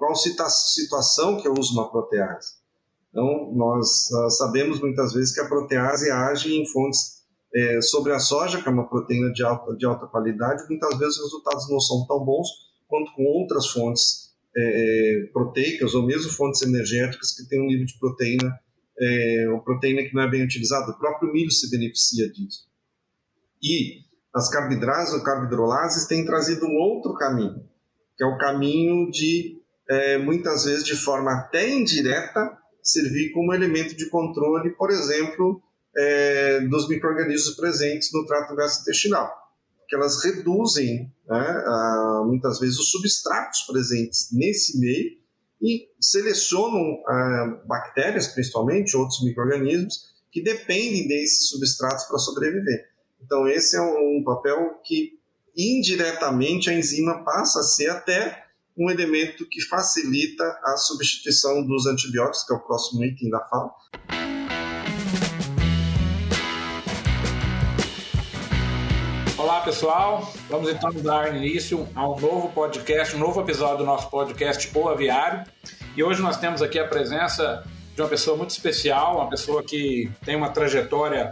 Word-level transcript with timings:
qual 0.00 0.14
situação 0.16 1.38
que 1.38 1.46
eu 1.46 1.52
uso 1.52 1.74
uma 1.74 1.90
protease. 1.90 2.54
Então, 3.10 3.52
nós 3.54 4.10
uh, 4.10 4.30
sabemos 4.30 4.80
muitas 4.80 5.12
vezes 5.12 5.34
que 5.34 5.40
a 5.40 5.48
protease 5.48 6.10
age 6.10 6.56
em 6.56 6.66
fontes 6.66 7.20
é, 7.54 7.82
sobre 7.82 8.12
a 8.12 8.18
soja, 8.18 8.62
que 8.62 8.68
é 8.68 8.72
uma 8.72 8.88
proteína 8.88 9.30
de 9.32 9.42
alta, 9.42 9.76
de 9.76 9.84
alta 9.84 10.06
qualidade, 10.06 10.64
muitas 10.70 10.96
vezes 10.98 11.18
os 11.18 11.24
resultados 11.24 11.68
não 11.68 11.80
são 11.80 12.06
tão 12.06 12.24
bons 12.24 12.48
quanto 12.88 13.12
com 13.14 13.24
outras 13.24 13.66
fontes 13.66 14.30
é, 14.56 15.28
proteicas 15.32 15.94
ou 15.94 16.06
mesmo 16.06 16.30
fontes 16.32 16.62
energéticas 16.62 17.32
que 17.32 17.46
têm 17.48 17.60
um 17.60 17.66
nível 17.66 17.84
de 17.84 17.98
proteína, 17.98 18.58
é, 18.98 19.48
uma 19.48 19.62
proteína 19.62 20.02
que 20.02 20.14
não 20.14 20.22
é 20.22 20.30
bem 20.30 20.44
utilizada. 20.44 20.92
O 20.92 20.98
próprio 20.98 21.32
milho 21.32 21.50
se 21.50 21.70
beneficia 21.70 22.30
disso. 22.32 22.68
E 23.62 24.04
as 24.32 24.48
carboidrases 24.48 25.12
ou 25.12 25.22
carbohidrolases 25.22 26.06
têm 26.06 26.24
trazido 26.24 26.64
um 26.66 26.76
outro 26.76 27.14
caminho, 27.14 27.68
que 28.16 28.24
é 28.24 28.26
o 28.26 28.38
caminho 28.38 29.10
de, 29.10 29.59
é, 29.90 30.18
muitas 30.18 30.64
vezes 30.64 30.84
de 30.84 30.94
forma 30.94 31.32
até 31.32 31.68
indireta, 31.68 32.56
servir 32.80 33.32
como 33.32 33.52
elemento 33.52 33.96
de 33.96 34.08
controle, 34.08 34.70
por 34.70 34.88
exemplo, 34.90 35.60
é, 35.96 36.60
dos 36.60 36.88
micro-organismos 36.88 37.56
presentes 37.56 38.12
no 38.12 38.24
trato 38.24 38.54
gastrointestinal, 38.54 39.28
que 39.88 39.96
elas 39.96 40.22
reduzem 40.22 41.12
né, 41.28 41.64
a, 41.66 42.22
muitas 42.24 42.60
vezes 42.60 42.78
os 42.78 42.92
substratos 42.92 43.62
presentes 43.62 44.28
nesse 44.32 44.78
meio 44.78 45.18
e 45.60 45.88
selecionam 46.00 47.02
a, 47.08 47.60
bactérias, 47.66 48.28
principalmente, 48.28 48.96
outros 48.96 49.24
micro-organismos, 49.24 50.08
que 50.30 50.40
dependem 50.40 51.08
desses 51.08 51.48
substratos 51.48 52.04
para 52.04 52.18
sobreviver. 52.18 52.88
Então, 53.20 53.48
esse 53.48 53.76
é 53.76 53.80
um 53.80 54.22
papel 54.24 54.80
que 54.84 55.18
indiretamente 55.56 56.70
a 56.70 56.72
enzima 56.72 57.24
passa 57.24 57.58
a 57.58 57.64
ser 57.64 57.90
até 57.90 58.49
um 58.76 58.90
elemento 58.90 59.46
que 59.48 59.60
facilita 59.60 60.44
a 60.64 60.76
substituição 60.76 61.66
dos 61.66 61.86
antibióticos, 61.86 62.44
que 62.44 62.52
é 62.52 62.56
o 62.56 62.60
próximo 62.60 63.04
item 63.04 63.30
da 63.30 63.40
fala. 63.40 63.70
Olá 69.36 69.62
pessoal, 69.62 70.32
vamos 70.48 70.70
então 70.70 70.92
dar 71.02 71.34
início 71.34 71.88
a 71.94 72.08
um 72.08 72.20
novo 72.20 72.50
podcast, 72.52 73.16
um 73.16 73.18
novo 73.18 73.40
episódio 73.40 73.78
do 73.78 73.84
nosso 73.84 74.08
podcast 74.10 74.70
O 74.76 74.88
Aviário. 74.88 75.44
E 75.96 76.02
hoje 76.02 76.22
nós 76.22 76.36
temos 76.36 76.62
aqui 76.62 76.78
a 76.78 76.86
presença 76.86 77.64
de 77.94 78.00
uma 78.00 78.08
pessoa 78.08 78.36
muito 78.36 78.50
especial, 78.50 79.16
uma 79.16 79.30
pessoa 79.30 79.62
que 79.62 80.10
tem 80.24 80.36
uma 80.36 80.50
trajetória 80.50 81.30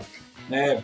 né, 0.48 0.82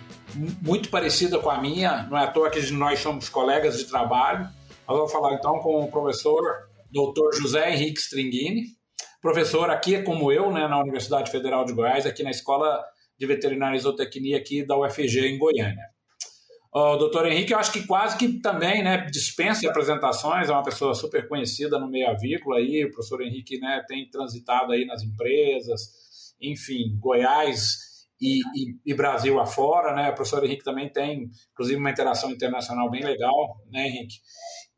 muito 0.62 0.90
parecida 0.90 1.38
com 1.38 1.50
a 1.50 1.60
minha, 1.60 2.06
não 2.10 2.18
é 2.18 2.24
à 2.24 2.26
toa 2.26 2.50
que 2.50 2.60
nós 2.72 3.00
somos 3.00 3.28
colegas 3.28 3.78
de 3.78 3.84
trabalho. 3.84 4.48
Nós 4.86 4.98
vamos 4.98 5.12
falar 5.12 5.34
então 5.34 5.58
com 5.60 5.82
o 5.82 5.90
professor 5.90 6.42
Dr. 6.92 7.40
José 7.40 7.72
Henrique 7.72 7.98
Stringini, 8.00 8.64
professor 9.22 9.70
aqui 9.70 10.02
como 10.02 10.30
eu, 10.30 10.52
né, 10.52 10.68
na 10.68 10.78
Universidade 10.78 11.30
Federal 11.30 11.64
de 11.64 11.72
Goiás, 11.72 12.04
aqui 12.04 12.22
na 12.22 12.30
Escola 12.30 12.84
de 13.18 13.26
Veterinária 13.26 13.76
e 13.76 13.80
Zootecnia 13.80 14.36
aqui 14.36 14.62
da 14.62 14.78
UFG 14.78 15.26
em 15.26 15.38
Goiânia. 15.38 15.86
O 16.70 16.96
doutor 16.96 17.26
Henrique, 17.26 17.54
eu 17.54 17.58
acho 17.58 17.72
que 17.72 17.86
quase 17.86 18.18
que 18.18 18.40
também 18.40 18.82
né, 18.82 19.06
dispensa 19.10 19.66
apresentações, 19.70 20.50
é 20.50 20.52
uma 20.52 20.62
pessoa 20.62 20.92
super 20.92 21.26
conhecida 21.28 21.78
no 21.78 21.88
meio 21.88 22.10
avícola 22.10 22.58
aí, 22.58 22.84
o 22.84 22.90
professor 22.90 23.22
Henrique 23.22 23.58
né, 23.58 23.82
tem 23.88 24.10
transitado 24.10 24.72
aí 24.72 24.84
nas 24.84 25.02
empresas, 25.02 26.34
enfim, 26.38 26.94
Goiás 27.00 27.94
e, 28.20 28.40
e, 28.40 28.76
e, 28.86 28.94
Brasil 28.94 29.40
afora, 29.40 29.94
né? 29.94 30.10
O 30.10 30.14
professor 30.14 30.44
Henrique 30.44 30.64
também 30.64 30.90
tem, 30.90 31.30
inclusive, 31.52 31.78
uma 31.78 31.90
interação 31.90 32.30
internacional 32.30 32.90
bem 32.90 33.02
legal, 33.02 33.60
né, 33.70 33.86
Henrique? 33.86 34.16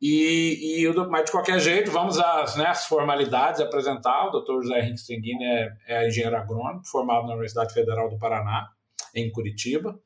E, 0.01 0.83
e 0.83 0.93
mas 1.09 1.25
de 1.25 1.31
qualquer 1.31 1.59
jeito, 1.59 1.89
vamos 1.89 2.19
às, 2.19 2.55
né, 2.55 2.73
formalidades 2.75 3.59
apresentar. 3.59 4.27
O 4.27 4.31
doutor 4.31 4.61
José 4.61 4.79
Henrique 4.79 4.99
Stringini 4.99 5.43
é, 5.43 5.69
é 5.87 6.07
engenheiro 6.07 6.37
agrônomo, 6.37 6.85
formado 6.85 7.23
na 7.25 7.33
Universidade 7.33 7.73
Federal 7.73 8.09
do 8.09 8.17
Paraná, 8.17 8.69
em 9.15 9.31
Curitiba. 9.31 9.99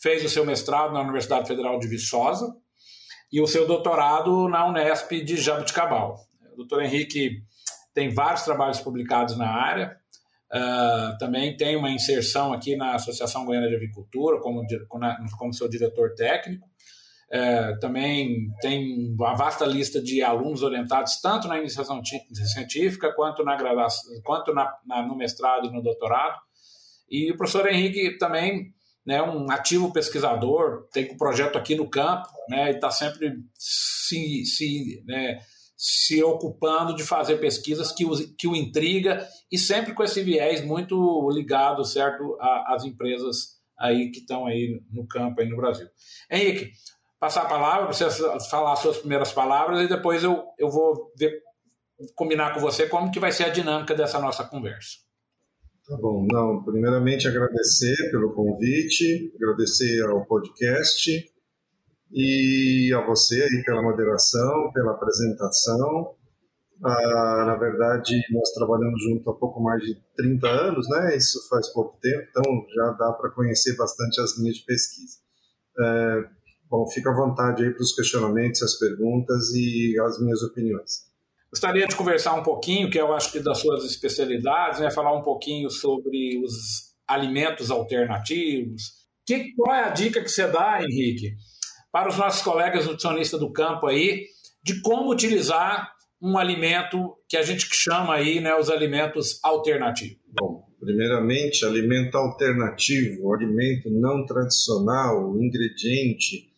Fez 0.00 0.24
o 0.24 0.28
seu 0.28 0.44
mestrado 0.44 0.92
na 0.92 1.00
Universidade 1.00 1.46
Federal 1.46 1.78
de 1.78 1.86
Viçosa 1.86 2.54
e 3.30 3.40
o 3.40 3.46
seu 3.46 3.66
doutorado 3.66 4.48
na 4.48 4.66
Unesp 4.66 5.12
de 5.12 5.36
Jabuticabal. 5.36 6.16
O 6.52 6.56
doutor 6.56 6.82
Henrique 6.82 7.42
tem 7.92 8.14
vários 8.14 8.42
trabalhos 8.42 8.80
publicados 8.80 9.36
na 9.36 9.48
área, 9.48 9.98
Uh, 10.46 11.18
também 11.18 11.56
tem 11.56 11.74
uma 11.76 11.90
inserção 11.90 12.52
aqui 12.52 12.76
na 12.76 12.94
Associação 12.94 13.44
Goiana 13.44 13.68
de 13.68 13.74
Avicultura, 13.74 14.40
como, 14.40 14.62
como 15.36 15.52
seu 15.52 15.68
diretor 15.68 16.14
técnico. 16.14 16.66
Uh, 17.32 17.78
também 17.80 18.48
tem 18.60 19.12
uma 19.18 19.34
vasta 19.34 19.66
lista 19.66 20.00
de 20.00 20.22
alunos 20.22 20.62
orientados 20.62 21.20
tanto 21.20 21.48
na 21.48 21.58
iniciação 21.58 22.00
científica 22.04 23.12
quanto, 23.12 23.42
na 23.42 23.56
graduação, 23.56 24.12
quanto 24.24 24.54
na, 24.54 24.72
na, 24.86 25.02
no 25.02 25.16
mestrado 25.16 25.66
e 25.66 25.72
no 25.72 25.82
doutorado. 25.82 26.38
E 27.10 27.32
o 27.32 27.36
professor 27.36 27.66
Henrique 27.66 28.16
também 28.16 28.72
né, 29.06 29.22
um 29.22 29.50
ativo 29.50 29.92
pesquisador, 29.92 30.88
tem 30.92 31.12
um 31.12 31.16
projeto 31.16 31.56
aqui 31.56 31.76
no 31.76 31.88
campo, 31.88 32.28
né, 32.48 32.72
e 32.72 32.74
está 32.74 32.90
sempre 32.90 33.38
se, 33.56 34.44
se 34.44 35.04
né, 35.06 35.38
se 35.76 36.22
ocupando 36.24 36.96
de 36.96 37.04
fazer 37.04 37.36
pesquisas 37.36 37.92
que 37.92 38.04
o, 38.04 38.12
que 38.36 38.48
o 38.48 38.56
intriga 38.56 39.26
e 39.52 39.56
sempre 39.56 39.94
com 39.94 40.02
esse 40.02 40.22
viés 40.22 40.64
muito 40.64 41.30
ligado, 41.30 41.84
certo, 41.84 42.36
às 42.40 42.84
empresas 42.84 43.56
aí 43.78 44.10
que 44.10 44.20
estão 44.20 44.46
aí 44.46 44.80
no 44.90 45.06
campo 45.06 45.40
aí 45.40 45.48
no 45.48 45.56
Brasil. 45.56 45.86
Henrique, 46.30 46.72
passar 47.18 47.42
a 47.42 47.48
palavra, 47.48 47.92
você 47.92 48.08
falar 48.50 48.72
as 48.72 48.80
suas 48.80 48.98
primeiras 48.98 49.32
palavras 49.32 49.80
e 49.80 49.88
depois 49.88 50.22
eu, 50.22 50.44
eu 50.58 50.70
vou 50.70 51.12
ver, 51.18 51.42
combinar 52.14 52.52
com 52.52 52.60
você 52.60 52.88
como 52.88 53.10
que 53.10 53.20
vai 53.20 53.32
ser 53.32 53.44
a 53.44 53.48
dinâmica 53.50 53.94
dessa 53.94 54.18
nossa 54.18 54.44
conversa. 54.44 55.06
Tá 55.88 55.96
bom, 55.96 56.26
não, 56.30 56.64
primeiramente 56.64 57.28
agradecer 57.28 58.10
pelo 58.10 58.34
convite, 58.34 59.32
agradecer 59.36 60.02
ao 60.04 60.26
podcast 60.26 61.32
e 62.12 62.92
a 62.92 63.06
você 63.06 63.40
aí 63.40 63.62
pela 63.64 63.82
moderação, 63.82 64.72
pela 64.72 64.92
apresentação. 64.92 66.14
Ah, 66.84 67.44
na 67.46 67.56
verdade, 67.56 68.20
nós 68.32 68.50
trabalhamos 68.52 69.00
junto 69.02 69.30
há 69.30 69.34
pouco 69.34 69.62
mais 69.62 69.80
de 69.82 69.96
30 70.16 70.46
anos, 70.48 70.88
né? 70.88 71.16
Isso 71.16 71.48
faz 71.48 71.72
pouco 71.72 71.98
tempo, 72.00 72.26
então 72.30 72.42
já 72.74 72.90
dá 72.92 73.12
para 73.12 73.30
conhecer 73.30 73.76
bastante 73.76 74.20
as 74.20 74.36
linhas 74.38 74.56
de 74.56 74.64
pesquisa. 74.64 75.18
É, 75.78 76.24
bom, 76.70 76.86
fica 76.88 77.10
à 77.10 77.14
vontade 77.14 77.64
aí 77.64 77.70
para 77.70 77.82
os 77.82 77.94
questionamentos, 77.94 78.62
as 78.62 78.78
perguntas 78.78 79.50
e 79.54 79.98
as 80.00 80.20
minhas 80.20 80.42
opiniões. 80.42 81.06
Gostaria 81.50 81.86
de 81.86 81.96
conversar 81.96 82.34
um 82.34 82.42
pouquinho, 82.42 82.90
que 82.90 83.00
eu 83.00 83.12
acho 83.14 83.32
que 83.32 83.40
das 83.40 83.58
suas 83.58 83.84
especialidades, 83.84 84.80
né? 84.80 84.90
Falar 84.90 85.16
um 85.16 85.22
pouquinho 85.22 85.70
sobre 85.70 86.38
os 86.44 86.94
alimentos 87.06 87.70
alternativos. 87.70 88.82
Que, 89.24 89.52
qual 89.54 89.74
é 89.74 89.84
a 89.84 89.90
dica 89.90 90.22
que 90.22 90.28
você 90.28 90.46
dá, 90.46 90.82
Henrique, 90.82 91.34
para 91.90 92.08
os 92.08 92.18
nossos 92.18 92.42
colegas 92.42 92.84
nutricionistas 92.84 93.40
do 93.40 93.52
campo 93.52 93.86
aí 93.86 94.26
de 94.62 94.80
como 94.82 95.10
utilizar 95.10 95.90
um 96.20 96.36
alimento 96.36 97.16
que 97.28 97.36
a 97.36 97.42
gente 97.42 97.66
chama 97.72 98.14
aí, 98.14 98.40
né, 98.40 98.54
os 98.54 98.68
alimentos 98.68 99.38
alternativos. 99.42 100.18
Bom, 100.38 100.66
primeiramente, 100.80 101.64
alimento 101.64 102.16
alternativo, 102.16 103.32
alimento 103.32 103.90
não 103.90 104.26
tradicional, 104.26 105.36
ingrediente, 105.40 106.50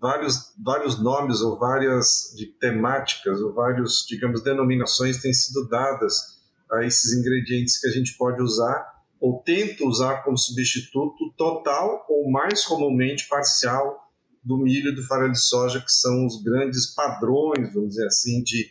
vários, 0.00 0.52
vários 0.62 1.02
nomes 1.02 1.40
ou 1.40 1.58
várias 1.58 2.34
de 2.36 2.46
temáticas 2.46 3.40
ou 3.40 3.52
vários, 3.52 4.04
digamos, 4.06 4.42
denominações 4.42 5.20
têm 5.20 5.32
sido 5.32 5.68
dadas 5.68 6.42
a 6.70 6.84
esses 6.84 7.12
ingredientes 7.12 7.80
que 7.80 7.88
a 7.88 7.90
gente 7.90 8.16
pode 8.16 8.42
usar 8.42 8.94
ou 9.20 9.42
tenta 9.42 9.84
usar 9.84 10.22
como 10.22 10.36
substituto 10.36 11.32
total 11.36 12.04
ou 12.08 12.30
mais 12.30 12.64
comumente 12.64 13.26
parcial 13.28 14.04
do 14.44 14.58
milho 14.58 14.92
e 14.92 14.94
do 14.94 15.02
farelo 15.06 15.32
de 15.32 15.40
soja, 15.40 15.80
que 15.80 15.90
são 15.90 16.26
os 16.26 16.42
grandes 16.42 16.94
padrões, 16.94 17.72
vamos 17.72 17.90
dizer 17.90 18.06
assim, 18.06 18.42
de, 18.42 18.70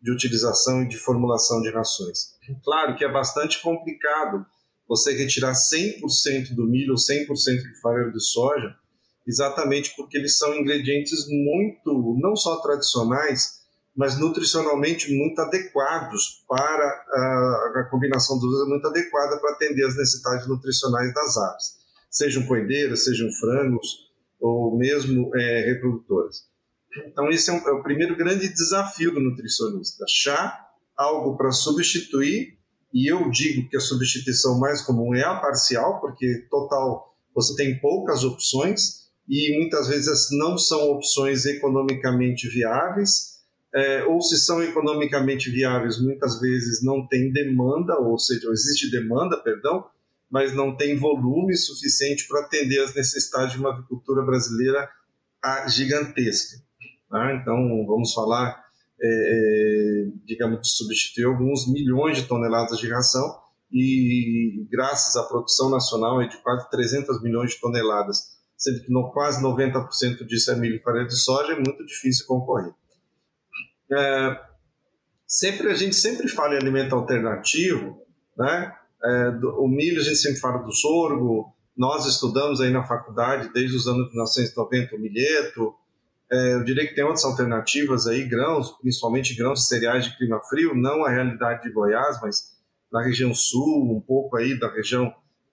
de 0.00 0.10
utilização 0.10 0.82
e 0.82 0.88
de 0.88 0.96
formulação 0.96 1.62
de 1.62 1.70
rações. 1.70 2.32
Claro 2.64 2.96
que 2.96 3.04
é 3.04 3.12
bastante 3.12 3.62
complicado 3.62 4.44
você 4.88 5.16
retirar 5.16 5.52
100% 5.52 6.54
do 6.54 6.66
milho 6.66 6.92
ou 6.92 6.98
100% 6.98 7.28
do 7.28 7.80
farelo 7.80 8.12
de 8.12 8.20
soja, 8.20 8.74
exatamente 9.26 9.94
porque 9.96 10.16
eles 10.16 10.36
são 10.36 10.54
ingredientes 10.54 11.26
muito, 11.28 12.18
não 12.20 12.34
só 12.36 12.60
tradicionais, 12.60 13.62
mas 13.94 14.18
nutricionalmente 14.18 15.14
muito 15.14 15.38
adequados 15.40 16.44
para 16.48 16.84
a, 16.84 17.80
a 17.80 17.88
combinação 17.90 18.38
dos 18.38 18.50
dois 18.50 18.68
muito 18.68 18.86
adequada 18.86 19.38
para 19.38 19.52
atender 19.52 19.84
as 19.86 19.96
necessidades 19.96 20.48
nutricionais 20.48 21.12
das 21.12 21.36
aves, 21.36 21.64
sejam 22.10 22.46
coideiras, 22.46 23.04
sejam 23.04 23.30
frangos, 23.32 24.10
ou 24.40 24.76
mesmo 24.76 25.30
é, 25.36 25.72
reprodutoras. 25.72 26.50
Então, 27.06 27.30
esse 27.30 27.48
é, 27.48 27.52
um, 27.52 27.68
é, 27.68 27.72
o 27.72 27.82
primeiro 27.82 28.16
grande 28.16 28.48
desafio 28.48 29.14
do 29.14 29.20
nutricionista: 29.20 30.04
achar 30.04 30.68
algo 30.96 31.36
para 31.36 31.52
substituir, 31.52 32.58
e 32.92 33.10
eu 33.10 33.30
digo 33.30 33.68
que 33.68 33.76
a 33.76 33.80
substituição 33.80 34.58
mais 34.58 34.82
comum 34.82 35.14
é 35.14 35.22
a 35.22 35.36
parcial, 35.36 36.00
porque 36.00 36.46
total 36.50 37.14
você 37.34 37.54
tem 37.56 37.80
poucas 37.80 38.24
opções 38.24 39.01
e 39.28 39.58
muitas 39.58 39.88
vezes 39.88 40.28
não 40.32 40.58
são 40.58 40.90
opções 40.90 41.46
economicamente 41.46 42.48
viáveis, 42.48 43.32
é, 43.74 44.04
ou 44.04 44.20
se 44.20 44.36
são 44.36 44.62
economicamente 44.62 45.50
viáveis, 45.50 46.00
muitas 46.00 46.38
vezes 46.40 46.84
não 46.84 47.06
tem 47.06 47.32
demanda, 47.32 47.98
ou 47.98 48.18
seja, 48.18 48.50
existe 48.50 48.90
demanda, 48.90 49.36
perdão, 49.42 49.86
mas 50.30 50.54
não 50.54 50.76
tem 50.76 50.96
volume 50.96 51.56
suficiente 51.56 52.26
para 52.26 52.40
atender 52.40 52.82
as 52.82 52.94
necessidades 52.94 53.52
de 53.52 53.58
uma 53.58 53.70
agricultura 53.72 54.22
brasileira 54.22 54.88
gigantesca. 55.68 56.62
Tá? 57.08 57.34
Então, 57.34 57.56
vamos 57.86 58.12
falar, 58.12 58.62
é, 59.00 59.06
é, 59.06 60.10
digamos, 60.24 60.60
de 60.62 60.68
substituir 60.68 61.24
alguns 61.24 61.70
milhões 61.70 62.16
de 62.16 62.26
toneladas 62.26 62.78
de 62.78 62.88
ração 62.88 63.40
e 63.70 64.66
graças 64.70 65.16
à 65.16 65.22
produção 65.24 65.70
nacional 65.70 66.20
é 66.20 66.28
de 66.28 66.36
quase 66.38 66.68
300 66.70 67.22
milhões 67.22 67.52
de 67.52 67.60
toneladas, 67.60 68.32
sendo 68.62 68.80
que 68.80 68.92
no, 68.92 69.10
quase 69.10 69.42
90% 69.42 70.24
disso 70.24 70.52
é 70.52 70.54
milho 70.54 70.76
e 70.76 70.78
farinha 70.78 71.06
de 71.06 71.16
soja, 71.16 71.52
é 71.52 71.56
muito 71.56 71.84
difícil 71.84 72.24
concorrer. 72.26 72.72
É, 73.90 74.40
sempre 75.26 75.68
a 75.68 75.74
gente 75.74 75.96
sempre 75.96 76.28
fala 76.28 76.54
em 76.54 76.58
alimento 76.58 76.94
alternativo, 76.94 78.00
né? 78.38 78.72
É, 79.04 79.30
do, 79.32 79.60
o 79.60 79.66
milho 79.66 80.00
a 80.00 80.04
gente 80.04 80.18
sempre 80.18 80.38
fala 80.38 80.62
do 80.62 80.72
sorgo, 80.72 81.52
nós 81.76 82.06
estudamos 82.06 82.60
aí 82.60 82.70
na 82.70 82.84
faculdade 82.84 83.52
desde 83.52 83.76
os 83.76 83.88
anos 83.88 84.08
1990 84.10 84.94
o 84.94 84.98
milheto. 85.00 85.74
É, 86.30 86.54
eu 86.54 86.64
diria 86.64 86.86
que 86.86 86.94
tem 86.94 87.02
outras 87.02 87.24
alternativas 87.24 88.06
aí, 88.06 88.22
grãos, 88.22 88.70
principalmente 88.80 89.34
grãos 89.34 89.58
de 89.58 89.66
cereais 89.66 90.04
de 90.04 90.16
clima 90.16 90.40
frio, 90.48 90.72
não 90.72 91.04
a 91.04 91.10
realidade 91.10 91.64
de 91.64 91.72
Goiás, 91.72 92.20
mas 92.22 92.52
na 92.92 93.02
região 93.02 93.34
sul, 93.34 93.92
um 93.92 94.00
pouco 94.00 94.36
aí 94.36 94.56
da 94.56 94.72
região, 94.72 95.12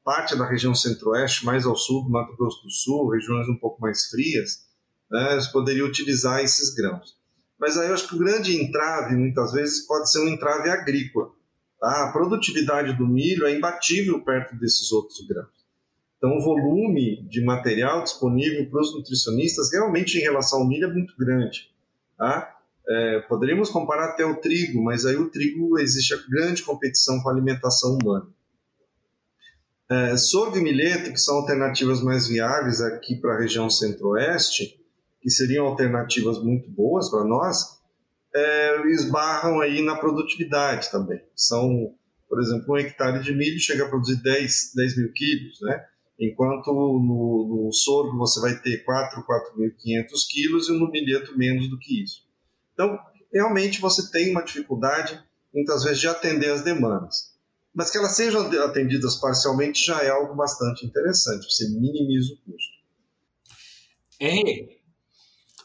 parte 0.09 0.35
da 0.35 0.49
região 0.49 0.73
centro-oeste, 0.73 1.45
mais 1.45 1.67
ao 1.67 1.75
sul 1.75 2.03
do 2.03 2.09
Mato 2.09 2.35
Grosso 2.35 2.63
do 2.63 2.71
Sul, 2.71 3.11
regiões 3.11 3.47
um 3.47 3.55
pouco 3.55 3.79
mais 3.79 4.07
frias, 4.07 4.65
né, 5.07 5.35
você 5.35 5.51
poderia 5.51 5.85
utilizar 5.85 6.43
esses 6.43 6.73
grãos. 6.73 7.15
Mas 7.59 7.77
aí 7.77 7.89
eu 7.89 7.93
acho 7.93 8.07
que 8.07 8.15
o 8.15 8.17
grande 8.17 8.59
entrave, 8.59 9.15
muitas 9.15 9.51
vezes, 9.51 9.85
pode 9.85 10.11
ser 10.11 10.21
um 10.21 10.27
entrave 10.27 10.67
agrícola. 10.67 11.29
Tá? 11.79 12.05
A 12.05 12.11
produtividade 12.11 12.97
do 12.97 13.05
milho 13.07 13.45
é 13.45 13.55
imbatível 13.55 14.19
perto 14.25 14.55
desses 14.55 14.91
outros 14.91 15.27
grãos. 15.27 15.53
Então, 16.17 16.35
o 16.35 16.41
volume 16.41 17.21
de 17.29 17.45
material 17.45 18.01
disponível 18.01 18.67
para 18.67 18.81
os 18.81 18.95
nutricionistas, 18.95 19.71
realmente, 19.71 20.17
em 20.17 20.21
relação 20.21 20.61
ao 20.61 20.67
milho, 20.67 20.85
é 20.85 20.91
muito 20.91 21.13
grande. 21.19 21.69
Tá? 22.17 22.57
É, 22.87 23.19
poderíamos 23.29 23.69
comparar 23.69 24.05
até 24.05 24.25
o 24.25 24.37
trigo, 24.37 24.83
mas 24.83 25.05
aí 25.05 25.17
o 25.17 25.29
trigo 25.29 25.77
existe 25.77 26.15
a 26.15 26.19
grande 26.27 26.63
competição 26.63 27.21
com 27.21 27.29
a 27.29 27.31
alimentação 27.31 27.95
humana. 28.01 28.25
É, 29.91 30.15
sorgo 30.17 30.57
e 30.57 30.61
milheto, 30.61 31.11
que 31.11 31.19
são 31.19 31.37
alternativas 31.37 32.01
mais 32.01 32.27
viáveis 32.27 32.79
aqui 32.79 33.15
para 33.15 33.33
a 33.33 33.39
região 33.39 33.69
centro-oeste, 33.69 34.79
que 35.21 35.31
seriam 35.31 35.65
alternativas 35.65 36.41
muito 36.41 36.69
boas 36.69 37.09
para 37.09 37.23
nós, 37.23 37.79
é, 38.33 38.87
esbarram 38.91 39.59
aí 39.59 39.81
na 39.81 39.95
produtividade 39.95 40.91
também. 40.91 41.21
São, 41.35 41.95
por 42.27 42.39
exemplo, 42.39 42.73
um 42.73 42.77
hectare 42.77 43.23
de 43.23 43.33
milho 43.33 43.59
chega 43.59 43.85
a 43.85 43.89
produzir 43.89 44.21
10, 44.21 44.73
10 44.75 44.97
mil 44.97 45.11
quilos, 45.11 45.59
né? 45.61 45.85
enquanto 46.19 46.71
no, 46.73 47.65
no 47.65 47.73
sorgo 47.73 48.17
você 48.17 48.41
vai 48.41 48.59
ter 48.59 48.83
4, 48.83 49.23
4.500 49.23 50.07
quilos 50.29 50.69
e 50.69 50.73
no 50.73 50.91
milheto 50.91 51.37
menos 51.37 51.69
do 51.69 51.79
que 51.79 52.03
isso. 52.03 52.27
Então, 52.73 52.99
realmente 53.33 53.79
você 53.79 54.11
tem 54.11 54.31
uma 54.31 54.43
dificuldade, 54.43 55.19
muitas 55.53 55.83
vezes, 55.83 55.99
de 55.99 56.07
atender 56.07 56.51
as 56.51 56.61
demandas. 56.61 57.28
Mas 57.79 57.91
que 57.91 57.97
elas 57.97 58.11
sejam 58.11 58.41
atendidas 58.61 59.15
parcialmente 59.15 59.85
já 59.85 60.03
é 60.03 60.09
algo 60.09 60.35
bastante 60.35 60.85
interessante, 60.85 61.49
você 61.49 61.65
minimiza 61.69 62.33
o 62.33 62.37
custo. 62.39 62.73
Henrique, 64.19 64.81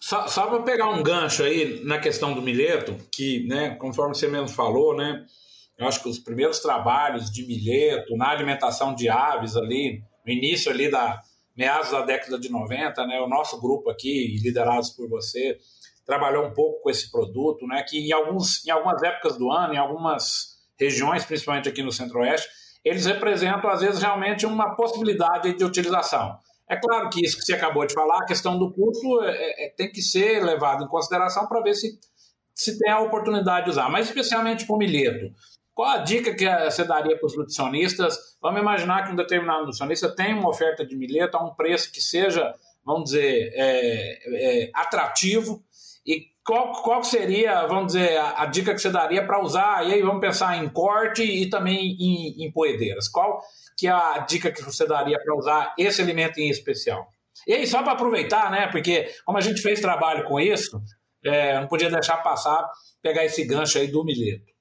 só, 0.01 0.29
só 0.29 0.47
para 0.47 0.63
pegar 0.63 0.91
um 0.91 1.03
gancho 1.03 1.43
aí 1.43 1.85
na 1.85 1.99
questão 1.99 2.33
do 2.33 2.41
milheto, 2.41 2.97
que, 3.11 3.45
né, 3.49 3.75
conforme 3.75 4.15
você 4.15 4.29
mesmo 4.29 4.47
falou, 4.47 4.97
né, 4.97 5.27
eu 5.77 5.89
acho 5.89 6.05
que 6.05 6.09
os 6.09 6.21
primeiros 6.21 6.61
trabalhos 6.61 7.33
de 7.33 7.45
milheto 7.45 8.17
na 8.17 8.29
alimentação 8.29 8.95
de 8.95 9.09
aves 9.09 9.57
ali, 9.57 10.01
no 10.25 10.33
início 10.33 10.71
ali 10.71 10.89
da 10.89 11.21
meados 11.57 11.91
da 11.91 12.03
década 12.03 12.39
de 12.39 12.49
90, 12.49 13.05
né, 13.09 13.21
o 13.23 13.29
nosso 13.29 13.61
grupo 13.61 13.91
aqui, 13.91 14.37
liderados 14.41 14.91
por 14.91 15.09
você, 15.09 15.59
trabalhou 16.07 16.47
um 16.47 16.55
pouco 16.55 16.81
com 16.81 16.91
esse 16.91 17.11
produto, 17.11 17.67
né, 17.67 17.83
que 17.83 17.99
em, 17.99 18.13
alguns, 18.13 18.65
em 18.65 18.71
algumas 18.71 19.03
épocas 19.03 19.37
do 19.37 19.51
ano, 19.51 19.75
em 19.75 19.79
algumas 19.79 20.54
regiões, 20.79 21.25
principalmente 21.25 21.69
aqui 21.69 21.83
no 21.83 21.93
Centro-Oeste, 21.93 22.49
eles 22.85 23.07
representam, 23.07 23.71
às 23.71 23.81
vezes, 23.81 24.03
realmente 24.03 24.45
uma 24.45 24.77
possibilidade 24.77 25.55
de 25.55 25.65
utilização. 25.65 26.39
É 26.69 26.77
claro 26.77 27.09
que 27.11 27.25
isso 27.25 27.37
que 27.37 27.45
você 27.45 27.55
acabou 27.55 27.87
de 27.87 27.95
falar, 27.95 28.19
a 28.19 28.27
questão 28.27 28.59
do 28.59 28.73
custo 28.73 29.23
é, 29.23 29.31
é, 29.31 29.67
é 29.67 29.69
tem 29.71 29.91
que 29.91 30.03
ser 30.03 30.43
levado 30.43 30.85
em 30.85 30.89
consideração 30.89 31.47
para 31.47 31.61
ver 31.63 31.75
se, 31.75 31.99
se 32.55 32.79
tem 32.79 32.91
a 32.91 33.01
oportunidade 33.01 33.67
de 33.67 33.71
usar, 33.71 33.89
mas 33.91 34.07
especialmente 34.07 34.67
para 34.67 34.75
o 34.75 34.79
milheto. 34.79 35.35
Qual 35.75 35.89
a 35.89 35.99
dica 35.99 36.35
que 36.35 36.49
você 36.65 36.85
daria 36.85 37.19
para 37.19 37.27
os 37.27 37.37
nutricionistas? 37.37 38.37
Vamos 38.41 38.61
imaginar 38.61 39.05
que 39.05 39.13
um 39.13 39.17
determinado 39.17 39.61
nutricionista 39.63 40.09
tem 40.09 40.33
uma 40.33 40.49
oferta 40.49 40.87
de 40.87 40.97
milheto 40.97 41.37
a 41.37 41.45
um 41.45 41.53
preço 41.53 41.91
que 41.91 42.01
seja, 42.01 42.55
vamos 42.85 43.11
dizer, 43.11 43.53
é, 43.55 44.65
é, 44.67 44.71
atrativo. 44.73 45.65
E 46.07 46.27
qual, 46.45 46.73
qual 46.83 47.03
seria, 47.03 47.67
vamos 47.67 47.95
dizer, 47.95 48.19
a, 48.19 48.43
a 48.43 48.47
dica 48.47 48.75
que 48.75 48.81
você 48.81 48.91
daria 48.91 49.27
para 49.27 49.43
usar? 49.43 49.89
E 49.89 49.95
aí 49.95 50.03
vamos 50.03 50.21
pensar 50.21 50.63
em 50.63 50.69
corte 50.69 51.23
e 51.23 51.49
também 51.49 51.97
em, 51.99 52.45
em 52.45 52.53
poedeiras. 52.53 53.09
Qual 53.09 53.41
que 53.79 53.87
é 53.87 53.91
a 53.91 54.19
dica 54.19 54.53
que 54.53 54.63
você 54.63 54.87
daria 54.87 55.19
para 55.19 55.35
usar 55.35 55.75
esse 55.79 56.03
alimento 56.03 56.39
em 56.39 56.51
especial? 56.51 57.09
E 57.47 57.53
aí, 57.53 57.67
só 57.67 57.83
para 57.83 57.93
aproveitar, 57.93 58.51
né? 58.51 58.69
Porque 58.69 59.09
como 59.25 59.39
a 59.39 59.41
gente 59.41 59.61
fez 59.61 59.81
trabalho 59.81 60.25
com 60.25 60.39
isso, 60.39 60.81
é, 61.25 61.59
não 61.59 61.67
podia 61.67 61.91
deixar 61.91 62.19
passar, 62.19 62.69
pegar 63.03 63.25
esse 63.25 63.45
gancho 63.45 63.79
aí 63.79 63.89
do 63.89 64.05
milheto. 64.05 64.53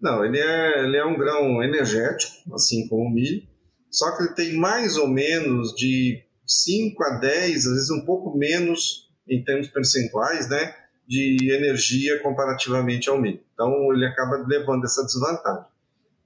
Não, 0.00 0.24
ele 0.24 0.38
é, 0.38 0.84
ele 0.84 0.96
é 0.96 1.04
um 1.04 1.16
grão 1.16 1.62
energético, 1.62 2.54
assim 2.54 2.86
como 2.88 3.08
o 3.08 3.10
milho, 3.10 3.42
só 3.90 4.16
que 4.16 4.22
ele 4.22 4.34
tem 4.34 4.52
mais 4.54 4.96
ou 4.96 5.08
menos 5.08 5.74
de 5.74 6.22
5 6.46 7.02
a 7.02 7.18
10, 7.18 7.66
às 7.66 7.72
vezes 7.72 7.90
um 7.90 8.04
pouco 8.04 8.36
menos 8.36 9.07
em 9.28 9.42
termos 9.44 9.68
percentuais, 9.68 10.48
né, 10.48 10.74
de 11.06 11.50
energia 11.50 12.20
comparativamente 12.22 13.08
ao 13.08 13.20
milho. 13.20 13.40
Então 13.54 13.92
ele 13.92 14.06
acaba 14.06 14.44
levando 14.46 14.84
essa 14.84 15.04
desvantagem. 15.04 15.66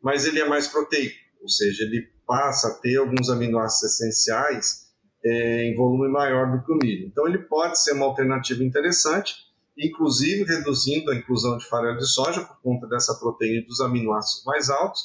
Mas 0.02 0.26
ele 0.26 0.40
é 0.40 0.48
mais 0.48 0.66
proteico, 0.66 1.16
ou 1.40 1.48
seja, 1.48 1.84
ele 1.84 2.10
passa 2.26 2.68
a 2.68 2.74
ter 2.74 2.96
alguns 2.96 3.28
aminoácidos 3.30 3.94
essenciais 3.94 4.82
é, 5.24 5.64
em 5.64 5.76
volume 5.76 6.08
maior 6.08 6.50
do 6.50 6.64
que 6.64 6.72
o 6.72 6.76
milho. 6.76 7.06
Então, 7.06 7.26
ele 7.26 7.38
pode 7.38 7.80
ser 7.80 7.92
uma 7.92 8.06
alternativa 8.06 8.62
interessante, 8.62 9.34
inclusive 9.78 10.44
reduzindo 10.44 11.10
a 11.10 11.14
inclusão 11.14 11.56
de 11.56 11.66
farelo 11.66 11.98
de 11.98 12.06
soja 12.06 12.42
por 12.42 12.60
conta 12.60 12.86
dessa 12.86 13.14
proteína 13.14 13.58
e 13.58 13.66
dos 13.66 13.80
aminoácidos 13.80 14.44
mais 14.44 14.68
altos, 14.68 15.00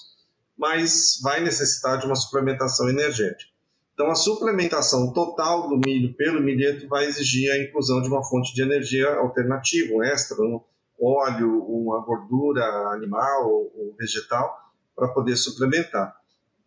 mas 0.57 1.19
vai 1.21 1.39
necessitar 1.39 1.99
de 1.99 2.05
uma 2.05 2.15
suplementação 2.15 2.89
energética. 2.89 3.51
Então, 3.97 4.11
a 4.11 4.15
suplementação 4.15 5.11
total 5.11 5.67
do 5.67 5.81
milho 5.83 6.13
pelo 6.13 6.39
milheto 6.39 6.87
vai 6.87 7.05
exigir 7.05 7.51
a 7.51 7.57
inclusão 7.57 7.99
de 7.99 8.07
uma 8.07 8.23
fonte 8.23 8.53
de 8.53 8.61
energia 8.61 9.09
alternativa, 9.15 9.91
um 9.91 10.03
extra, 10.03 10.37
um 10.39 10.61
óleo, 11.01 11.63
uma 11.63 12.05
gordura 12.05 12.63
animal 12.93 13.49
ou 13.49 13.95
vegetal, 13.97 14.55
para 14.95 15.07
poder 15.07 15.35
suplementar. 15.35 16.15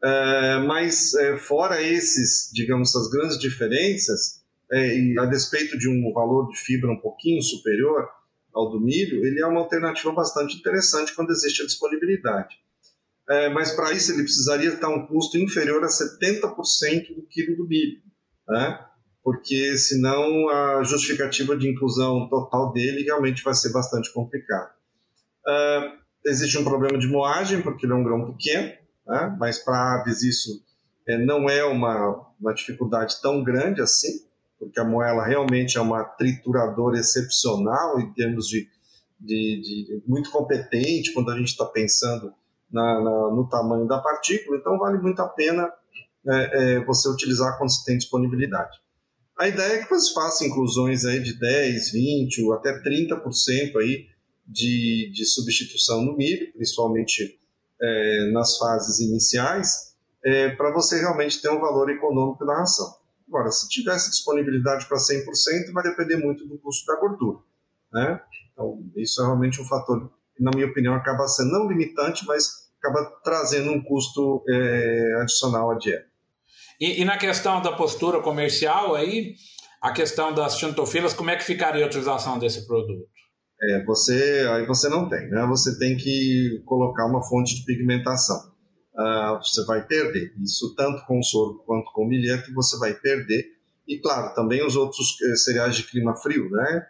É, 0.03 0.59
mas 0.67 1.15
é, 1.15 1.39
fora 1.39 1.81
esses, 1.81 2.51
digamos, 2.53 2.97
as 2.97 3.09
grandes 3.09 3.39
diferenças, 3.39 4.43
é, 4.73 4.99
e 4.99 5.17
a 5.17 5.25
despeito 5.25 5.79
de 5.79 5.89
um 5.89 6.13
valor 6.13 6.49
de 6.49 6.59
fibra 6.59 6.91
um 6.91 7.01
pouquinho 7.01 7.41
superior 7.45 8.09
ao 8.53 8.71
do 8.73 8.81
milho, 8.81 9.25
ele 9.25 9.41
é 9.41 9.47
uma 9.47 9.61
alternativa 9.61 10.11
bastante 10.11 10.57
interessante 10.57 11.15
quando 11.15 11.31
existe 11.31 11.63
a 11.63 11.67
disponibilidade. 11.67 12.57
É, 13.31 13.49
mas 13.49 13.71
para 13.71 13.93
isso 13.93 14.13
ele 14.13 14.25
precisaria 14.25 14.71
estar 14.71 14.89
um 14.89 15.07
custo 15.07 15.39
inferior 15.39 15.85
a 15.85 15.87
70% 15.87 17.15
do 17.15 17.23
quilo 17.23 17.57
do 17.57 17.67
milho, 17.67 18.03
né? 18.49 18.85
porque 19.23 19.77
senão 19.77 20.49
a 20.49 20.83
justificativa 20.83 21.57
de 21.57 21.71
inclusão 21.71 22.29
total 22.29 22.73
dele 22.73 23.05
realmente 23.05 23.45
vai 23.45 23.55
ser 23.55 23.71
bastante 23.71 24.13
complicada. 24.13 24.73
É, 25.47 25.93
existe 26.27 26.59
um 26.59 26.65
problema 26.65 26.99
de 26.99 27.07
moagem, 27.07 27.63
porque 27.63 27.87
ele 27.87 27.93
é 27.93 27.97
um 27.97 28.03
grão 28.03 28.33
pequeno, 28.33 28.73
né? 29.07 29.37
mas 29.39 29.59
para 29.61 30.01
aves 30.01 30.23
isso 30.23 30.65
é, 31.07 31.17
não 31.17 31.49
é 31.49 31.65
uma, 31.65 32.27
uma 32.41 32.53
dificuldade 32.53 33.21
tão 33.23 33.45
grande 33.45 33.81
assim, 33.81 34.27
porque 34.59 34.81
a 34.81 34.85
moela 34.85 35.25
realmente 35.25 35.79
é 35.79 35.81
uma 35.81 36.03
trituradora 36.03 36.99
excepcional 36.99 38.01
em 38.01 38.13
termos 38.13 38.49
de, 38.49 38.69
de, 39.21 39.61
de 39.61 40.03
muito 40.05 40.33
competente 40.33 41.13
quando 41.13 41.31
a 41.31 41.37
gente 41.37 41.49
está 41.49 41.65
pensando 41.65 42.35
na, 42.73 43.01
na, 43.01 43.31
no 43.31 43.49
tamanho 43.49 43.87
da 43.87 43.99
partícula, 43.99 44.57
então 44.57 44.79
vale 44.79 44.99
muito 44.99 45.21
a 45.21 45.29
pena 45.29 45.73
é, 46.27 46.77
é, 46.77 46.85
você 46.85 47.09
utilizar 47.09 47.57
quando 47.59 47.71
você 47.71 47.85
tem 47.85 47.99
disponibilidade. 47.99 48.79
A 49.39 49.49
ideia 49.49 49.75
é 49.75 49.83
que 49.83 49.89
você 49.89 50.13
faça 50.13 50.45
inclusões 50.45 51.05
aí 51.05 51.23
de 51.23 51.39
10, 51.39 51.93
20 51.93 52.45
ou 52.45 52.53
até 52.53 52.79
30% 52.83 53.77
aí 53.77 54.07
de, 54.47 55.11
de 55.15 55.25
substituição 55.25 56.05
no 56.05 56.17
milho, 56.17 56.53
principalmente 56.53 57.39
é, 57.81 58.31
nas 58.33 58.59
fases 58.59 59.01
iniciais, 59.01 59.95
é, 60.23 60.51
para 60.51 60.71
você 60.73 61.01
realmente 61.01 61.41
ter 61.41 61.49
um 61.49 61.61
valor 61.61 61.89
econômico 61.89 62.45
da 62.45 62.59
ração. 62.59 62.95
Agora, 63.29 63.51
se 63.51 63.69
tivesse 63.69 64.11
disponibilidade 64.11 64.87
para 64.87 64.99
100%, 64.99 65.73
vai 65.73 65.85
depender 65.85 66.17
muito 66.17 66.47
do 66.47 66.59
custo 66.59 66.85
da 66.85 67.01
gordura. 67.01 67.39
Né? 67.93 68.21
Então, 68.53 68.85
isso 68.97 69.23
é 69.23 69.25
realmente 69.25 69.61
um 69.61 69.65
fator 69.65 70.13
que, 70.37 70.43
na 70.43 70.51
minha 70.55 70.67
opinião, 70.67 70.95
acaba 70.95 71.27
sendo 71.29 71.53
não 71.53 71.69
limitante, 71.69 72.27
mas 72.27 72.60
acaba 72.81 73.05
trazendo 73.23 73.71
um 73.71 73.83
custo 73.83 74.43
é, 74.49 75.21
adicional 75.21 75.71
à 75.71 75.79
dieta. 75.79 76.07
E, 76.81 77.03
e, 77.03 77.05
na 77.05 77.19
questão 77.19 77.61
da 77.61 77.73
postura 77.73 78.21
comercial, 78.21 78.95
aí, 78.95 79.35
a 79.83 79.93
questão 79.93 80.33
das 80.33 80.57
tintofilas, 80.57 81.13
como 81.13 81.31
é 81.31 81.37
que 81.37 81.45
ficaria 81.45 81.85
a 81.85 81.87
utilização 81.87 82.39
desse 82.39 82.67
produto? 82.67 83.07
É, 83.63 83.85
você, 83.85 84.49
aí 84.51 84.67
você 84.67 84.89
não 84.89 85.07
tem, 85.07 85.29
né? 85.29 85.47
Você 85.47 85.79
tem 85.79 85.95
que 85.95 86.63
colocar 86.65 87.05
uma 87.05 87.23
fonte 87.23 87.55
de 87.57 87.65
pigmentação. 87.67 88.51
Uh, 88.95 89.39
você 89.43 89.65
vai 89.67 89.87
perder. 89.87 90.33
Isso 90.43 90.75
tanto 90.75 91.05
com 91.07 91.19
o 91.19 91.23
sorgo 91.23 91.63
quanto 91.67 91.93
com 91.93 92.05
o 92.05 92.09
milheto, 92.09 92.53
você 92.55 92.79
vai 92.79 92.95
perder. 92.95 93.45
E 93.87 93.99
claro, 93.99 94.35
também 94.35 94.65
os 94.65 94.77
outros 94.77 95.17
eh, 95.23 95.37
cereais 95.37 95.77
de 95.77 95.83
clima 95.83 96.17
frio, 96.17 96.49
né? 96.49 96.87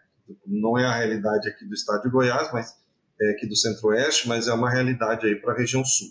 Não 0.46 0.78
é 0.78 0.84
a 0.84 0.94
realidade 0.94 1.48
aqui 1.48 1.64
do 1.64 1.74
estado 1.74 2.02
de 2.02 2.10
Goiás, 2.10 2.52
mas 2.52 2.74
é 3.20 3.30
aqui 3.30 3.46
do 3.46 3.56
Centro-Oeste, 3.56 4.28
mas 4.28 4.48
é 4.48 4.52
uma 4.52 4.70
realidade 4.70 5.26
aí 5.26 5.34
para 5.34 5.52
a 5.52 5.56
região 5.56 5.84
sul. 5.84 6.08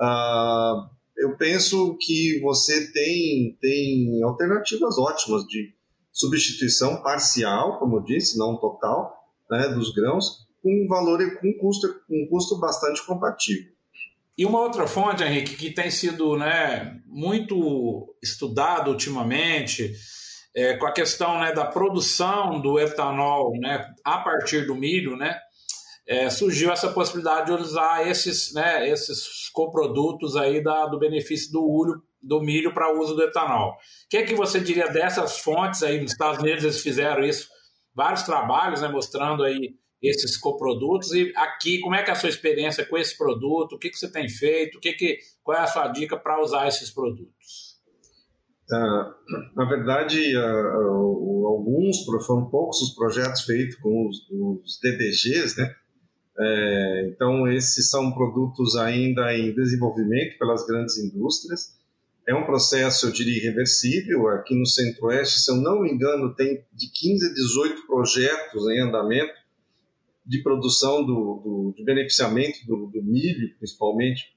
Uh, 0.00 0.88
eu 1.16 1.36
penso 1.36 1.96
que 2.00 2.40
você 2.40 2.90
tem, 2.92 3.58
tem 3.60 4.22
alternativas 4.22 4.96
ótimas 4.98 5.44
de 5.44 5.74
substituição 6.12 7.02
parcial, 7.02 7.78
como 7.78 7.96
eu 7.96 8.04
disse, 8.04 8.38
não 8.38 8.56
total, 8.56 9.14
né, 9.50 9.68
dos 9.68 9.92
grãos, 9.92 10.46
com 10.62 10.86
valor 10.88 11.18
com 11.38 11.48
um 11.48 11.58
custo, 11.58 11.88
custo 12.30 12.58
bastante 12.58 13.04
compatível. 13.04 13.72
E 14.36 14.46
uma 14.46 14.60
outra 14.60 14.86
fonte, 14.86 15.22
Henrique, 15.22 15.56
que 15.56 15.70
tem 15.70 15.90
sido 15.90 16.36
né, 16.36 17.00
muito 17.06 18.14
estudada 18.22 18.88
ultimamente, 18.88 19.92
é, 20.54 20.76
com 20.76 20.86
a 20.86 20.92
questão 20.92 21.40
né, 21.40 21.52
da 21.52 21.64
produção 21.64 22.60
do 22.60 22.78
etanol 22.78 23.52
né, 23.58 23.92
a 24.04 24.18
partir 24.18 24.66
do 24.66 24.76
milho, 24.76 25.16
né, 25.16 25.36
é, 26.08 26.30
surgiu 26.30 26.72
essa 26.72 26.88
possibilidade 26.88 27.46
de 27.46 27.62
usar 27.62 28.08
esses, 28.08 28.54
né, 28.54 28.88
esses 28.88 29.50
coprodutos 29.50 30.36
aí 30.36 30.62
da, 30.62 30.86
do 30.86 30.98
benefício 30.98 31.52
do, 31.52 31.62
ulho, 31.62 32.02
do 32.22 32.40
milho 32.40 32.72
para 32.72 32.98
uso 32.98 33.14
do 33.14 33.22
etanol. 33.22 33.72
O 33.72 33.74
que, 34.08 34.16
é 34.16 34.22
que 34.22 34.34
você 34.34 34.58
diria 34.58 34.88
dessas 34.88 35.38
fontes 35.38 35.82
aí? 35.82 36.00
Nos 36.00 36.12
Estados 36.12 36.40
Unidos 36.40 36.64
eles 36.64 36.80
fizeram 36.80 37.22
isso, 37.22 37.46
vários 37.94 38.22
trabalhos 38.22 38.80
né, 38.80 38.88
mostrando 38.88 39.44
aí 39.44 39.76
esses 40.00 40.36
coprodutos 40.38 41.12
e 41.12 41.30
aqui 41.36 41.80
como 41.80 41.94
é 41.94 42.02
que 42.02 42.08
é 42.08 42.14
a 42.14 42.16
sua 42.16 42.30
experiência 42.30 42.86
com 42.86 42.96
esse 42.96 43.18
produto, 43.18 43.74
o 43.74 43.78
que, 43.78 43.90
que 43.90 43.98
você 43.98 44.10
tem 44.10 44.30
feito, 44.30 44.78
o 44.78 44.80
que 44.80 44.94
que, 44.94 45.18
qual 45.42 45.58
é 45.58 45.60
a 45.60 45.66
sua 45.66 45.88
dica 45.88 46.16
para 46.16 46.40
usar 46.40 46.68
esses 46.68 46.90
produtos? 46.90 47.76
Uh, 48.70 49.56
na 49.56 49.64
verdade, 49.64 50.36
uh, 50.36 50.40
uh, 50.40 51.46
alguns, 51.48 52.04
foram 52.26 52.48
poucos 52.48 52.80
os 52.82 52.94
projetos 52.94 53.42
feitos 53.42 53.76
com 53.76 54.08
os, 54.08 54.18
os 54.30 54.78
DDGs, 54.80 55.58
né? 55.58 55.74
É, 56.40 57.10
então, 57.12 57.50
esses 57.50 57.90
são 57.90 58.12
produtos 58.12 58.76
ainda 58.76 59.36
em 59.36 59.52
desenvolvimento 59.52 60.38
pelas 60.38 60.64
grandes 60.66 60.96
indústrias. 60.98 61.76
É 62.26 62.34
um 62.34 62.44
processo, 62.44 63.06
eu 63.06 63.12
diria, 63.12 63.38
irreversível. 63.38 64.28
Aqui 64.28 64.54
no 64.54 64.66
Centro-Oeste, 64.66 65.40
se 65.40 65.50
eu 65.50 65.56
não 65.56 65.80
me 65.80 65.90
engano, 65.90 66.34
tem 66.34 66.64
de 66.72 66.90
15 66.92 67.26
a 67.26 67.34
18 67.34 67.86
projetos 67.86 68.68
em 68.68 68.80
andamento 68.80 69.32
de 70.24 70.42
produção 70.42 71.04
do, 71.04 71.40
do 71.42 71.74
de 71.76 71.82
beneficiamento 71.82 72.64
do, 72.66 72.86
do 72.86 73.02
milho, 73.02 73.56
principalmente, 73.56 74.36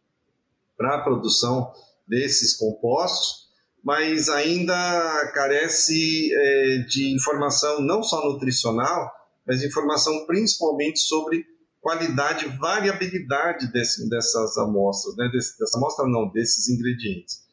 para 0.77 0.95
a 0.95 1.03
produção 1.03 1.71
desses 2.07 2.55
compostos, 2.55 3.49
mas 3.83 4.29
ainda 4.29 5.31
carece 5.33 6.33
é, 6.33 6.77
de 6.87 7.13
informação 7.13 7.81
não 7.81 8.01
só 8.01 8.25
nutricional, 8.25 9.11
mas 9.45 9.63
informação 9.63 10.25
principalmente 10.25 10.99
sobre 10.99 11.45
qualidade 11.81 12.45
e 12.45 12.57
variabilidade 12.57 13.71
desse, 13.71 14.07
dessas 14.07 14.57
amostras, 14.57 15.15
né? 15.17 15.29
Desse, 15.33 15.57
dessa 15.59 15.77
amostra 15.77 16.07
não, 16.07 16.29
desses 16.29 16.69
ingredientes. 16.69 17.43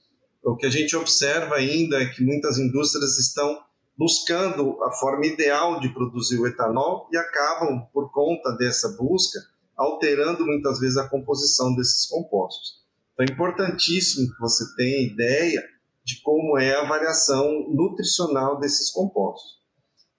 O 0.44 0.54
que 0.54 0.66
a 0.66 0.70
gente 0.70 0.94
observa 0.94 1.56
ainda 1.56 2.00
é 2.00 2.06
que 2.06 2.22
muitas 2.22 2.58
indústrias 2.58 3.18
estão 3.18 3.58
buscando 3.96 4.80
a 4.84 4.92
forma 4.92 5.26
ideal 5.26 5.80
de 5.80 5.88
produzir 5.92 6.38
o 6.38 6.46
etanol 6.46 7.08
e 7.12 7.16
acabam, 7.16 7.88
por 7.92 8.12
conta 8.12 8.52
dessa 8.52 8.96
busca, 8.96 9.40
alterando 9.76 10.46
muitas 10.46 10.78
vezes 10.78 10.96
a 10.96 11.08
composição 11.08 11.74
desses 11.74 12.06
compostos. 12.06 12.78
Então 13.12 13.26
é 13.28 13.32
importantíssimo 13.32 14.32
que 14.32 14.40
você 14.40 14.64
tenha 14.76 15.02
ideia 15.02 15.62
de 16.04 16.20
como 16.22 16.56
é 16.56 16.76
a 16.76 16.84
variação 16.84 17.68
nutricional 17.68 18.60
desses 18.60 18.90
compostos. 18.90 19.58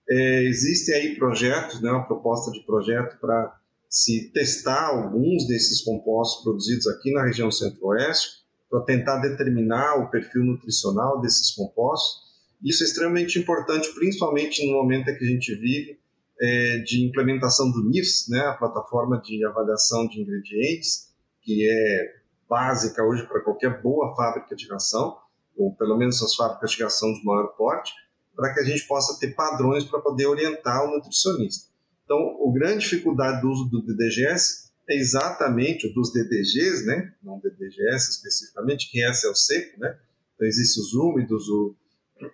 É, 0.09 0.43
existem 0.43 0.95
aí 0.95 1.15
projetos, 1.15 1.81
né, 1.81 1.89
uma 1.91 2.05
proposta 2.05 2.51
de 2.51 2.65
projeto 2.65 3.19
para 3.19 3.58
se 3.89 4.31
testar 4.31 4.87
alguns 4.87 5.47
desses 5.47 5.81
compostos 5.81 6.43
produzidos 6.43 6.87
aqui 6.87 7.11
na 7.11 7.25
região 7.25 7.49
centro-oeste, 7.49 8.39
para 8.69 8.81
tentar 8.81 9.19
determinar 9.19 9.95
o 9.95 10.11
perfil 10.11 10.43
nutricional 10.43 11.19
desses 11.19 11.51
compostos. 11.51 12.29
Isso 12.63 12.83
é 12.83 12.85
extremamente 12.85 13.39
importante, 13.39 13.91
principalmente 13.95 14.65
no 14.67 14.73
momento 14.73 15.09
em 15.09 15.17
que 15.17 15.25
a 15.25 15.27
gente 15.27 15.55
vive 15.55 15.99
é, 16.39 16.77
de 16.79 17.03
implementação 17.03 17.71
do 17.71 17.89
NIFS, 17.89 18.27
né, 18.29 18.39
a 18.41 18.53
plataforma 18.53 19.19
de 19.21 19.43
avaliação 19.43 20.07
de 20.07 20.21
ingredientes, 20.21 21.09
que 21.41 21.67
é 21.67 22.19
básica 22.47 23.03
hoje 23.03 23.25
para 23.27 23.41
qualquer 23.41 23.81
boa 23.81 24.15
fábrica 24.15 24.55
de 24.55 24.67
ração, 24.67 25.17
ou 25.57 25.73
pelo 25.75 25.97
menos 25.97 26.21
as 26.21 26.35
fábricas 26.35 26.71
de 26.71 26.83
ração 26.83 27.11
de 27.13 27.23
maior 27.25 27.47
porte, 27.55 27.91
para 28.35 28.53
que 28.53 28.59
a 28.59 28.63
gente 28.63 28.87
possa 28.87 29.19
ter 29.19 29.35
padrões 29.35 29.83
para 29.83 29.99
poder 29.99 30.27
orientar 30.27 30.85
o 30.85 30.91
nutricionista. 30.91 31.68
Então, 32.09 32.49
a 32.49 32.51
grande 32.51 32.79
dificuldade 32.79 33.39
do 33.39 33.51
uso 33.51 33.69
do 33.69 33.83
DDGS 33.83 34.71
é 34.89 34.95
exatamente 34.95 35.93
dos 35.93 36.11
DDGs, 36.11 36.83
né? 36.83 37.13
não 37.21 37.39
DDGS 37.39 38.09
especificamente, 38.09 38.89
que 38.89 38.99
esse 38.99 39.27
é 39.27 39.29
o 39.29 39.35
seco, 39.35 39.79
né? 39.79 39.95
Então, 40.33 40.47
existem 40.47 40.81
os 40.81 40.93
úmidos, 40.95 41.47
o... 41.47 41.75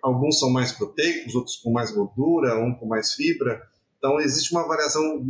alguns 0.02 0.38
são 0.38 0.48
mais 0.48 0.72
proteicos, 0.72 1.34
outros 1.34 1.56
com 1.56 1.72
mais 1.72 1.90
gordura, 1.90 2.58
um 2.58 2.74
com 2.74 2.86
mais 2.86 3.12
fibra. 3.12 3.60
Então, 3.98 4.18
existe 4.18 4.50
uma 4.52 4.66
variação 4.66 5.22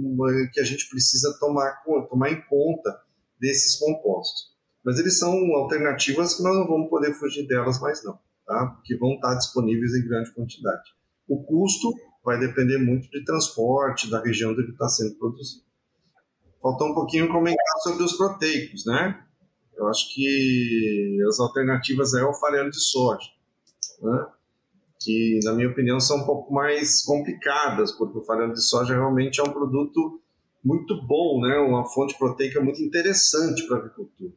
que 0.52 0.60
a 0.60 0.64
gente 0.64 0.88
precisa 0.88 1.36
tomar, 1.40 1.82
tomar 2.08 2.30
em 2.30 2.40
conta 2.42 3.00
desses 3.40 3.76
compostos. 3.80 4.54
Mas 4.84 5.00
eles 5.00 5.18
são 5.18 5.32
alternativas 5.56 6.36
que 6.36 6.44
nós 6.44 6.54
não 6.54 6.68
vamos 6.68 6.88
poder 6.88 7.12
fugir 7.14 7.48
delas 7.48 7.80
mais 7.80 8.04
não, 8.04 8.16
tá? 8.46 8.66
Porque 8.76 8.96
vão 8.96 9.14
estar 9.14 9.34
disponíveis 9.34 9.92
em 9.92 10.06
grande 10.06 10.32
quantidade. 10.32 10.94
O 11.26 11.42
custo 11.42 11.92
vai 12.26 12.40
depender 12.40 12.76
muito 12.76 13.08
de 13.08 13.24
transporte, 13.24 14.10
da 14.10 14.20
região 14.20 14.50
onde 14.50 14.62
ele 14.62 14.72
está 14.72 14.88
sendo 14.88 15.14
produzido. 15.14 15.62
Faltou 16.60 16.88
um 16.88 16.94
pouquinho 16.94 17.28
comentar 17.28 17.78
sobre 17.84 18.02
os 18.02 18.14
proteicos, 18.14 18.84
né? 18.84 19.24
Eu 19.76 19.86
acho 19.86 20.12
que 20.12 21.18
as 21.28 21.38
alternativas 21.38 22.14
é 22.14 22.24
o 22.24 22.34
farelo 22.34 22.68
de 22.68 22.80
soja, 22.80 23.28
né? 24.02 24.26
que, 24.98 25.38
na 25.44 25.52
minha 25.52 25.68
opinião, 25.68 26.00
são 26.00 26.16
um 26.16 26.26
pouco 26.26 26.52
mais 26.52 27.04
complicadas, 27.04 27.92
porque 27.92 28.18
o 28.18 28.24
farelo 28.24 28.52
de 28.52 28.62
soja 28.62 28.94
realmente 28.94 29.38
é 29.38 29.44
um 29.44 29.52
produto 29.52 30.20
muito 30.64 31.00
bom, 31.06 31.40
né? 31.40 31.58
uma 31.58 31.84
fonte 31.84 32.18
proteica 32.18 32.60
muito 32.60 32.82
interessante 32.82 33.64
para 33.68 33.76
a 33.76 33.80
agricultura. 33.80 34.32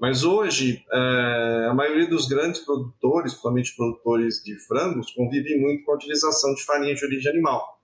Mas 0.00 0.24
hoje, 0.24 0.82
é, 0.90 1.66
a 1.70 1.74
maioria 1.74 2.08
dos 2.08 2.26
grandes 2.26 2.62
produtores, 2.62 3.32
principalmente 3.32 3.76
produtores 3.76 4.42
de 4.42 4.58
frangos, 4.66 5.12
convivem 5.12 5.60
muito 5.60 5.84
com 5.84 5.92
a 5.92 5.96
utilização 5.96 6.54
de 6.54 6.64
farinha 6.64 6.94
de 6.94 7.04
origem 7.04 7.30
animal. 7.30 7.78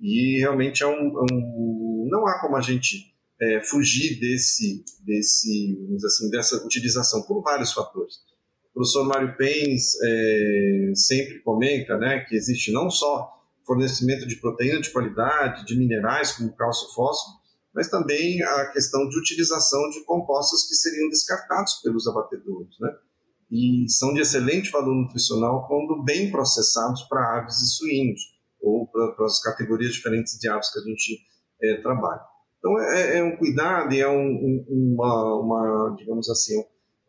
E 0.00 0.38
realmente 0.38 0.82
é 0.82 0.86
um, 0.86 1.18
é 1.18 1.32
um 1.32 2.08
não 2.10 2.26
há 2.26 2.40
como 2.40 2.56
a 2.56 2.62
gente 2.62 3.14
é, 3.40 3.60
fugir 3.60 4.18
desse, 4.18 4.82
desse, 5.04 5.78
assim, 6.06 6.30
dessa 6.30 6.56
utilização 6.64 7.22
por 7.22 7.42
vários 7.42 7.72
fatores. 7.72 8.14
O 8.70 8.74
professor 8.74 9.06
Mário 9.06 9.36
Pens 9.36 9.92
é, 10.02 10.92
sempre 10.94 11.40
comenta 11.40 11.98
né, 11.98 12.20
que 12.20 12.34
existe 12.34 12.72
não 12.72 12.90
só 12.90 13.28
fornecimento 13.66 14.26
de 14.26 14.36
proteína 14.36 14.80
de 14.80 14.90
qualidade, 14.90 15.66
de 15.66 15.76
minerais 15.76 16.32
como 16.32 16.56
cálcio 16.56 16.88
e 16.90 16.94
fósforo, 16.94 17.37
mas 17.78 17.86
também 17.86 18.42
a 18.42 18.72
questão 18.72 19.08
de 19.08 19.16
utilização 19.16 19.88
de 19.90 20.04
compostos 20.04 20.66
que 20.66 20.74
seriam 20.74 21.08
descartados 21.10 21.74
pelos 21.74 22.08
abatedores, 22.08 22.74
né? 22.80 22.90
E 23.52 23.86
são 23.88 24.12
de 24.12 24.20
excelente 24.20 24.68
valor 24.72 24.92
nutricional 24.92 25.64
quando 25.68 26.02
bem 26.02 26.28
processados 26.28 27.04
para 27.04 27.38
aves 27.38 27.54
e 27.60 27.68
suínos, 27.76 28.20
ou 28.60 28.88
para, 28.88 29.24
as 29.24 29.40
categorias 29.40 29.92
diferentes 29.92 30.40
de 30.40 30.48
aves 30.48 30.72
que 30.72 30.80
a 30.80 30.82
gente 30.82 31.20
é, 31.62 31.80
trabalha. 31.80 32.20
Então, 32.58 32.80
é, 32.80 33.18
é, 33.18 33.22
um 33.22 33.36
cuidado 33.36 33.94
e 33.94 34.00
é 34.00 34.08
um, 34.08 34.26
um, 34.26 34.94
uma, 34.96 35.40
uma, 35.40 35.94
digamos 35.96 36.28
assim, 36.28 36.60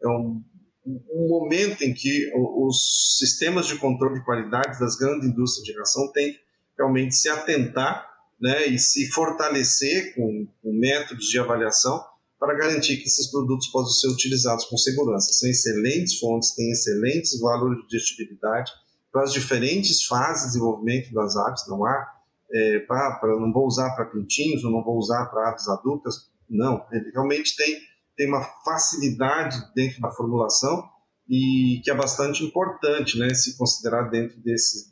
é 0.04 0.08
um, 0.08 0.40
um 0.86 1.28
momento 1.28 1.82
em 1.82 1.96
que 1.96 2.32
os 2.36 3.18
sistemas 3.18 3.66
de 3.66 3.76
controle 3.80 4.20
de 4.20 4.24
qualidade 4.24 4.80
das 4.80 4.96
grandes 4.96 5.28
indústrias 5.28 5.66
de 5.66 5.76
ração 5.80 6.12
têm 6.12 6.38
realmente 6.78 7.16
se 7.16 7.28
atentar 7.28 8.08
né, 8.40 8.68
e 8.68 8.80
se 8.80 9.10
fortalecer 9.12 10.16
com, 10.16 10.48
com 10.62 10.74
métodos 10.74 11.26
de 11.26 11.40
avaliação 11.40 12.04
para 12.40 12.56
garantir 12.56 12.98
que 12.98 13.06
esses 13.06 13.30
produtos 13.30 13.68
possam 13.68 13.92
ser 13.92 14.08
utilizados 14.08 14.66
com 14.66 14.78
segurança. 14.78 15.34
São 15.34 15.50
excelentes 15.50 16.20
fontes, 16.20 16.56
têm 16.56 16.72
excelentes 16.72 17.38
valores 17.40 17.82
de 17.82 17.88
digestibilidade 17.88 18.72
para 19.12 19.24
as 19.24 19.34
diferentes 19.34 20.06
fases 20.06 20.44
de 20.44 20.48
desenvolvimento 20.50 21.14
das 21.14 21.36
aves, 21.36 21.68
não 21.68 21.86
há 21.86 22.20
é, 22.52 22.86
não 23.24 23.54
vou 23.54 23.68
usar 23.68 23.92
para 23.92 24.06
pintinhos, 24.06 24.64
não 24.64 24.84
vou 24.84 24.98
usar 24.98 25.26
para 25.26 25.50
aves 25.50 25.68
adultas. 25.68 26.30
Não, 26.50 26.84
ele 26.92 27.12
realmente 27.12 27.56
tem, 27.56 27.78
tem 28.18 28.28
uma 28.28 28.44
facilidade 28.66 29.62
dentro 29.76 30.02
da 30.02 30.12
formulação 30.12 30.84
e 31.28 31.80
que 31.84 31.92
é 31.92 31.96
bastante 31.96 32.44
importante 32.44 33.20
né, 33.20 33.32
se 33.36 33.56
considerar 33.56 34.10
dentro 34.10 34.40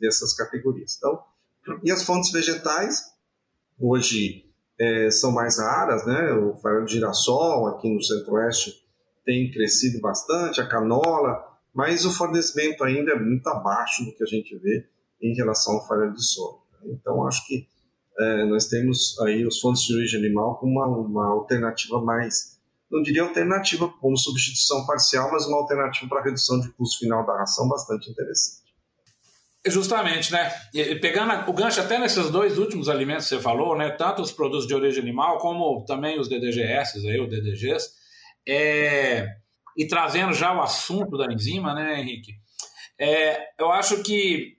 dessas 0.00 0.34
categorias. 0.34 0.96
Então, 0.96 1.20
e 1.82 1.90
as 1.90 2.04
fontes 2.04 2.30
vegetais, 2.30 3.02
hoje 3.80 4.44
é, 4.78 5.10
são 5.10 5.32
mais 5.32 5.58
raras, 5.58 6.06
né? 6.06 6.32
o 6.32 6.56
farelo 6.56 6.86
de 6.86 6.94
girassol 6.94 7.66
aqui 7.66 7.92
no 7.92 8.02
centro-oeste 8.02 8.74
tem 9.24 9.50
crescido 9.50 10.00
bastante, 10.00 10.60
a 10.60 10.66
canola, 10.66 11.44
mas 11.74 12.04
o 12.04 12.12
fornecimento 12.12 12.82
ainda 12.82 13.12
é 13.12 13.18
muito 13.18 13.46
abaixo 13.48 14.04
do 14.04 14.12
que 14.12 14.22
a 14.22 14.26
gente 14.26 14.56
vê 14.58 14.88
em 15.20 15.34
relação 15.34 15.74
ao 15.74 15.86
farelo 15.86 16.14
de 16.14 16.24
soja. 16.24 16.58
Então, 16.84 17.26
acho 17.26 17.46
que 17.46 17.68
é, 18.18 18.44
nós 18.46 18.66
temos 18.66 19.18
aí 19.20 19.46
os 19.46 19.60
fontes 19.60 19.82
de 19.82 19.94
origem 19.94 20.18
animal 20.18 20.58
como 20.58 20.72
uma, 20.72 20.86
uma 20.86 21.26
alternativa 21.28 22.00
mais, 22.00 22.58
não 22.90 23.02
diria 23.02 23.22
alternativa 23.22 23.88
como 24.00 24.16
substituição 24.16 24.86
parcial, 24.86 25.30
mas 25.30 25.46
uma 25.46 25.58
alternativa 25.58 26.08
para 26.08 26.24
redução 26.24 26.60
de 26.60 26.70
custo 26.70 27.00
final 27.00 27.26
da 27.26 27.36
ração 27.36 27.68
bastante 27.68 28.10
interessante. 28.10 28.67
Justamente, 29.70 30.32
né? 30.32 30.52
E 30.74 30.94
pegando 30.96 31.50
o 31.50 31.52
gancho 31.52 31.80
até 31.80 31.98
nesses 31.98 32.30
dois 32.30 32.58
últimos 32.58 32.88
alimentos 32.88 33.28
que 33.28 33.34
você 33.34 33.40
falou, 33.40 33.76
né? 33.76 33.90
Tanto 33.90 34.22
os 34.22 34.32
produtos 34.32 34.66
de 34.66 34.74
origem 34.74 35.02
animal 35.02 35.38
como 35.38 35.84
também 35.84 36.18
os 36.18 36.28
DDGS, 36.28 37.06
aí, 37.06 37.20
os 37.20 37.28
DDGs, 37.28 37.88
é... 38.46 39.26
e 39.76 39.86
trazendo 39.86 40.32
já 40.32 40.54
o 40.54 40.62
assunto 40.62 41.16
da 41.16 41.32
enzima, 41.32 41.74
né, 41.74 42.00
Henrique? 42.00 42.32
É, 43.00 43.38
eu 43.58 43.70
acho 43.70 44.02
que 44.02 44.58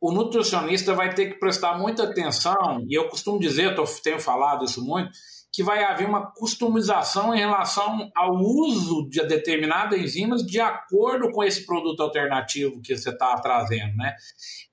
o 0.00 0.12
nutricionista 0.12 0.94
vai 0.94 1.14
ter 1.14 1.32
que 1.32 1.38
prestar 1.38 1.78
muita 1.78 2.04
atenção, 2.04 2.84
e 2.88 2.94
eu 2.94 3.08
costumo 3.08 3.38
dizer, 3.38 3.76
eu 3.76 3.84
tenho 4.02 4.20
falado 4.20 4.64
isso 4.64 4.84
muito, 4.84 5.10
que 5.54 5.62
vai 5.62 5.84
haver 5.84 6.08
uma 6.08 6.32
customização 6.32 7.32
em 7.32 7.38
relação 7.38 8.10
ao 8.12 8.34
uso 8.34 9.08
de 9.08 9.24
determinadas 9.24 10.00
enzimas 10.00 10.42
de 10.42 10.58
acordo 10.58 11.30
com 11.30 11.44
esse 11.44 11.64
produto 11.64 12.02
alternativo 12.02 12.82
que 12.82 12.96
você 12.96 13.10
está 13.10 13.36
trazendo, 13.36 13.96
né? 13.96 14.16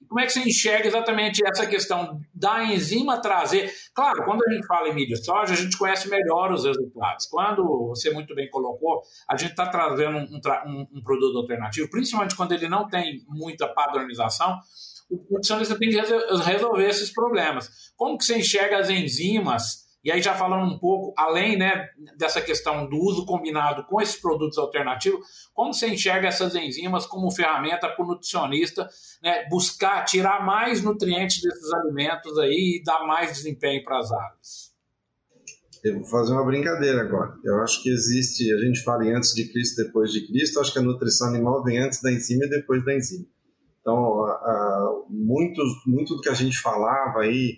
Como 0.09 0.19
é 0.19 0.25
que 0.25 0.33
você 0.33 0.39
enxerga 0.39 0.87
exatamente 0.87 1.39
essa 1.45 1.67
questão 1.67 2.19
da 2.33 2.63
enzima 2.63 3.21
trazer? 3.21 3.71
Claro, 3.93 4.25
quando 4.25 4.43
a 4.43 4.51
gente 4.51 4.65
fala 4.65 4.89
em 4.89 4.95
milho 4.95 5.15
soja, 5.23 5.53
a 5.53 5.55
gente 5.55 5.77
conhece 5.77 6.09
melhor 6.09 6.51
os 6.51 6.65
resultados. 6.65 7.27
Quando 7.27 7.63
você 7.89 8.09
muito 8.09 8.33
bem 8.33 8.49
colocou, 8.49 9.03
a 9.29 9.37
gente 9.37 9.51
está 9.51 9.67
trazendo 9.67 10.17
um, 10.17 10.41
um, 10.65 10.87
um 10.95 11.03
produto 11.03 11.37
alternativo, 11.37 11.91
principalmente 11.91 12.35
quando 12.35 12.53
ele 12.53 12.67
não 12.67 12.87
tem 12.87 13.23
muita 13.27 13.67
padronização, 13.67 14.57
o 15.11 15.27
nutricionista 15.29 15.77
tem 15.77 15.91
que 15.91 16.01
resolver 16.43 16.87
esses 16.87 17.13
problemas. 17.13 17.69
Como 17.95 18.17
que 18.17 18.25
você 18.25 18.39
enxerga 18.39 18.79
as 18.79 18.89
enzimas? 18.89 19.90
E 20.03 20.11
aí 20.11 20.21
já 20.21 20.33
falando 20.33 20.73
um 20.73 20.79
pouco 20.79 21.13
além 21.15 21.57
né, 21.57 21.89
dessa 22.17 22.41
questão 22.41 22.89
do 22.89 22.97
uso 22.97 23.25
combinado 23.25 23.83
com 23.85 24.01
esses 24.01 24.19
produtos 24.19 24.57
alternativos, 24.57 25.49
como 25.53 25.73
você 25.73 25.87
enxerga 25.87 26.27
essas 26.27 26.55
enzimas 26.55 27.05
como 27.05 27.29
ferramenta 27.29 27.87
para 27.87 28.03
o 28.03 28.07
nutricionista 28.07 28.89
né, 29.21 29.47
buscar 29.47 30.03
tirar 30.05 30.43
mais 30.43 30.81
nutrientes 30.81 31.41
desses 31.41 31.71
alimentos 31.73 32.37
aí 32.39 32.79
e 32.79 32.83
dar 32.83 33.05
mais 33.05 33.31
desempenho 33.31 33.83
para 33.83 33.99
as 33.99 34.11
aves? 34.11 34.71
Eu 35.83 35.99
vou 35.99 36.05
fazer 36.05 36.33
uma 36.33 36.45
brincadeira 36.45 37.01
agora. 37.01 37.33
Eu 37.43 37.59
acho 37.61 37.81
que 37.81 37.89
existe, 37.89 38.51
a 38.53 38.57
gente 38.59 38.83
fala 38.83 39.03
em 39.05 39.15
antes 39.15 39.33
de 39.33 39.51
Cristo, 39.51 39.83
depois 39.83 40.11
de 40.11 40.27
Cristo, 40.27 40.59
acho 40.59 40.73
que 40.73 40.79
a 40.79 40.83
nutrição 40.83 41.27
animal 41.27 41.63
vem 41.63 41.79
antes 41.79 42.01
da 42.01 42.11
enzima 42.11 42.45
e 42.45 42.49
depois 42.49 42.85
da 42.85 42.95
enzima. 42.95 43.25
Então, 43.81 44.25
muito, 45.09 45.61
muito 45.87 46.15
do 46.15 46.21
que 46.21 46.29
a 46.29 46.35
gente 46.35 46.57
falava 46.59 47.21
aí, 47.21 47.57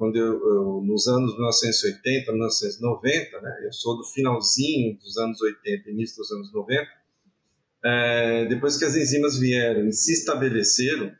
quando 0.00 0.16
eu, 0.16 0.32
eu, 0.32 0.82
nos 0.82 1.06
anos 1.06 1.34
1980, 1.34 2.32
1990, 2.32 3.40
né, 3.42 3.66
eu 3.66 3.70
sou 3.70 3.98
do 3.98 4.04
finalzinho 4.04 4.96
dos 4.98 5.18
anos 5.18 5.38
80, 5.42 5.90
início 5.90 6.16
dos 6.16 6.32
anos 6.32 6.50
90, 6.54 6.88
é, 7.84 8.46
depois 8.46 8.78
que 8.78 8.86
as 8.86 8.96
enzimas 8.96 9.38
vieram 9.38 9.86
e 9.86 9.92
se 9.92 10.14
estabeleceram, 10.14 11.12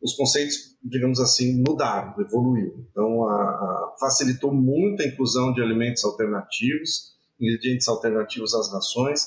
os 0.00 0.14
conceitos, 0.14 0.78
digamos 0.82 1.20
assim, 1.20 1.62
mudaram, 1.62 2.18
evoluíram. 2.18 2.86
Então, 2.90 3.28
a, 3.28 3.34
a, 3.34 3.96
facilitou 4.00 4.50
muito 4.50 5.02
a 5.02 5.06
inclusão 5.06 5.52
de 5.52 5.60
alimentos 5.60 6.02
alternativos, 6.02 7.14
ingredientes 7.38 7.86
alternativos 7.86 8.54
às 8.54 8.72
rações, 8.72 9.26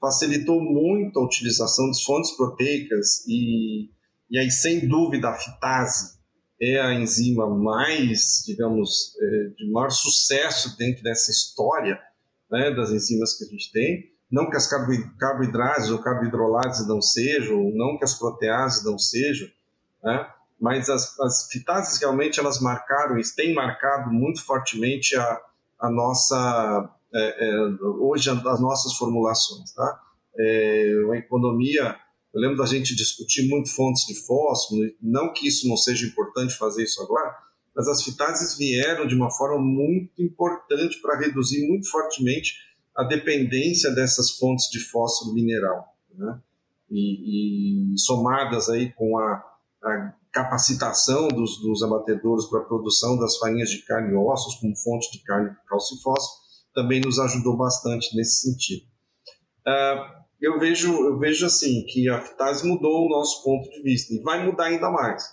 facilitou 0.00 0.62
muito 0.62 1.18
a 1.18 1.24
utilização 1.24 1.90
de 1.90 2.04
fontes 2.04 2.30
proteicas 2.36 3.26
e 3.26 3.90
e 4.30 4.38
aí, 4.38 4.50
sem 4.50 4.86
dúvida, 4.86 5.30
a 5.30 5.34
fitase 5.34 6.17
é 6.60 6.80
a 6.80 6.92
enzima 6.92 7.48
mais, 7.48 8.42
digamos, 8.44 9.16
é, 9.20 9.48
de 9.56 9.70
maior 9.70 9.90
sucesso 9.90 10.76
dentro 10.76 11.02
dessa 11.02 11.30
história 11.30 12.00
né, 12.50 12.74
das 12.74 12.90
enzimas 12.90 13.36
que 13.36 13.44
a 13.44 13.48
gente 13.48 13.70
tem. 13.72 14.10
Não 14.30 14.50
que 14.50 14.56
as 14.56 14.68
carboidrases 15.18 15.90
ou 15.90 16.00
carbohidrolases 16.00 16.86
não 16.86 17.00
sejam, 17.00 17.70
não 17.74 17.96
que 17.96 18.04
as 18.04 18.18
proteases 18.18 18.84
não 18.84 18.98
sejam, 18.98 19.48
né, 20.02 20.28
mas 20.60 20.88
as, 20.90 21.18
as 21.20 21.48
fitases 21.50 21.98
realmente 22.00 22.40
elas 22.40 22.60
marcaram 22.60 23.18
e 23.18 23.22
têm 23.34 23.54
marcado 23.54 24.10
muito 24.10 24.44
fortemente 24.44 25.16
a, 25.16 25.40
a 25.80 25.90
nossa, 25.90 26.90
é, 27.14 27.48
é, 27.48 27.60
hoje, 27.82 28.28
as 28.28 28.60
nossas 28.60 28.94
formulações. 28.94 29.72
Tá? 29.72 30.00
É, 30.36 31.02
uma 31.04 31.16
economia 31.16 31.96
eu 32.34 32.40
lembro 32.40 32.58
da 32.58 32.66
gente 32.66 32.94
discutir 32.94 33.48
muito 33.48 33.74
fontes 33.74 34.06
de 34.06 34.14
fósforo, 34.26 34.82
não 35.00 35.32
que 35.32 35.48
isso 35.48 35.68
não 35.68 35.76
seja 35.76 36.06
importante 36.06 36.54
fazer 36.54 36.84
isso 36.84 37.02
agora, 37.02 37.34
mas 37.74 37.88
as 37.88 38.02
fitases 38.02 38.56
vieram 38.58 39.06
de 39.06 39.14
uma 39.14 39.30
forma 39.30 39.58
muito 39.58 40.22
importante 40.22 41.00
para 41.00 41.18
reduzir 41.18 41.66
muito 41.66 41.88
fortemente 41.88 42.54
a 42.96 43.04
dependência 43.04 43.90
dessas 43.92 44.32
fontes 44.32 44.68
de 44.70 44.80
fósforo 44.80 45.32
mineral. 45.32 45.96
Né? 46.12 46.40
E, 46.90 47.94
e, 47.94 47.98
somadas 47.98 48.68
aí 48.68 48.92
com 48.92 49.16
a, 49.18 49.44
a 49.84 50.14
capacitação 50.32 51.28
dos, 51.28 51.60
dos 51.60 51.82
abatedouros 51.82 52.46
para 52.46 52.60
a 52.60 52.64
produção 52.64 53.16
das 53.18 53.36
farinhas 53.38 53.70
de 53.70 53.84
carne 53.84 54.12
e 54.12 54.16
ossos 54.16 54.56
como 54.56 54.76
fonte 54.76 55.12
de 55.12 55.22
carne 55.22 55.54
cálcio 55.68 55.96
e 55.96 56.02
fósforo, 56.02 56.42
também 56.74 57.00
nos 57.00 57.18
ajudou 57.18 57.56
bastante 57.56 58.14
nesse 58.16 58.50
sentido. 58.50 58.86
Uh, 59.66 60.17
eu 60.40 60.58
vejo, 60.58 60.92
eu 61.04 61.18
vejo 61.18 61.46
assim 61.46 61.84
que 61.86 62.08
a 62.08 62.20
FITAS 62.20 62.62
mudou 62.62 63.06
o 63.06 63.08
nosso 63.08 63.42
ponto 63.42 63.68
de 63.70 63.82
vista 63.82 64.14
e 64.14 64.20
vai 64.20 64.44
mudar 64.44 64.66
ainda 64.66 64.90
mais. 64.90 65.24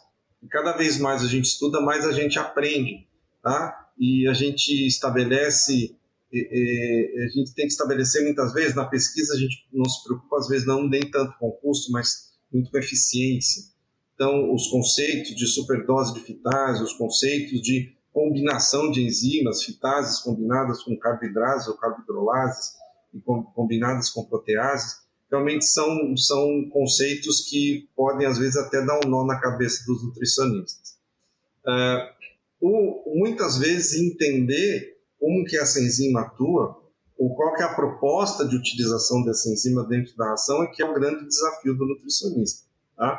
E 0.41 0.47
cada 0.47 0.73
vez 0.73 0.99
mais 0.99 1.23
a 1.23 1.27
gente 1.27 1.45
estuda, 1.45 1.81
mais 1.81 2.05
a 2.05 2.11
gente 2.11 2.39
aprende, 2.39 3.07
tá? 3.41 3.89
E 3.97 4.27
a 4.27 4.33
gente 4.33 4.85
estabelece, 4.85 5.95
a 6.33 7.27
gente 7.27 7.53
tem 7.53 7.65
que 7.65 7.71
estabelecer 7.71 8.23
muitas 8.23 8.53
vezes 8.53 8.75
na 8.75 8.85
pesquisa 8.85 9.33
a 9.33 9.37
gente 9.37 9.67
não 9.71 9.85
se 9.85 10.03
preocupa 10.03 10.37
às 10.37 10.47
vezes 10.47 10.67
não 10.67 10.87
nem 10.87 11.01
tanto 11.09 11.37
com 11.39 11.51
custo, 11.51 11.91
mas 11.91 12.33
muito 12.51 12.71
com 12.71 12.77
eficiência. 12.77 13.63
Então, 14.15 14.53
os 14.53 14.67
conceitos 14.67 15.35
de 15.35 15.45
superdose 15.45 16.13
de 16.13 16.21
fitase, 16.21 16.83
os 16.83 16.93
conceitos 16.93 17.61
de 17.61 17.93
combinação 18.13 18.89
de 18.89 19.01
enzimas, 19.01 19.63
fitases 19.63 20.19
combinadas 20.19 20.81
com 20.83 20.97
carboidrases 20.97 21.67
ou 21.67 21.77
carbohidrolases, 21.77 22.75
e 23.15 23.21
combinadas 23.21 24.09
com 24.09 24.25
proteases, 24.25 25.05
realmente 25.31 25.65
são, 25.65 26.15
são 26.17 26.69
conceitos 26.69 27.47
que 27.49 27.89
podem, 27.95 28.27
às 28.27 28.37
vezes, 28.37 28.57
até 28.57 28.85
dar 28.85 28.99
um 29.05 29.09
nó 29.09 29.25
na 29.25 29.39
cabeça 29.39 29.83
dos 29.87 30.03
nutricionistas. 30.03 30.97
Uh, 31.65 32.15
o, 32.61 33.19
muitas 33.19 33.57
vezes, 33.57 33.99
entender 33.99 34.97
como 35.19 35.45
que 35.45 35.57
essa 35.57 35.79
enzima 35.79 36.21
atua, 36.21 36.81
ou 37.17 37.33
qual 37.33 37.55
que 37.55 37.61
é 37.61 37.65
a 37.65 37.73
proposta 37.73 38.45
de 38.45 38.55
utilização 38.55 39.23
dessa 39.23 39.49
enzima 39.49 39.83
dentro 39.85 40.15
da 40.17 40.29
ração, 40.29 40.63
é 40.63 40.67
que 40.67 40.83
é 40.83 40.85
o 40.85 40.93
grande 40.93 41.25
desafio 41.25 41.75
do 41.75 41.85
nutricionista. 41.85 42.65
Tá? 42.95 43.13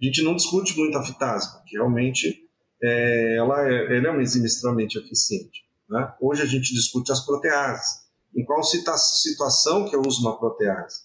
A 0.00 0.04
gente 0.04 0.22
não 0.22 0.36
discute 0.36 0.78
muito 0.78 0.96
a 0.96 1.04
fitase, 1.04 1.50
porque 1.52 1.76
realmente 1.76 2.48
é, 2.82 3.36
ela, 3.36 3.68
é, 3.68 3.96
ela 3.96 4.08
é 4.08 4.10
uma 4.10 4.22
enzima 4.22 4.46
extremamente 4.46 4.98
eficiente. 4.98 5.64
Né? 5.88 6.12
Hoje 6.20 6.42
a 6.42 6.46
gente 6.46 6.72
discute 6.74 7.10
as 7.10 7.24
proteases, 7.24 8.09
em 8.34 8.44
qual 8.44 8.62
situação 8.62 9.88
que 9.88 9.94
eu 9.94 10.02
uso 10.06 10.20
uma 10.22 10.38
protease. 10.38 11.00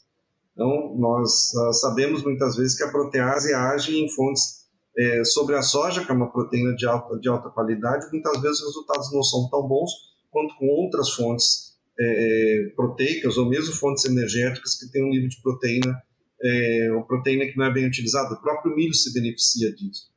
Então, 0.54 0.96
nós 0.98 1.54
uh, 1.54 1.74
sabemos 1.74 2.24
muitas 2.24 2.56
vezes 2.56 2.78
que 2.78 2.84
a 2.84 2.92
protease 2.92 3.54
age 3.54 3.98
em 3.98 4.10
fontes 4.10 4.66
é, 4.98 5.24
sobre 5.26 5.56
a 5.56 5.62
soja, 5.62 6.06
que 6.06 6.12
é 6.12 6.16
uma 6.16 6.32
proteína 6.32 6.74
de 6.76 6.86
alta, 6.86 7.20
de 7.20 7.28
alta 7.28 7.50
qualidade, 7.50 8.08
muitas 8.12 8.42
vezes 8.42 8.62
os 8.62 8.68
resultados 8.68 9.12
não 9.12 9.22
são 9.24 9.50
tão 9.50 9.68
bons 9.68 9.92
quanto 10.32 10.56
com 10.58 10.68
outras 10.68 11.10
fontes 11.12 11.76
é, 12.00 12.72
proteicas 12.76 13.38
ou 13.38 13.50
mesmo 13.50 13.74
fontes 13.74 14.06
energéticas 14.06 14.76
que 14.76 14.90
têm 14.92 15.04
um 15.04 15.10
nível 15.10 15.30
de 15.30 15.42
proteína, 15.42 16.02
é, 16.42 16.92
uma 16.92 17.06
proteína 17.06 17.46
que 17.46 17.58
não 17.58 17.66
é 17.66 17.74
bem 17.74 17.86
utilizada. 17.86 18.34
O 18.34 18.42
próprio 18.42 18.76
milho 18.76 18.94
se 18.94 19.14
beneficia 19.14 19.74
disso. 19.74 20.10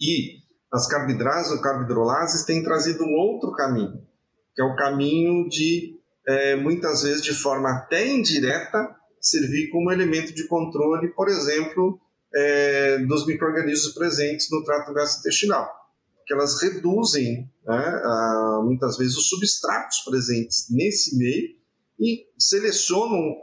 E 0.00 0.38
as 0.72 0.88
carboidrases 0.88 1.52
ou 1.52 1.60
carbohidrolases 1.60 2.44
têm 2.44 2.62
trazido 2.62 3.04
um 3.04 3.14
outro 3.14 3.52
caminho, 3.52 4.06
que 4.54 4.62
é 4.62 4.64
o 4.64 4.76
caminho 4.76 5.48
de 5.48 5.99
é, 6.30 6.56
muitas 6.56 7.02
vezes 7.02 7.22
de 7.22 7.34
forma 7.34 7.70
até 7.70 8.06
indireta, 8.06 8.94
servir 9.20 9.68
como 9.70 9.90
elemento 9.90 10.32
de 10.32 10.46
controle, 10.46 11.08
por 11.08 11.28
exemplo, 11.28 12.00
é, 12.34 12.98
dos 12.98 13.26
micro-organismos 13.26 13.92
presentes 13.92 14.48
no 14.50 14.62
trato 14.64 14.92
gastrointestinal. 14.94 15.68
porque 16.16 16.32
elas 16.32 16.62
reduzem 16.62 17.50
né, 17.66 18.02
muitas 18.64 18.96
vezes 18.96 19.16
os 19.16 19.28
substratos 19.28 19.98
presentes 20.04 20.66
nesse 20.70 21.16
meio 21.18 21.48
e 21.98 22.26
selecionam 22.38 23.36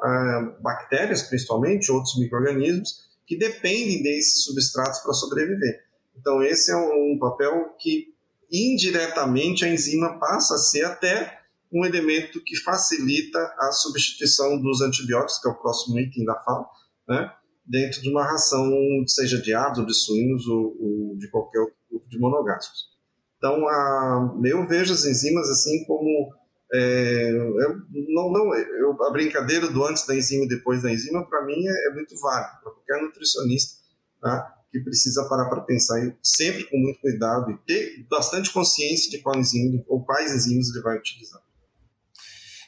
bactérias, 0.61 1.23
principalmente, 1.23 1.91
outros 1.91 2.17
micro-organismos, 2.17 3.07
que 3.27 3.37
dependem 3.37 4.01
desses 4.01 4.45
substratos 4.45 4.99
para 4.99 5.13
sobreviver. 5.13 5.83
Então, 6.17 6.41
esse 6.41 6.71
é 6.71 6.77
um 6.77 7.17
papel 7.19 7.75
que 7.77 8.15
indiretamente 8.51 9.65
a 9.65 9.67
enzima 9.67 10.17
passa 10.17 10.55
a 10.55 10.57
ser 10.57 10.85
até 10.85 11.37
um 11.71 11.85
elemento 11.85 12.41
que 12.43 12.55
facilita 12.57 13.39
a 13.59 13.71
substituição 13.71 14.61
dos 14.61 14.81
antibióticos, 14.81 15.39
que 15.41 15.47
é 15.47 15.51
o 15.51 15.59
próximo 15.59 15.99
item 15.99 16.25
da 16.25 16.35
fala, 16.41 16.65
né, 17.07 17.31
dentro 17.65 18.01
de 18.01 18.09
uma 18.09 18.23
ração, 18.23 18.71
seja 19.07 19.41
de 19.41 19.53
aves 19.53 19.79
ou 19.79 19.85
de 19.85 19.93
suínos 19.93 20.47
ou, 20.47 20.75
ou 20.79 21.17
de 21.17 21.29
qualquer 21.29 21.59
outro 21.59 21.75
grupo 21.89 22.09
de 22.09 22.19
monogástricos. 22.19 22.97
Então, 23.37 23.67
a, 23.67 24.35
eu 24.45 24.67
vejo 24.67 24.93
as 24.93 25.05
enzimas 25.05 25.49
assim 25.49 25.85
como 25.85 26.33
é, 26.73 27.31
eu, 27.31 27.81
não, 28.09 28.31
não, 28.31 28.55
eu, 28.55 29.03
a 29.03 29.11
brincadeira 29.11 29.67
do 29.67 29.85
antes 29.85 30.05
da 30.05 30.15
enzima 30.15 30.45
e 30.45 30.49
depois 30.49 30.81
da 30.81 30.91
enzima, 30.91 31.25
para 31.29 31.45
mim, 31.45 31.65
é, 31.65 31.87
é, 31.87 31.93
muito 31.93 32.19
válida, 32.19 32.59
para 32.61 32.71
qualquer 32.71 33.01
nutricionista 33.01 33.79
tá, 34.21 34.53
que 34.71 34.79
precisa 34.81 35.27
parar 35.29 35.49
para 35.49 35.61
pensar 35.61 35.97
sempre 36.21 36.65
com 36.65 36.77
muito 36.77 36.99
cuidado 36.99 37.51
e 37.51 37.57
ter 37.59 38.05
bastante 38.09 38.51
consciência 38.51 39.09
de 39.09 39.19
qual 39.19 39.37
enzima 39.37 39.81
ou 39.87 40.03
quais 40.03 40.33
enzimas 40.33 40.69
ele 40.69 40.83
vai 40.83 40.97
utilizar. 40.97 41.41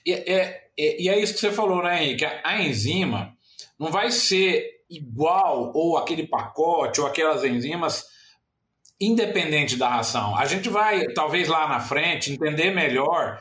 E 0.10 0.13
é, 0.13 0.69
é, 0.78 1.02
e 1.02 1.08
é 1.08 1.19
isso 1.19 1.34
que 1.36 1.39
você 1.39 1.52
falou, 1.52 1.84
né, 1.84 2.04
Henrique? 2.04 2.26
A 2.26 2.62
enzima 2.62 3.36
não 3.78 3.91
vai 3.91 4.10
ser 4.10 4.65
igual 4.89 5.72
ou 5.76 5.98
aquele 5.98 6.26
pacote 6.26 7.00
ou 7.00 7.06
aquelas 7.06 7.43
enzimas 7.43 8.06
independente 9.00 9.78
da 9.78 9.88
ração. 9.88 10.36
A 10.36 10.45
gente 10.45 10.67
vai, 10.67 11.06
talvez 11.13 11.48
lá 11.48 11.67
na 11.67 11.80
frente, 11.80 12.34
entender 12.34 12.72
melhor 12.72 13.39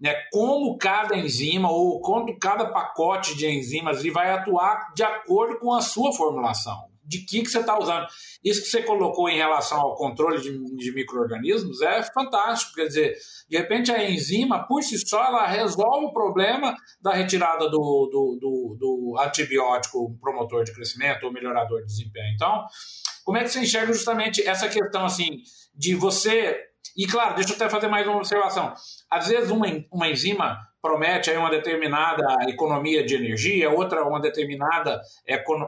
né, 0.00 0.12
como 0.32 0.76
cada 0.76 1.16
enzima 1.16 1.70
ou 1.70 2.00
quanto 2.00 2.36
cada 2.36 2.66
pacote 2.66 3.36
de 3.36 3.48
enzimas 3.48 4.02
vai 4.12 4.32
atuar 4.32 4.92
de 4.92 5.04
acordo 5.04 5.60
com 5.60 5.72
a 5.72 5.80
sua 5.80 6.12
formulação. 6.12 6.88
De 7.08 7.24
que, 7.24 7.42
que 7.42 7.48
você 7.48 7.60
está 7.60 7.78
usando. 7.78 8.06
Isso 8.44 8.62
que 8.62 8.68
você 8.68 8.82
colocou 8.82 9.28
em 9.28 9.36
relação 9.36 9.80
ao 9.80 9.96
controle 9.96 10.40
de, 10.40 10.52
de 10.76 10.92
micro-organismos 10.92 11.80
é 11.80 12.02
fantástico. 12.02 12.74
Quer 12.74 12.86
dizer, 12.86 13.16
de 13.48 13.56
repente 13.56 13.90
a 13.90 14.10
enzima, 14.10 14.66
por 14.66 14.82
si 14.82 14.98
só, 14.98 15.24
ela 15.24 15.46
resolve 15.46 16.06
o 16.06 16.12
problema 16.12 16.74
da 17.00 17.12
retirada 17.12 17.68
do, 17.70 18.08
do, 18.10 18.38
do, 18.40 18.76
do 18.78 19.16
antibiótico 19.20 20.16
promotor 20.20 20.64
de 20.64 20.74
crescimento 20.74 21.24
ou 21.24 21.32
melhorador 21.32 21.80
de 21.80 21.86
desempenho. 21.86 22.34
Então, 22.34 22.66
como 23.24 23.38
é 23.38 23.42
que 23.42 23.48
você 23.48 23.60
enxerga 23.60 23.92
justamente 23.92 24.46
essa 24.46 24.68
questão 24.68 25.06
assim 25.06 25.42
de 25.74 25.94
você 25.94 26.68
e 26.96 27.06
claro, 27.06 27.36
deixa 27.36 27.52
eu 27.52 27.56
até 27.56 27.68
fazer 27.68 27.86
mais 27.86 28.06
uma 28.06 28.16
observação. 28.16 28.74
Às 29.08 29.28
vezes 29.28 29.50
uma, 29.50 29.66
uma 29.92 30.08
enzima 30.08 30.58
promete 30.80 31.30
aí 31.30 31.36
uma 31.36 31.50
determinada 31.50 32.24
economia 32.48 33.04
de 33.04 33.14
energia, 33.14 33.70
outra 33.70 34.04
uma 34.04 34.20
determinada 34.20 35.00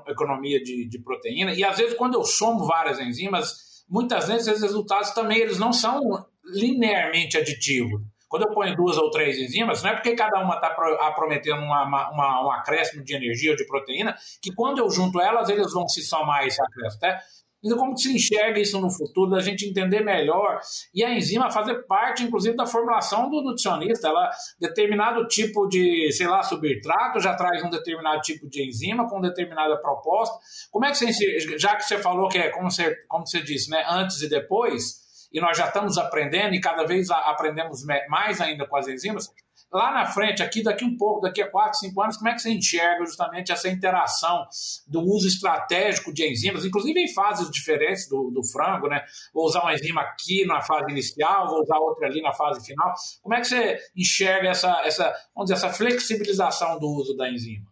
economia 0.06 0.62
de, 0.62 0.88
de 0.88 1.02
proteína, 1.02 1.52
e 1.52 1.64
às 1.64 1.76
vezes 1.76 1.94
quando 1.94 2.14
eu 2.14 2.24
somo 2.24 2.66
várias 2.66 2.98
enzimas, 3.00 3.84
muitas 3.88 4.28
vezes 4.28 4.46
esses 4.46 4.62
resultados 4.62 5.10
também 5.10 5.38
eles 5.38 5.58
não 5.58 5.72
são 5.72 6.00
linearmente 6.44 7.36
aditivos. 7.36 8.00
Quando 8.28 8.46
eu 8.46 8.54
ponho 8.54 8.76
duas 8.76 8.96
ou 8.96 9.10
três 9.10 9.36
enzimas, 9.36 9.82
não 9.82 9.90
é 9.90 9.94
porque 9.94 10.14
cada 10.14 10.40
uma 10.40 10.54
está 10.54 10.70
prometendo 11.16 11.60
uma, 11.62 11.82
uma, 11.84 12.46
um 12.46 12.50
acréscimo 12.52 13.02
de 13.02 13.12
energia 13.12 13.50
ou 13.50 13.56
de 13.56 13.66
proteína, 13.66 14.14
que 14.40 14.54
quando 14.54 14.78
eu 14.78 14.88
junto 14.88 15.20
elas, 15.20 15.48
eles 15.48 15.72
vão 15.72 15.88
se 15.88 16.00
somar 16.00 16.46
esse 16.46 16.62
acréscimo. 16.62 17.00
Tá? 17.00 17.18
Então, 17.62 17.76
como 17.76 17.96
se 17.96 18.14
enxerga 18.14 18.58
isso 18.58 18.80
no 18.80 18.90
futuro, 18.90 19.30
da 19.30 19.40
gente 19.40 19.68
entender 19.68 20.00
melhor 20.00 20.60
e 20.94 21.04
a 21.04 21.14
enzima 21.14 21.50
fazer 21.50 21.86
parte, 21.86 22.22
inclusive, 22.22 22.56
da 22.56 22.66
formulação 22.66 23.28
do 23.28 23.42
nutricionista. 23.42 24.08
Ela, 24.08 24.30
determinado 24.58 25.26
tipo 25.28 25.66
de, 25.68 26.10
sei 26.12 26.26
lá, 26.26 26.42
substrato 26.42 27.20
já 27.20 27.34
traz 27.34 27.62
um 27.62 27.70
determinado 27.70 28.20
tipo 28.22 28.48
de 28.48 28.66
enzima 28.66 29.08
com 29.08 29.20
determinada 29.20 29.76
proposta. 29.76 30.38
Como 30.70 30.86
é 30.86 30.90
que 30.90 30.96
você, 30.96 31.58
já 31.58 31.76
que 31.76 31.82
você 31.82 31.98
falou 31.98 32.28
que 32.28 32.38
é, 32.38 32.48
como 32.48 32.70
você, 32.70 32.94
como 33.06 33.26
você 33.26 33.42
disse, 33.42 33.70
né, 33.70 33.84
antes 33.88 34.22
e 34.22 34.28
depois, 34.28 35.28
e 35.32 35.40
nós 35.40 35.56
já 35.56 35.66
estamos 35.66 35.98
aprendendo 35.98 36.54
e 36.54 36.60
cada 36.60 36.84
vez 36.84 37.10
aprendemos 37.10 37.84
mais 38.08 38.40
ainda 38.40 38.66
com 38.66 38.76
as 38.76 38.88
enzimas, 38.88 39.30
lá 39.72 39.92
na 39.92 40.06
frente, 40.06 40.42
aqui 40.42 40.62
daqui 40.62 40.84
um 40.84 40.96
pouco, 40.96 41.20
daqui 41.20 41.40
a 41.40 41.48
4, 41.48 41.78
5 41.78 42.02
anos, 42.02 42.16
como 42.16 42.28
é 42.28 42.34
que 42.34 42.42
você 42.42 42.50
enxerga 42.50 43.04
justamente 43.04 43.52
essa 43.52 43.68
interação 43.68 44.46
do 44.86 45.00
uso 45.00 45.28
estratégico 45.28 46.12
de 46.12 46.28
enzimas, 46.28 46.64
inclusive 46.64 46.98
em 47.00 47.12
fases 47.12 47.50
diferentes 47.50 48.08
do, 48.08 48.30
do 48.30 48.42
frango, 48.42 48.88
né? 48.88 49.02
Vou 49.32 49.46
usar 49.46 49.60
uma 49.60 49.74
enzima 49.74 50.00
aqui 50.00 50.44
na 50.44 50.60
fase 50.60 50.90
inicial, 50.90 51.48
vou 51.48 51.62
usar 51.62 51.78
outra 51.78 52.08
ali 52.08 52.20
na 52.20 52.32
fase 52.32 52.66
final. 52.66 52.92
Como 53.22 53.34
é 53.34 53.40
que 53.40 53.46
você 53.46 53.78
enxerga 53.96 54.48
essa, 54.48 54.82
essa, 54.84 55.04
vamos 55.34 55.50
dizer, 55.50 55.54
essa 55.54 55.72
flexibilização 55.72 56.78
do 56.78 56.88
uso 56.88 57.16
da 57.16 57.30
enzima? 57.30 57.70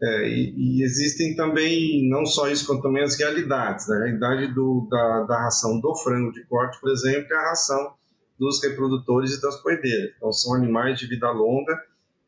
É, 0.00 0.28
e, 0.28 0.54
e, 0.56 0.84
existem 0.84 1.34
também, 1.34 2.08
não 2.08 2.24
só 2.24 2.48
isso, 2.48 2.64
como 2.66 2.80
também 2.80 3.02
as 3.02 3.18
realidades. 3.18 3.88
Né? 3.88 3.96
A 3.96 4.04
realidade 4.04 4.54
do, 4.54 4.86
da, 4.88 5.24
da 5.24 5.42
ração 5.42 5.80
do 5.80 5.92
frango 5.96 6.30
de 6.30 6.46
corte, 6.46 6.80
por 6.80 6.92
exemplo, 6.92 7.26
é 7.32 7.36
a 7.36 7.48
ração 7.48 7.94
dos 8.38 8.62
reprodutores 8.62 9.34
e 9.34 9.40
das 9.40 9.60
poedeiras. 9.62 10.12
Então, 10.16 10.32
são 10.32 10.54
animais 10.54 10.98
de 10.98 11.06
vida 11.06 11.30
longa 11.30 11.78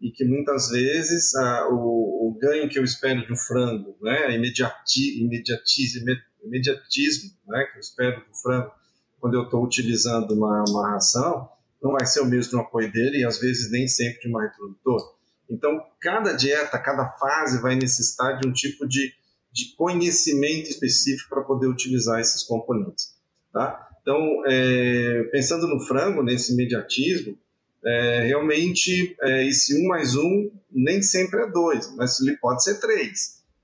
e 0.01 0.11
que 0.11 0.25
muitas 0.25 0.70
vezes 0.70 1.35
ah, 1.35 1.68
o, 1.70 2.29
o, 2.29 2.38
ganho 2.40 2.68
que 2.68 2.79
eu 2.79 2.85
espero 2.85 3.25
de 3.25 3.33
um 3.33 3.37
frango, 3.37 3.96
né, 4.01 4.35
imediati, 4.35 5.23
imediatismo, 5.23 6.07
imediatismo 6.42 7.31
né, 7.46 7.64
que 7.64 7.77
eu 7.77 7.81
espero 7.81 8.20
do 8.20 8.35
frango 8.35 8.73
quando 9.20 9.35
eu 9.35 9.44
estou 9.44 9.62
utilizando 9.62 10.33
uma, 10.33 10.64
uma 10.68 10.92
ração, 10.92 11.49
não 11.83 11.92
vai 11.92 12.07
ser 12.07 12.20
o 12.20 12.27
mesmo 12.27 12.51
de 12.51 12.57
uma 12.57 12.70
poedeira 12.70 13.16
e 13.16 13.25
às 13.25 13.38
vezes 13.38 13.70
nem 13.70 13.87
sempre 13.87 14.20
de 14.20 14.29
uma 14.29 14.42
reprodutora. 14.42 15.05
Então, 15.49 15.85
cada 16.01 16.33
dieta, 16.33 16.79
cada 16.79 17.11
fase 17.18 17.61
vai 17.61 17.75
necessitar 17.75 18.38
de 18.38 18.49
um 18.49 18.53
tipo 18.53 18.88
de, 18.88 19.12
de 19.53 19.75
conhecimento 19.77 20.70
específico 20.70 21.29
para 21.29 21.42
poder 21.42 21.66
utilizar 21.66 22.20
esses 22.20 22.42
componentes. 22.44 23.14
Tá? 23.53 23.89
Então, 24.11 24.42
é, 24.44 25.23
pensando 25.31 25.68
no 25.68 25.79
frango, 25.79 26.20
nesse 26.20 26.53
imediatismo, 26.53 27.38
é, 27.87 28.25
realmente 28.27 29.16
é, 29.23 29.46
esse 29.46 29.81
1 29.81 29.87
mais 29.87 30.16
1 30.16 30.51
nem 30.73 31.01
sempre 31.01 31.42
é 31.42 31.46
2, 31.49 31.94
mas 31.94 32.20
ele 32.20 32.37
pode 32.38 32.64
ser 32.64 32.81
3, 32.81 33.09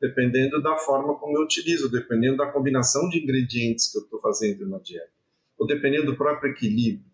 dependendo 0.01 0.63
da 0.63 0.77
forma 0.79 1.19
como 1.19 1.37
eu 1.37 1.43
utilizo, 1.43 1.91
dependendo 1.91 2.37
da 2.37 2.47
combinação 2.47 3.09
de 3.09 3.19
ingredientes 3.19 3.91
que 3.91 3.99
eu 3.99 4.03
estou 4.05 4.21
fazendo 4.21 4.69
na 4.69 4.79
dieta, 4.79 5.11
ou 5.59 5.67
dependendo 5.67 6.07
do 6.07 6.17
próprio 6.17 6.53
equilíbrio. 6.53 7.05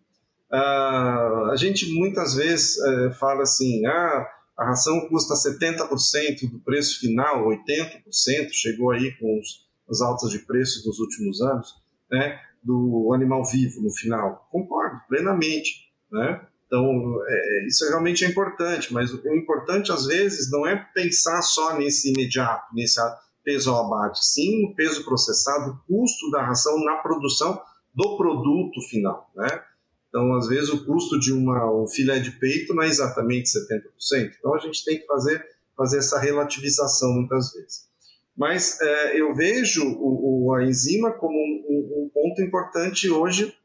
Ah, 0.51 1.49
a 1.51 1.55
gente 1.55 1.91
muitas 1.91 2.35
vezes 2.35 2.77
é, 2.77 3.13
fala 3.13 3.41
assim, 3.41 3.83
ah, 3.87 4.27
a 4.55 4.65
ração 4.65 5.07
custa 5.09 5.33
70% 5.33 6.51
do 6.51 6.59
preço 6.59 6.99
final, 6.99 7.47
80%, 7.47 8.03
chegou 8.51 8.91
aí 8.91 9.11
com 9.17 9.39
os, 9.39 9.67
as 9.89 10.01
altas 10.01 10.29
de 10.29 10.37
preço 10.37 10.83
dos 10.83 10.99
últimos 10.99 11.41
anos, 11.41 11.73
né? 12.11 12.39
Do 12.63 13.11
animal 13.13 13.43
vivo 13.45 13.81
no 13.81 13.91
final. 13.91 14.47
Concordo 14.51 15.01
plenamente, 15.07 15.87
né? 16.11 16.45
Então, 16.65 17.21
é, 17.27 17.67
isso 17.67 17.87
realmente 17.87 18.25
é 18.25 18.27
importante, 18.27 18.91
mas 18.91 19.13
o 19.13 19.35
importante 19.35 19.91
às 19.91 20.07
vezes 20.07 20.49
não 20.49 20.65
é 20.65 20.75
pensar 20.93 21.41
só 21.43 21.77
nesse 21.77 22.11
imediato, 22.11 22.73
nesse 22.73 22.99
peso 23.43 23.69
ao 23.69 23.85
abate, 23.85 24.25
sim 24.25 24.63
no 24.63 24.75
peso 24.75 25.03
processado, 25.03 25.71
o 25.71 25.77
custo 25.85 26.31
da 26.31 26.41
ração 26.41 26.83
na 26.83 26.95
produção 26.95 27.61
do 27.93 28.17
produto 28.17 28.81
final, 28.89 29.29
né? 29.35 29.61
Então, 30.09 30.33
às 30.35 30.47
vezes, 30.47 30.69
o 30.69 30.85
custo 30.85 31.19
de 31.19 31.33
uma, 31.33 31.71
um 31.71 31.87
filé 31.87 32.19
de 32.19 32.31
peito 32.31 32.73
não 32.73 32.83
é 32.83 32.87
exatamente 32.87 33.49
70%. 33.49 34.31
Então, 34.37 34.53
a 34.53 34.59
gente 34.59 34.85
tem 34.85 34.99
que 34.99 35.07
fazer, 35.07 35.43
fazer 35.75 35.97
essa 35.97 36.19
relativização 36.19 37.13
muitas 37.13 37.51
vezes. 37.51 37.87
Mas 38.35 38.79
é, 38.81 39.21
eu 39.21 39.33
vejo 39.35 39.83
o, 39.83 40.47
o, 40.47 40.55
a 40.55 40.63
enzima 40.63 41.11
como 41.11 41.35
um, 41.37 42.05
um 42.05 42.09
ponto 42.13 42.41
importante 42.41 43.09
hoje, 43.09 43.55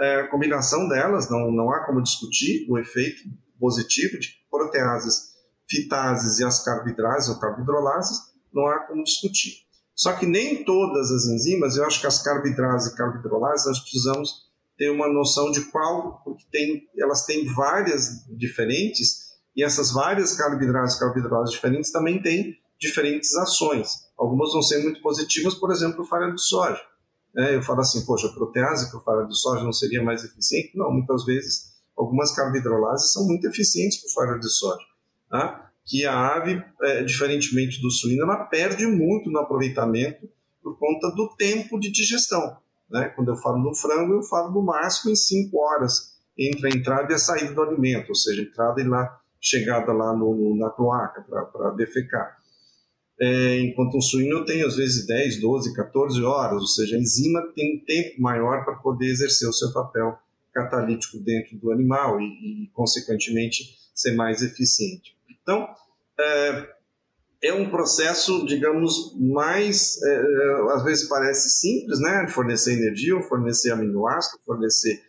é, 0.00 0.20
a 0.20 0.28
combinação 0.28 0.88
delas, 0.88 1.30
não, 1.30 1.50
não 1.50 1.70
há 1.70 1.84
como 1.86 2.02
discutir 2.02 2.66
o 2.68 2.78
efeito 2.78 3.22
positivo 3.58 4.18
de 4.18 4.28
proteases, 4.50 5.34
fitases 5.68 6.38
e 6.38 6.44
as 6.44 6.62
carboidrases 6.64 7.28
ou 7.28 7.40
carbohidrolases, 7.40 8.18
não 8.52 8.66
há 8.66 8.80
como 8.80 9.04
discutir. 9.04 9.66
Só 9.94 10.12
que 10.12 10.26
nem 10.26 10.64
todas 10.64 11.10
as 11.10 11.24
enzimas, 11.24 11.76
eu 11.76 11.86
acho 11.86 12.00
que 12.00 12.06
as 12.06 12.22
carboidrases 12.22 12.92
e 12.92 12.96
carbohidrolases, 12.96 13.66
nós 13.66 13.80
precisamos 13.80 14.46
ter 14.76 14.90
uma 14.90 15.08
noção 15.08 15.50
de 15.50 15.62
qual, 15.70 16.20
porque 16.22 16.44
tem, 16.50 16.82
elas 16.98 17.24
têm 17.24 17.46
várias 17.54 18.26
diferentes, 18.36 19.26
e 19.56 19.64
essas 19.64 19.92
várias 19.92 20.34
carboidrases 20.34 20.96
e 20.96 21.00
carbohidrolases 21.00 21.54
diferentes 21.54 21.90
também 21.90 22.20
têm 22.20 22.54
diferentes 22.78 23.34
ações. 23.36 24.06
Algumas 24.16 24.52
vão 24.52 24.62
ser 24.62 24.82
muito 24.82 25.00
positivas, 25.00 25.54
por 25.54 25.70
exemplo, 25.70 26.04
farelo 26.04 26.34
de 26.34 26.42
soja. 26.42 26.80
É, 27.36 27.54
eu 27.54 27.62
falo 27.62 27.80
assim, 27.80 28.04
poxa, 28.04 28.28
a 28.28 28.32
protease 28.32 28.94
o 28.96 29.00
farelo 29.00 29.28
de 29.28 29.38
soja 29.38 29.62
não 29.62 29.72
seria 29.72 30.02
mais 30.02 30.24
eficiente? 30.24 30.76
Não, 30.76 30.90
muitas 30.90 31.24
vezes 31.24 31.76
algumas 31.96 32.34
carbohidrolases 32.34 33.12
são 33.12 33.26
muito 33.26 33.46
eficientes 33.46 34.00
para 34.00 34.24
farelo 34.24 34.40
de 34.40 34.50
soja. 34.50 34.84
Tá? 35.28 35.70
Que 35.84 36.06
a 36.06 36.34
ave, 36.34 36.62
é, 36.82 37.02
diferentemente 37.04 37.80
do 37.80 37.90
suíno, 37.90 38.22
ela 38.22 38.44
perde 38.44 38.86
muito 38.86 39.30
no 39.30 39.38
aproveitamento 39.38 40.28
por 40.62 40.78
conta 40.78 41.10
do 41.10 41.28
tempo 41.36 41.78
de 41.78 41.90
digestão. 41.90 42.56
Né? 42.90 43.08
Quando 43.14 43.28
eu 43.28 43.36
falo 43.36 43.62
do 43.62 43.74
frango, 43.74 44.14
eu 44.14 44.22
falo 44.22 44.52
no 44.52 44.62
máximo 44.62 45.12
em 45.12 45.16
5 45.16 45.56
horas 45.58 46.16
entre 46.38 46.66
a 46.66 46.70
entrada 46.70 47.12
e 47.12 47.14
a 47.14 47.18
saída 47.18 47.54
do 47.54 47.62
alimento, 47.62 48.10
ou 48.10 48.14
seja, 48.14 48.42
entrada 48.42 48.80
e 48.80 48.84
lá, 48.84 49.20
chegada 49.40 49.92
lá 49.92 50.14
no, 50.14 50.56
na 50.56 50.70
cloaca 50.70 51.22
para 51.22 51.70
defecar. 51.70 52.36
É, 53.18 53.60
enquanto 53.60 53.96
um 53.96 54.00
suíno 54.00 54.44
tem 54.44 54.62
às 54.62 54.76
vezes 54.76 55.06
10, 55.06 55.40
12, 55.40 55.74
14 55.74 56.22
horas, 56.22 56.60
ou 56.60 56.66
seja, 56.66 56.96
a 56.96 56.98
enzima 56.98 57.40
tem 57.54 57.76
um 57.76 57.84
tempo 57.84 58.20
maior 58.20 58.64
para 58.64 58.74
poder 58.76 59.06
exercer 59.06 59.48
o 59.48 59.52
seu 59.52 59.72
papel 59.72 60.18
catalítico 60.52 61.18
dentro 61.18 61.56
do 61.56 61.70
animal 61.70 62.20
e, 62.20 62.64
e 62.64 62.70
consequentemente, 62.74 63.76
ser 63.94 64.14
mais 64.14 64.42
eficiente. 64.42 65.16
Então, 65.30 65.66
é, 66.18 66.68
é 67.42 67.52
um 67.54 67.70
processo, 67.70 68.44
digamos, 68.46 69.14
mais, 69.18 70.02
é, 70.02 70.14
é 70.14 70.72
às 70.74 70.84
vezes 70.84 71.08
parece 71.08 71.48
simples, 71.50 72.00
né? 72.00 72.26
Fornecer 72.28 72.74
energia, 72.74 73.20
fornecer 73.22 73.70
aminoácido, 73.70 74.40
fornecer 74.44 75.02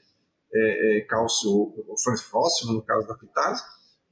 é, 0.53 0.97
é, 0.97 1.01
cálcio, 1.01 1.73
fósforo, 2.29 2.73
no 2.73 2.81
caso 2.81 3.07
da 3.07 3.17
fitase, 3.17 3.63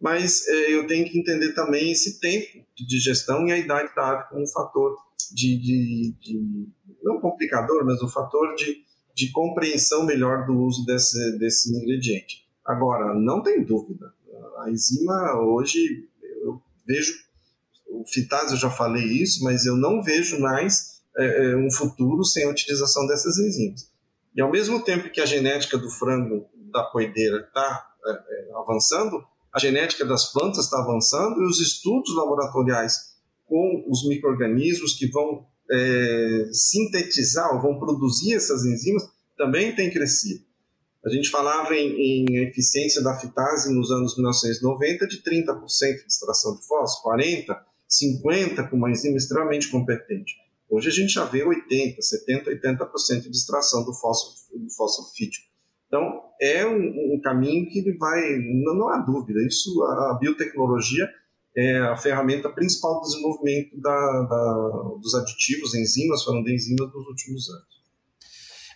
mas 0.06 0.48
é, 0.48 0.76
eu 0.76 0.86
tenho 0.86 1.10
que 1.10 1.18
entender 1.18 1.54
também 1.54 1.92
esse 1.92 2.20
tempo 2.20 2.64
de 2.78 2.86
digestão 2.86 3.48
e 3.48 3.52
a 3.52 3.58
idade 3.58 3.90
da 3.96 4.12
ave 4.12 4.30
como 4.30 4.44
um 4.44 4.48
fator 4.48 4.96
de, 5.34 5.58
de, 5.58 6.16
de, 6.22 6.68
não 7.02 7.20
complicador, 7.20 7.84
mas 7.84 8.00
um 8.04 8.08
fator 8.08 8.54
de, 8.54 8.84
de 9.16 9.32
compreensão 9.32 10.06
melhor 10.06 10.46
do 10.46 10.62
uso 10.62 10.86
desse, 10.86 11.40
desse 11.40 11.76
ingrediente. 11.76 12.46
Agora, 12.64 13.16
não 13.16 13.42
tem 13.42 13.64
dúvida, 13.64 14.14
a 14.60 14.70
enzima 14.70 15.42
hoje 15.42 16.08
eu 16.44 16.62
vejo 16.86 17.12
o 17.88 18.06
fitase 18.06 18.54
eu 18.54 18.60
já 18.60 18.70
falei 18.70 19.06
isso, 19.06 19.44
mas 19.44 19.66
eu 19.66 19.76
não 19.76 20.04
vejo 20.04 20.40
mais 20.40 21.02
é, 21.18 21.26
é, 21.26 21.58
um 21.58 21.72
futuro 21.72 22.24
sem 22.24 22.46
a 22.46 22.52
utilização 22.52 23.08
dessas 23.08 23.40
enzimas. 23.40 23.90
E 24.36 24.42
ao 24.42 24.52
mesmo 24.52 24.84
tempo 24.84 25.10
que 25.10 25.22
a 25.22 25.26
genética 25.26 25.80
do 25.80 25.90
frango 25.90 26.48
da 26.72 26.84
coideira 26.84 27.40
está 27.40 27.90
é, 28.06 28.12
é, 28.12 28.52
avançando, 28.56 29.26
a 29.56 29.60
genética 29.60 30.06
das 30.06 30.34
plantas 30.34 30.66
está 30.66 30.80
avançando 30.80 31.42
e 31.42 31.46
os 31.46 31.62
estudos 31.62 32.14
laboratoriais 32.14 33.16
com 33.46 33.86
os 33.88 34.06
micro-organismos 34.06 34.96
que 34.96 35.08
vão 35.08 35.48
é, 35.72 36.50
sintetizar 36.52 37.56
ou 37.56 37.62
vão 37.62 37.80
produzir 37.80 38.34
essas 38.34 38.66
enzimas 38.66 39.08
também 39.38 39.74
têm 39.74 39.90
crescido. 39.90 40.44
A 41.06 41.10
gente 41.10 41.30
falava 41.30 41.74
em, 41.74 42.26
em, 42.26 42.50
eficiência 42.50 43.02
da 43.02 43.18
fitase 43.18 43.74
nos 43.74 43.92
anos 43.92 44.18
1990 44.18 45.08
de 45.08 45.24
30% 45.24 45.68
de 45.70 46.06
extração 46.06 46.58
de 46.58 46.68
fósforo, 46.68 47.18
40%, 47.18 47.58
50% 47.90 48.70
com 48.70 48.76
uma 48.76 48.92
enzima 48.92 49.16
extremamente 49.16 49.70
competente. 49.70 50.34
Hoje 50.70 50.90
a 50.90 50.92
gente 50.92 51.14
já 51.14 51.24
vê 51.24 51.46
80%, 51.46 51.96
70%, 51.98 52.46
80% 52.62 53.22
de 53.22 53.38
extração 53.38 53.86
do 53.86 53.94
fósforo, 53.94 54.36
do 54.60 54.70
fósforo 54.72 55.08
fítico. 55.16 55.55
Então, 55.96 56.22
é 56.42 56.68
um, 56.68 57.16
um, 57.16 57.22
caminho 57.24 57.70
que 57.70 57.80
ele 57.80 57.98
vai, 57.98 58.20
não, 58.64 58.76
não 58.76 58.90
há 58.90 58.98
dúvida, 58.98 59.40
isso, 59.48 59.82
a, 59.84 60.12
a, 60.12 60.18
biotecnologia 60.20 61.08
é 61.56 61.78
a 61.80 61.96
ferramenta 61.96 62.50
principal 62.50 62.96
do 62.96 63.08
desenvolvimento 63.08 63.80
da, 63.80 64.22
da, 64.24 64.72
dos 65.02 65.16
aditivos, 65.16 65.74
enzimas, 65.74 66.26
falando 66.26 66.44
de 66.44 66.54
enzimas, 66.54 66.92
dos 66.92 67.08
últimos 67.08 67.50
anos. 67.50 67.76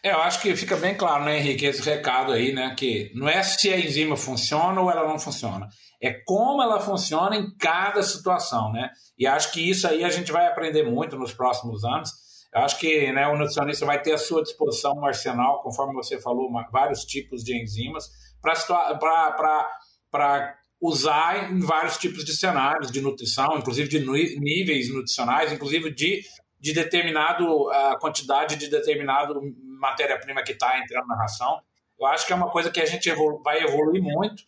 É, 0.01 0.11
eu 0.13 0.19
acho 0.19 0.41
que 0.41 0.55
fica 0.55 0.77
bem 0.77 0.95
claro, 0.95 1.25
né, 1.25 1.39
Henrique, 1.39 1.65
esse 1.65 1.81
recado 1.81 2.31
aí, 2.31 2.53
né, 2.53 2.73
que 2.77 3.11
não 3.13 3.27
é 3.27 3.43
se 3.43 3.69
a 3.69 3.77
enzima 3.77 4.15
funciona 4.15 4.79
ou 4.79 4.89
ela 4.89 5.05
não 5.05 5.19
funciona, 5.19 5.67
é 6.01 6.13
como 6.25 6.63
ela 6.63 6.79
funciona 6.79 7.35
em 7.35 7.53
cada 7.57 8.01
situação, 8.01 8.71
né? 8.71 8.89
E 9.17 9.27
acho 9.27 9.51
que 9.51 9.69
isso 9.69 9.85
aí 9.85 10.05
a 10.05 10.09
gente 10.09 10.31
vai 10.31 10.47
aprender 10.47 10.89
muito 10.89 11.17
nos 11.17 11.33
próximos 11.33 11.83
anos 11.83 12.09
eu 12.53 12.61
acho 12.61 12.79
que 12.79 13.11
né, 13.11 13.27
o 13.27 13.37
nutricionista 13.37 13.85
vai 13.85 14.01
ter 14.01 14.13
à 14.13 14.17
sua 14.17 14.41
disposição 14.41 14.93
um 14.93 15.05
arsenal, 15.05 15.61
conforme 15.61 15.93
você 15.93 16.19
falou, 16.19 16.49
vários 16.71 17.05
tipos 17.05 17.43
de 17.43 17.55
enzimas, 17.55 18.09
para 18.41 20.57
usar 20.81 21.51
em 21.51 21.59
vários 21.59 21.97
tipos 21.97 22.25
de 22.25 22.35
cenários 22.35 22.91
de 22.91 23.01
nutrição, 23.01 23.57
inclusive 23.57 23.87
de 23.87 23.99
níveis 24.39 24.91
nutricionais, 24.91 25.51
inclusive 25.51 25.93
de, 25.93 26.23
de 26.59 26.73
determinado 26.73 27.69
a 27.69 27.99
quantidade 27.99 28.55
de 28.55 28.67
determinado 28.67 29.39
matéria-prima 29.79 30.43
que 30.43 30.53
está 30.53 30.79
entrando 30.79 31.07
na 31.07 31.17
ração. 31.17 31.61
Eu 31.99 32.07
acho 32.07 32.25
que 32.25 32.33
é 32.33 32.35
uma 32.35 32.49
coisa 32.49 32.71
que 32.71 32.81
a 32.81 32.85
gente 32.85 33.09
evolu 33.09 33.43
vai 33.43 33.61
evoluir 33.61 34.01
muito 34.01 34.43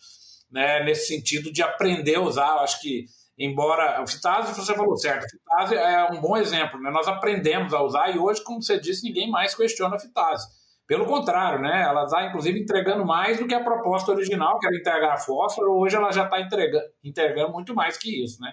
né, 0.49 0.83
nesse 0.83 1.07
sentido 1.07 1.51
de 1.51 1.61
aprender 1.61 2.15
a 2.15 2.21
usar. 2.21 2.55
Eu 2.55 2.59
acho 2.61 2.81
que 2.81 3.05
embora 3.37 4.01
o 4.01 4.07
Fitase, 4.07 4.53
você 4.53 4.73
falou 4.73 4.97
certo, 4.97 5.29
Fitase 5.29 5.75
é 5.75 6.11
um 6.11 6.19
bom 6.21 6.37
exemplo, 6.37 6.79
né? 6.79 6.89
Nós 6.91 7.07
aprendemos 7.07 7.73
a 7.73 7.81
usar 7.81 8.09
e 8.09 8.19
hoje, 8.19 8.43
como 8.43 8.61
você 8.61 8.79
disse, 8.79 9.07
ninguém 9.07 9.29
mais 9.29 9.55
questiona 9.55 9.95
a 9.95 9.99
Fitase. 9.99 10.47
Pelo 10.91 11.05
contrário, 11.05 11.61
né? 11.61 11.83
Ela 11.83 12.03
está, 12.03 12.25
inclusive, 12.25 12.59
entregando 12.59 13.05
mais 13.05 13.39
do 13.39 13.47
que 13.47 13.55
a 13.55 13.63
proposta 13.63 14.11
original, 14.11 14.59
que 14.59 14.67
era 14.67 14.75
entregar 14.75 15.17
fósforo, 15.17 15.79
hoje 15.79 15.95
ela 15.95 16.11
já 16.11 16.25
está 16.25 16.41
entregando, 16.41 16.83
entregando 17.01 17.53
muito 17.53 17.73
mais 17.73 17.97
que 17.97 18.23
isso, 18.23 18.41
né? 18.41 18.51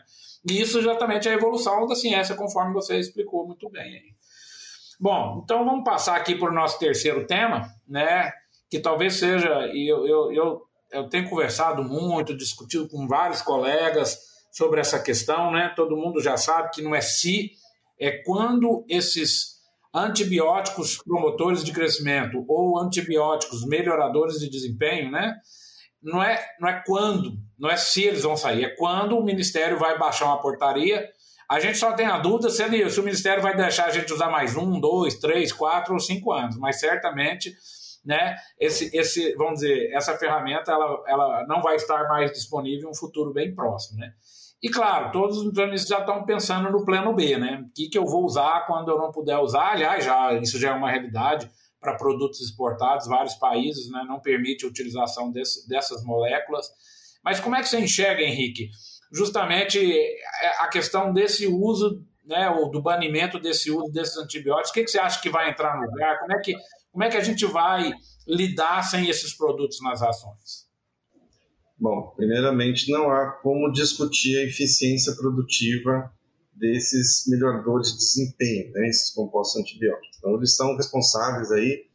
E 0.49 0.61
isso 0.61 0.79
exatamente 0.79 1.29
é 1.29 1.33
a 1.33 1.35
evolução 1.35 1.85
da 1.87 1.97
ciência, 1.97 2.37
conforme 2.37 2.73
você 2.73 2.97
explicou 2.97 3.45
muito 3.45 3.69
bem 3.69 3.83
aí. 3.83 4.15
Bom, 5.01 5.41
então 5.43 5.65
vamos 5.65 5.83
passar 5.83 6.17
aqui 6.17 6.37
para 6.37 6.49
o 6.49 6.55
nosso 6.55 6.79
terceiro 6.79 7.27
tema, 7.27 7.69
né? 7.89 8.33
Que 8.71 8.79
talvez 8.79 9.15
seja, 9.15 9.67
e 9.73 9.91
eu, 9.91 10.07
eu, 10.07 10.33
eu, 10.33 10.63
eu 10.93 11.09
tenho 11.09 11.29
conversado 11.29 11.83
muito, 11.83 12.37
discutido 12.37 12.89
com 12.89 13.09
vários 13.09 13.43
colegas, 13.43 14.17
sobre 14.51 14.81
essa 14.81 14.99
questão, 14.99 15.51
né? 15.51 15.73
Todo 15.77 15.97
mundo 15.97 16.21
já 16.21 16.37
sabe 16.37 16.71
que 16.71 16.83
não 16.83 16.95
é 16.95 17.01
se, 17.01 17.51
é 18.01 18.23
quando 18.25 18.85
esses 18.89 19.59
antibióticos 19.95 20.99
promotores 21.03 21.65
de 21.65 21.73
crescimento 21.73 22.45
ou 22.49 22.79
antibióticos 22.79 23.67
melhoradores 23.67 24.39
de 24.39 24.51
desempenho, 24.51 25.11
né? 25.11 25.35
Não 26.03 26.23
é, 26.23 26.45
não 26.61 26.69
é 26.69 26.83
quando, 26.87 27.33
não 27.59 27.69
é 27.69 27.77
se 27.77 28.05
eles 28.05 28.23
vão 28.23 28.37
sair, 28.37 28.65
é 28.65 28.77
quando 28.77 29.19
o 29.19 29.25
Ministério 29.25 29.79
vai 29.79 29.99
baixar 29.99 30.27
uma 30.27 30.41
portaria. 30.41 31.09
A 31.51 31.59
gente 31.59 31.79
só 31.79 31.93
tem 31.93 32.07
a 32.07 32.19
dúvida 32.19 32.51
se, 32.51 32.63
ele, 32.63 32.89
se 32.91 33.01
o 33.01 33.03
Ministério 33.03 33.43
vai 33.43 33.57
deixar 33.57 33.87
a 33.87 33.91
gente 33.91 34.13
usar 34.13 34.31
mais 34.31 34.55
um, 34.55 34.79
dois, 34.79 35.15
três, 35.19 35.53
quatro 35.53 35.95
ou 35.95 36.01
cinco 36.01 36.31
anos, 36.31 36.57
mas 36.59 36.79
certamente 36.79 37.53
né, 38.09 38.37
esse, 38.59 38.91
esse, 38.97 39.35
vamos 39.35 39.61
dizer, 39.61 39.93
essa 39.93 40.17
ferramenta 40.17 40.73
ela, 40.73 41.05
ela 41.07 41.47
não 41.47 41.61
vai 41.61 41.77
estar 41.77 42.09
mais 42.09 42.33
disponível 42.33 42.89
em 42.89 42.91
um 42.91 42.95
futuro 42.95 43.35
bem 43.35 43.55
próximo. 43.55 44.01
Né? 44.01 44.15
E 44.63 44.71
claro, 44.71 45.13
todos 45.13 45.37
os 45.37 45.45
nutricionistas 45.45 45.91
já 45.91 46.01
estão 46.01 46.25
pensando 46.25 46.71
no 46.71 46.87
plano 46.87 47.15
B, 47.15 47.37
né? 47.37 47.63
O 47.65 47.73
que, 47.75 47.89
que 47.89 47.99
eu 47.99 48.07
vou 48.07 48.25
usar 48.25 48.65
quando 48.67 48.91
eu 48.91 48.99
não 48.99 49.13
puder 49.13 49.39
usar? 49.39 49.73
Aliás, 49.73 50.05
já, 50.05 50.33
isso 50.41 50.59
já 50.59 50.71
é 50.71 50.73
uma 50.73 50.91
realidade 50.91 51.49
para 51.79 51.97
produtos 51.97 52.41
exportados, 52.41 53.07
vários 53.07 53.35
países 53.35 53.91
né, 53.91 54.05
não 54.09 54.19
permite 54.19 54.65
a 54.65 54.69
utilização 54.69 55.31
desse, 55.31 55.69
dessas 55.69 56.03
moléculas. 56.03 56.67
Mas 57.23 57.39
como 57.39 57.55
é 57.55 57.61
que 57.61 57.69
você 57.69 57.79
enxerga, 57.79 58.23
Henrique, 58.23 58.71
justamente 59.13 59.79
é, 59.79 60.49
a 60.61 60.69
questão 60.69 61.13
desse 61.13 61.47
uso, 61.47 62.03
né, 62.25 62.51
ou 62.51 62.71
do 62.71 62.83
banimento 62.83 63.39
desse 63.39 63.71
uso 63.71 63.93
desses 63.93 64.17
antibióticos? 64.17 64.71
O 64.71 64.75
que, 64.75 64.85
que 64.85 64.91
você 64.91 64.99
acha 64.99 65.21
que 65.21 65.31
vai 65.31 65.51
entrar 65.51 65.77
no 65.77 65.87
lugar? 65.87 66.19
Como 66.19 66.33
é 66.33 66.41
que, 66.41 66.55
como 66.99 67.07
é 67.07 67.11
que 67.11 67.17
a 67.17 67.23
gente 67.23 67.47
vai 67.47 67.93
lidar 68.27 68.83
sem 68.83 69.09
esses 69.09 69.33
produtos 69.33 69.81
nas 69.81 70.03
ações? 70.03 70.67
Bom, 71.79 72.13
primeiramente, 72.17 72.91
não 72.91 73.09
há 73.09 73.31
como 73.41 73.71
discutir 73.71 74.37
a 74.37 74.43
eficiência 74.43 75.15
produtiva 75.15 76.13
desses 76.53 77.23
melhoradores 77.29 77.93
de 77.93 77.99
desempenho, 77.99 78.73
né, 78.73 78.89
esses 78.89 79.15
compostos 79.15 79.61
antibióticos. 79.61 80.19
Então, 80.19 80.35
eles 80.35 80.57
são 80.57 80.77
responsáveis 80.77 81.53
aí, 81.53 81.87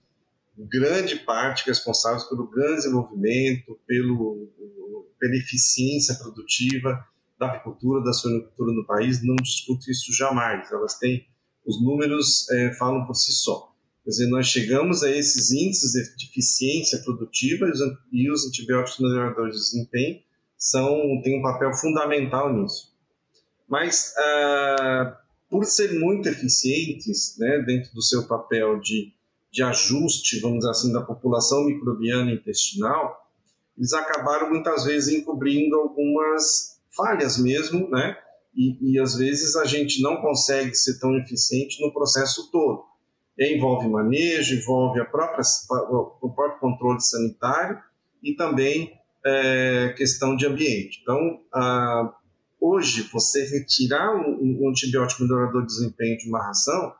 grande 0.58 1.18
parte 1.18 1.66
responsáveis 1.66 2.24
pelo 2.24 2.50
grande 2.50 2.76
desenvolvimento, 2.76 3.78
pelo, 3.86 4.48
pela 5.20 5.36
eficiência 5.36 6.16
produtiva 6.16 7.06
da 7.38 7.48
apicultura, 7.48 8.02
da 8.06 8.14
suinocultura 8.14 8.72
no 8.72 8.86
país, 8.86 9.22
não 9.22 9.36
discuto 9.36 9.92
isso 9.92 10.14
jamais. 10.14 10.72
Elas 10.72 10.98
têm, 10.98 11.28
os 11.66 11.84
números 11.84 12.50
é, 12.52 12.74
falam 12.76 13.06
por 13.06 13.16
si 13.16 13.34
só. 13.34 13.73
Quer 14.04 14.10
dizer, 14.10 14.28
nós 14.28 14.48
chegamos 14.48 15.02
a 15.02 15.10
esses 15.10 15.52
índices 15.52 15.94
de 16.18 16.26
eficiência 16.26 17.00
produtiva 17.00 17.66
e 18.12 18.30
os 18.30 18.46
antibióticos 18.46 19.00
melhoradores 19.00 19.56
de 19.56 19.62
desempenho 19.62 20.22
são, 20.58 21.22
têm 21.24 21.40
um 21.40 21.42
papel 21.42 21.74
fundamental 21.74 22.54
nisso. 22.54 22.92
Mas, 23.68 24.14
ah, 24.18 25.18
por 25.50 25.64
serem 25.66 26.00
muito 26.00 26.28
eficientes 26.28 27.38
né, 27.40 27.64
dentro 27.66 27.94
do 27.94 28.02
seu 28.02 28.28
papel 28.28 28.78
de, 28.82 29.14
de 29.50 29.64
ajuste, 29.64 30.42
vamos 30.42 30.60
dizer 30.60 30.72
assim, 30.72 30.92
da 30.92 31.02
população 31.02 31.64
microbiana 31.64 32.34
intestinal, 32.34 33.26
eles 33.78 33.94
acabaram 33.94 34.50
muitas 34.50 34.84
vezes 34.84 35.14
encobrindo 35.14 35.78
algumas 35.78 36.78
falhas 36.96 37.38
mesmo, 37.38 37.90
né? 37.90 38.18
E, 38.54 38.94
e 38.94 39.00
às 39.00 39.16
vezes 39.16 39.56
a 39.56 39.66
gente 39.66 40.02
não 40.02 40.18
consegue 40.18 40.76
ser 40.76 41.00
tão 41.00 41.18
eficiente 41.18 41.82
no 41.82 41.92
processo 41.92 42.52
todo 42.52 42.93
envolve 43.40 43.88
manejo, 43.88 44.56
envolve 44.56 45.00
a 45.00 45.06
própria, 45.06 45.44
o 46.22 46.30
próprio 46.30 46.60
controle 46.60 47.02
sanitário 47.02 47.80
e 48.22 48.36
também 48.36 48.94
é, 49.26 49.94
questão 49.98 50.36
de 50.36 50.46
ambiente. 50.46 51.00
Então, 51.02 51.40
a, 51.54 52.14
hoje, 52.60 53.10
você 53.12 53.46
retirar 53.46 54.16
um, 54.16 54.62
um, 54.62 54.70
antibiótico 54.70 55.24
melhorador 55.24 55.62
de 55.62 55.68
desempenho 55.68 56.18
de 56.18 56.30
uma 56.30 56.46
ração, 56.46 56.94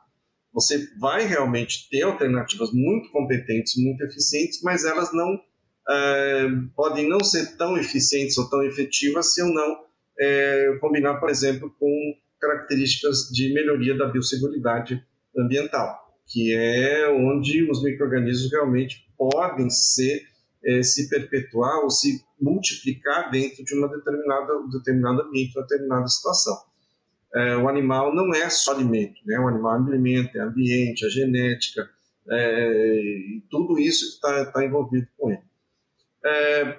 você 0.52 0.88
vai 0.98 1.26
realmente 1.26 1.88
ter 1.90 2.02
alternativas 2.02 2.70
muito 2.72 3.10
competentes, 3.10 3.74
muito 3.76 4.02
eficientes, 4.04 4.62
mas 4.62 4.84
elas 4.84 5.12
não 5.12 5.38
é, 5.88 6.48
podem 6.74 7.08
não 7.08 7.22
ser 7.22 7.56
tão 7.56 7.76
eficientes 7.76 8.38
ou 8.38 8.48
tão 8.48 8.62
efetivas 8.62 9.34
se 9.34 9.40
eu 9.40 9.46
não 9.46 9.84
é, 10.18 10.78
combinar, 10.80 11.18
por 11.18 11.28
exemplo, 11.28 11.74
com 11.78 12.14
características 12.40 13.28
de 13.32 13.52
melhoria 13.52 13.96
da 13.96 14.06
biosseguridade 14.06 15.02
ambiental, 15.36 16.03
que 16.26 16.54
é 16.54 17.08
onde 17.10 17.68
os 17.70 17.82
micro-organismos 17.82 18.50
realmente 18.50 19.06
podem 19.16 19.68
ser, 19.70 20.22
é, 20.64 20.82
se 20.82 21.08
perpetuar 21.08 21.82
ou 21.82 21.90
se 21.90 22.24
multiplicar 22.40 23.30
dentro 23.30 23.64
de 23.64 23.74
uma 23.74 23.88
determinada, 23.88 24.58
um 24.58 24.68
determinado 24.68 25.22
ambiente, 25.22 25.56
uma 25.56 25.66
determinada 25.66 26.08
situação. 26.08 26.56
É, 27.34 27.56
o 27.56 27.68
animal 27.68 28.14
não 28.14 28.32
é 28.34 28.48
só 28.48 28.72
alimento, 28.72 29.20
né? 29.26 29.38
o 29.38 29.48
animal 29.48 29.76
é 29.76 29.88
alimento, 29.88 30.38
é 30.38 30.40
ambiente, 30.40 31.04
é 31.04 31.10
genética, 31.10 31.88
é, 32.30 33.00
e 33.00 33.42
tudo 33.50 33.78
isso 33.78 34.06
está 34.06 34.46
tá 34.46 34.64
envolvido 34.64 35.06
com 35.18 35.30
ele. 35.30 35.42
É, 36.24 36.78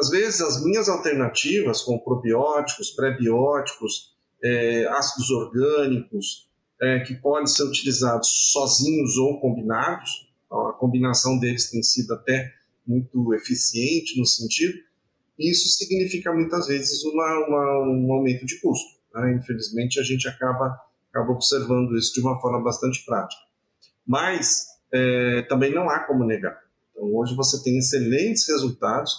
às 0.00 0.10
vezes, 0.10 0.40
as 0.40 0.64
minhas 0.64 0.88
alternativas, 0.88 1.82
com 1.82 1.98
probióticos, 1.98 2.90
prebióticos, 2.90 4.16
é, 4.42 4.86
ácidos 4.86 5.30
orgânicos, 5.30 6.47
é, 6.80 7.00
que 7.00 7.14
podem 7.14 7.46
ser 7.46 7.64
utilizados 7.64 8.28
sozinhos 8.52 9.16
ou 9.16 9.40
combinados, 9.40 10.28
a 10.50 10.72
combinação 10.72 11.38
deles 11.38 11.70
tem 11.70 11.82
sido 11.82 12.14
até 12.14 12.52
muito 12.86 13.34
eficiente 13.34 14.18
no 14.18 14.26
sentido, 14.26 14.78
isso 15.38 15.68
significa 15.68 16.32
muitas 16.32 16.66
vezes 16.66 17.04
uma, 17.04 17.46
uma, 17.46 17.88
um 17.88 18.12
aumento 18.12 18.44
de 18.44 18.60
custo. 18.60 18.98
Né? 19.14 19.34
Infelizmente, 19.34 20.00
a 20.00 20.02
gente 20.02 20.26
acaba, 20.26 20.76
acaba 21.10 21.32
observando 21.32 21.96
isso 21.96 22.14
de 22.14 22.20
uma 22.20 22.40
forma 22.40 22.62
bastante 22.62 23.04
prática. 23.04 23.40
Mas 24.06 24.66
é, 24.92 25.42
também 25.42 25.72
não 25.72 25.88
há 25.88 26.00
como 26.00 26.24
negar. 26.24 26.58
Então, 26.90 27.14
hoje 27.14 27.36
você 27.36 27.62
tem 27.62 27.78
excelentes 27.78 28.48
resultados, 28.48 29.12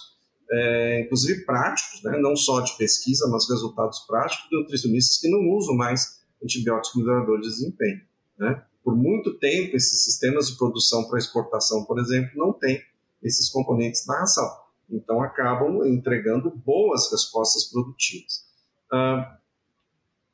é, 0.50 1.02
inclusive 1.02 1.44
práticos, 1.46 2.02
né? 2.02 2.18
não 2.18 2.36
só 2.36 2.60
de 2.60 2.76
pesquisa, 2.76 3.26
mas 3.28 3.48
resultados 3.48 4.00
práticos 4.00 4.48
de 4.50 4.56
nutricionistas 4.56 5.18
que 5.18 5.30
não 5.30 5.48
usam 5.56 5.74
mais 5.76 6.19
antibióticos 6.42 7.00
melhoradores 7.00 7.46
de 7.46 7.50
desempenho. 7.50 8.00
Né? 8.38 8.62
Por 8.82 8.96
muito 8.96 9.38
tempo, 9.38 9.76
esses 9.76 10.04
sistemas 10.04 10.48
de 10.48 10.56
produção 10.56 11.08
para 11.08 11.18
exportação, 11.18 11.84
por 11.84 11.98
exemplo, 11.98 12.30
não 12.34 12.52
têm 12.52 12.82
esses 13.22 13.50
componentes 13.50 14.06
na 14.06 14.20
ração. 14.20 14.50
Então, 14.88 15.22
acabam 15.22 15.86
entregando 15.86 16.50
boas 16.50 17.10
respostas 17.10 17.64
produtivas. 17.64 18.46
Ah, 18.90 19.38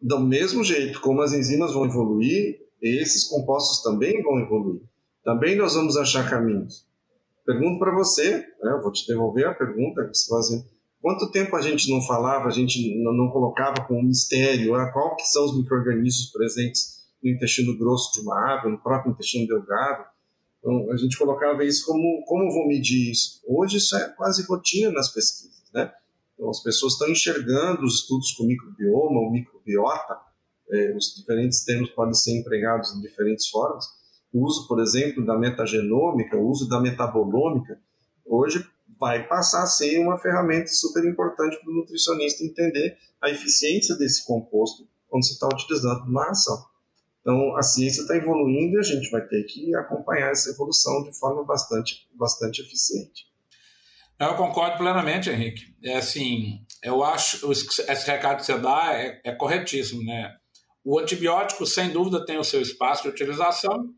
do 0.01 0.21
mesmo 0.21 0.62
jeito 0.62 1.01
como 1.01 1.23
as 1.23 1.33
enzimas 1.33 1.73
vão 1.73 1.85
evoluir, 1.85 2.61
esses 2.81 3.25
compostos 3.25 3.83
também 3.83 4.23
vão 4.23 4.38
evoluir. 4.38 4.83
Também 5.25 5.57
nós 5.57 5.75
vamos 5.75 5.97
achar 5.97 6.29
caminhos. 6.31 6.87
Pergunto 7.45 7.79
para 7.79 7.95
você, 7.95 8.38
né, 8.62 8.81
vou 8.83 8.92
te 8.92 9.07
devolver 9.07 9.47
a 9.47 9.55
pergunta 9.55 10.05
que 10.05 10.14
você 10.16 10.29
fazendo. 10.29 10.76
Quanto 11.07 11.31
tempo 11.31 11.55
a 11.55 11.62
gente 11.62 11.88
não 11.88 12.03
falava, 12.03 12.49
a 12.49 12.51
gente 12.51 13.01
não, 13.01 13.31
colocava 13.31 13.87
como 13.87 14.03
mistério 14.03 14.75
ah, 14.75 14.90
qual 14.90 15.14
que 15.14 15.23
são 15.23 15.45
os 15.45 15.57
micro-organismos 15.57 16.33
presentes 16.33 17.07
no 17.23 17.31
intestino 17.31 17.79
grosso 17.79 18.12
de 18.12 18.23
uma 18.23 18.55
ave, 18.55 18.69
no 18.69 18.83
próprio 18.83 19.12
intestino 19.12 19.47
delgado? 19.47 20.05
Então, 20.59 20.90
a 20.90 20.97
gente 20.97 21.16
colocava 21.16 21.64
isso 21.64 21.87
como, 21.87 22.25
como 22.27 22.53
vou 22.53 22.66
medir 22.66 23.12
isso? 23.12 23.40
Hoje 23.47 23.77
isso 23.77 23.97
é 23.97 24.09
quase 24.16 24.45
rotina 24.49 24.90
nas 24.90 25.14
pesquisas, 25.14 25.71
né? 25.73 25.92
Então, 26.35 26.51
as 26.51 26.61
pessoas 26.61 26.95
estão 26.95 27.09
enxergando 27.09 27.85
os 27.85 28.01
estudos 28.01 28.33
com 28.33 28.42
microbioma 28.42 29.21
ou 29.21 29.31
microbiota, 29.31 30.19
eh, 30.73 30.92
os 30.97 31.14
diferentes 31.14 31.64
termos 31.64 31.88
podem 31.90 32.14
ser 32.14 32.37
empregados 32.37 32.92
de 32.92 33.01
diferentes 33.01 33.49
formas, 33.49 33.87
o 34.33 34.45
uso, 34.45 34.66
por 34.66 34.81
exemplo, 34.81 35.25
da 35.25 35.38
metagenômica, 35.38 36.37
o 36.37 36.51
uso 36.51 36.69
da 36.69 36.81
metabolômica, 36.81 37.81
hoje 38.27 38.69
vai 38.98 39.26
passar 39.26 39.62
a 39.62 39.66
ser 39.66 39.98
uma 39.98 40.18
ferramenta 40.18 40.68
super 40.68 41.04
importante 41.04 41.59
para 41.61 41.70
o 41.70 41.74
nutricionista 41.74 42.44
entender 42.44 42.96
a 43.20 43.30
eficiência 43.30 43.94
desse 43.96 44.24
composto 44.24 44.88
quando 45.09 45.24
se 45.24 45.35
está 45.35 45.46
utilizando 45.46 46.04
uma 46.04 46.30
ação. 46.30 46.64
Então, 47.20 47.56
a 47.56 47.62
ciência 47.62 48.02
está 48.02 48.16
evoluindo 48.16 48.76
e 48.76 48.78
a 48.78 48.82
gente 48.82 49.11
vai 49.11 49.20
ter 49.20 49.42
que 49.44 49.74
acompanhar 49.74 50.30
essa 50.30 50.50
evolução 50.50 51.02
de 51.02 51.18
forma 51.18 51.44
bastante, 51.44 52.09
bastante 52.14 52.62
eficiente. 52.62 53.26
Eu 54.18 54.35
concordo 54.37 54.78
plenamente, 54.78 55.28
Henrique. 55.28 55.74
É 55.82 55.96
assim, 55.96 56.64
eu 56.82 57.02
acho 57.02 57.50
esse 57.50 58.06
recado 58.06 58.38
que 58.38 58.46
você 58.46 58.56
dá 58.59 58.94
é, 58.94 59.20
é 59.24 59.32
corretíssimo, 59.32 60.02
né? 60.04 60.35
O 60.85 60.98
antibiótico, 60.98 61.66
sem 61.66 61.90
dúvida, 61.90 62.24
tem 62.24 62.38
o 62.38 62.44
seu 62.44 62.62
espaço 62.62 63.02
de 63.02 63.09
utilização, 63.09 63.92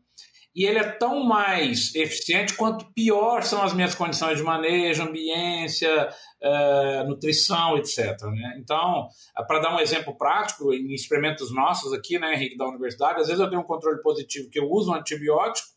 e 0.55 0.65
ele 0.65 0.79
é 0.79 0.83
tão 0.83 1.23
mais 1.23 1.93
eficiente 1.93 2.55
quanto 2.55 2.91
pior 2.93 3.43
são 3.43 3.61
as 3.61 3.73
minhas 3.73 3.93
condições 3.93 4.37
de 4.37 4.43
manejo, 4.43 5.03
ambiência, 5.03 6.09
uh, 6.41 7.07
nutrição, 7.07 7.77
etc. 7.77 8.19
Né? 8.23 8.57
Então, 8.59 9.07
para 9.47 9.59
dar 9.59 9.75
um 9.75 9.79
exemplo 9.79 10.17
prático, 10.17 10.73
em 10.73 10.93
experimentos 10.93 11.53
nossos 11.53 11.93
aqui, 11.93 12.17
né, 12.17 12.33
Henrique, 12.33 12.57
da 12.57 12.67
universidade, 12.67 13.21
às 13.21 13.27
vezes 13.27 13.39
eu 13.39 13.49
tenho 13.49 13.61
um 13.61 13.65
controle 13.65 14.01
positivo 14.01 14.49
que 14.49 14.59
eu 14.59 14.69
uso 14.69 14.91
um 14.91 14.95
antibiótico, 14.95 15.67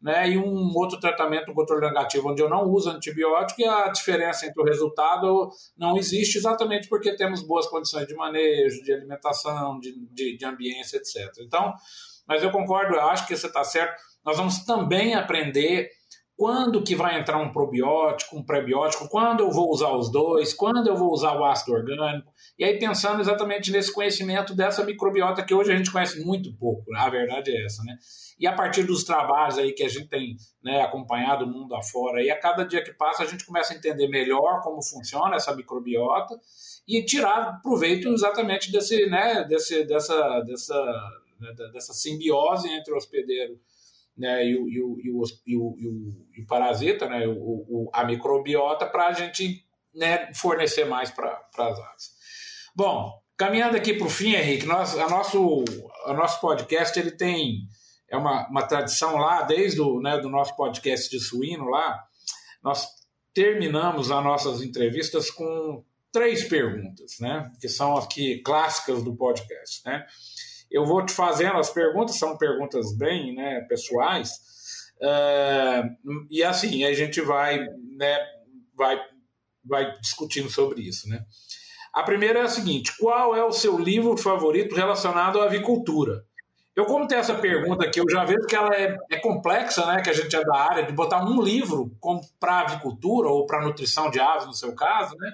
né, 0.00 0.28
e 0.28 0.36
um 0.36 0.72
outro 0.74 1.00
tratamento, 1.00 1.50
um 1.50 1.54
controle 1.54 1.86
negativo, 1.86 2.30
onde 2.30 2.42
eu 2.42 2.48
não 2.48 2.64
uso 2.64 2.90
antibiótico, 2.90 3.60
e 3.62 3.64
a 3.64 3.88
diferença 3.88 4.46
entre 4.46 4.60
o 4.60 4.64
resultado 4.64 5.50
não 5.78 5.96
existe 5.96 6.36
exatamente 6.36 6.88
porque 6.88 7.16
temos 7.16 7.42
boas 7.42 7.66
condições 7.66 8.06
de 8.06 8.14
manejo, 8.14 8.82
de 8.82 8.92
alimentação, 8.92 9.78
de, 9.80 9.94
de, 10.10 10.36
de 10.36 10.44
ambiência, 10.44 10.98
etc. 10.98 11.32
Então, 11.40 11.72
mas 12.26 12.42
eu 12.42 12.50
concordo, 12.50 12.94
eu 12.94 13.02
acho 13.02 13.26
que 13.26 13.36
você 13.36 13.46
está 13.46 13.64
certo 13.64 14.13
nós 14.24 14.36
vamos 14.36 14.64
também 14.64 15.14
aprender 15.14 15.90
quando 16.36 16.82
que 16.82 16.96
vai 16.96 17.18
entrar 17.18 17.38
um 17.38 17.52
probiótico, 17.52 18.36
um 18.36 18.42
prebiótico, 18.42 19.08
quando 19.08 19.40
eu 19.40 19.50
vou 19.50 19.70
usar 19.70 19.92
os 19.92 20.10
dois, 20.10 20.52
quando 20.52 20.88
eu 20.88 20.96
vou 20.96 21.12
usar 21.12 21.38
o 21.38 21.44
ácido 21.44 21.72
orgânico. 21.72 22.32
E 22.58 22.64
aí 22.64 22.76
pensando 22.78 23.20
exatamente 23.20 23.70
nesse 23.70 23.92
conhecimento 23.92 24.54
dessa 24.54 24.84
microbiota 24.84 25.44
que 25.44 25.54
hoje 25.54 25.72
a 25.72 25.76
gente 25.76 25.92
conhece 25.92 26.24
muito 26.24 26.52
pouco, 26.56 26.90
né? 26.90 26.98
a 26.98 27.08
verdade 27.08 27.52
é 27.52 27.64
essa, 27.64 27.82
né? 27.84 27.96
E 28.38 28.48
a 28.48 28.52
partir 28.52 28.82
dos 28.82 29.04
trabalhos 29.04 29.58
aí 29.58 29.72
que 29.72 29.84
a 29.84 29.88
gente 29.88 30.08
tem 30.08 30.36
né, 30.62 30.82
acompanhado 30.82 31.44
o 31.44 31.48
mundo 31.48 31.74
afora, 31.74 32.20
e 32.20 32.28
a 32.28 32.38
cada 32.38 32.64
dia 32.64 32.82
que 32.82 32.92
passa 32.92 33.22
a 33.22 33.26
gente 33.26 33.46
começa 33.46 33.72
a 33.72 33.76
entender 33.76 34.08
melhor 34.08 34.60
como 34.60 34.82
funciona 34.82 35.36
essa 35.36 35.54
microbiota 35.54 36.36
e 36.86 37.04
tirar 37.04 37.60
proveito 37.62 38.08
exatamente 38.08 38.72
desse, 38.72 39.06
né, 39.06 39.44
desse, 39.44 39.84
dessa, 39.84 40.40
dessa, 40.40 40.74
né, 41.38 41.52
dessa 41.72 41.92
simbiose 41.92 42.68
entre 42.68 42.92
o 42.92 42.96
hospedeiro 42.96 43.56
né, 44.16 44.46
e, 44.46 44.56
o, 44.56 44.68
e, 44.68 44.82
o, 44.82 44.96
e, 45.02 45.10
o, 45.10 45.24
e, 45.46 45.56
o, 45.56 46.26
e 46.36 46.42
o 46.42 46.46
parasita, 46.46 47.08
né, 47.08 47.26
o, 47.26 47.32
o 47.32 47.90
a 47.92 48.04
microbiota, 48.04 48.86
para 48.86 49.08
a 49.08 49.12
gente 49.12 49.64
né, 49.94 50.32
fornecer 50.34 50.84
mais 50.84 51.10
para 51.10 51.40
as 51.58 51.78
aves. 51.78 52.10
Bom, 52.74 53.12
caminhando 53.36 53.76
aqui 53.76 53.94
para 53.94 54.06
o 54.06 54.10
fim, 54.10 54.34
Henrique, 54.34 54.66
nós, 54.66 54.96
a 54.98 55.08
nosso, 55.08 55.64
a 56.06 56.12
nosso 56.12 56.40
podcast 56.40 56.98
ele 56.98 57.12
tem 57.12 57.66
é 58.08 58.16
uma, 58.16 58.48
uma 58.48 58.62
tradição 58.62 59.16
lá, 59.16 59.42
desde 59.42 59.80
o 59.80 60.00
né, 60.00 60.18
do 60.18 60.28
nosso 60.28 60.54
podcast 60.56 61.10
de 61.10 61.22
suíno 61.22 61.68
lá, 61.68 62.04
nós 62.62 62.86
terminamos 63.32 64.10
as 64.10 64.24
nossas 64.24 64.62
entrevistas 64.62 65.30
com 65.30 65.84
três 66.12 66.44
perguntas, 66.44 67.16
né, 67.18 67.50
que 67.60 67.68
são 67.68 67.96
aqui 67.96 68.40
clássicas 68.42 69.02
do 69.02 69.16
podcast, 69.16 69.82
né? 69.84 70.06
Eu 70.74 70.84
vou 70.84 71.06
te 71.06 71.12
fazendo 71.12 71.56
as 71.56 71.70
perguntas, 71.70 72.16
são 72.16 72.36
perguntas 72.36 72.96
bem 72.96 73.32
né, 73.32 73.60
pessoais, 73.68 74.32
uh, 75.00 76.26
e 76.28 76.42
assim, 76.42 76.84
a 76.84 76.92
gente 76.92 77.20
vai, 77.20 77.64
né, 77.96 78.18
vai, 78.74 79.00
vai 79.64 79.96
discutindo 80.00 80.50
sobre 80.50 80.82
isso. 80.82 81.08
Né? 81.08 81.24
A 81.92 82.02
primeira 82.02 82.40
é 82.40 82.42
a 82.42 82.48
seguinte: 82.48 82.92
qual 82.98 83.36
é 83.36 83.44
o 83.44 83.52
seu 83.52 83.78
livro 83.78 84.16
favorito 84.16 84.74
relacionado 84.74 85.40
à 85.40 85.44
avicultura? 85.44 86.24
Eu, 86.74 86.86
como 86.86 87.06
tem 87.06 87.18
essa 87.18 87.34
pergunta 87.34 87.84
aqui, 87.84 88.00
eu 88.00 88.10
já 88.10 88.24
vejo 88.24 88.44
que 88.48 88.56
ela 88.56 88.74
é, 88.74 88.96
é 89.12 89.20
complexa, 89.20 89.86
né? 89.86 90.02
Que 90.02 90.10
a 90.10 90.12
gente 90.12 90.34
é 90.34 90.42
da 90.42 90.56
área, 90.56 90.84
de 90.84 90.92
botar 90.92 91.24
um 91.24 91.40
livro 91.40 91.96
para 92.40 92.62
avicultura 92.62 93.28
ou 93.28 93.46
para 93.46 93.62
nutrição 93.62 94.10
de 94.10 94.18
aves, 94.18 94.46
no 94.46 94.52
seu 94.52 94.74
caso, 94.74 95.14
né? 95.16 95.30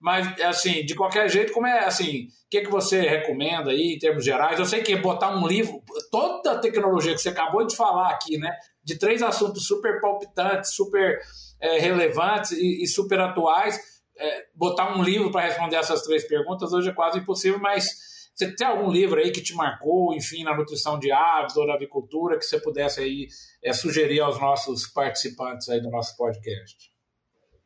Mas, 0.00 0.40
assim, 0.42 0.84
de 0.84 0.94
qualquer 0.94 1.28
jeito, 1.28 1.52
como 1.52 1.66
é 1.66 1.84
assim, 1.84 2.26
o 2.26 2.50
que, 2.50 2.60
que 2.60 2.70
você 2.70 3.00
recomenda 3.00 3.70
aí 3.70 3.94
em 3.94 3.98
termos 3.98 4.24
gerais? 4.24 4.58
Eu 4.58 4.64
sei 4.64 4.82
que 4.82 4.94
botar 4.96 5.36
um 5.36 5.46
livro, 5.46 5.82
toda 6.10 6.52
a 6.52 6.58
tecnologia 6.58 7.14
que 7.14 7.20
você 7.20 7.30
acabou 7.30 7.66
de 7.66 7.74
falar 7.74 8.10
aqui, 8.10 8.38
né? 8.38 8.50
De 8.84 8.96
três 8.96 9.22
assuntos 9.22 9.66
super 9.66 10.00
palpitantes, 10.00 10.74
super 10.74 11.18
é, 11.60 11.78
relevantes 11.80 12.52
e, 12.52 12.82
e, 12.82 12.86
super 12.86 13.18
atuais, 13.18 13.78
é, 14.16 14.46
botar 14.54 14.96
um 14.96 15.02
livro 15.02 15.32
para 15.32 15.46
responder 15.46 15.76
essas 15.76 16.02
três 16.02 16.26
perguntas 16.26 16.72
hoje 16.72 16.90
é 16.90 16.94
quase 16.94 17.18
impossível, 17.18 17.58
mas 17.58 17.88
você 18.34 18.54
tem 18.54 18.68
algum 18.68 18.88
livro 18.88 19.18
aí 19.18 19.32
que 19.32 19.42
te 19.42 19.52
marcou, 19.52 20.14
enfim, 20.14 20.44
na 20.44 20.56
nutrição 20.56 20.96
de 20.96 21.10
aves 21.10 21.56
ou 21.56 21.66
na 21.66 21.74
avicultura, 21.74 22.38
que 22.38 22.44
você 22.44 22.60
pudesse 22.60 23.00
aí 23.00 23.26
é, 23.64 23.72
sugerir 23.72 24.20
aos 24.20 24.40
nossos 24.40 24.86
participantes 24.86 25.68
aí 25.68 25.80
do 25.80 25.90
nosso 25.90 26.16
podcast? 26.16 26.97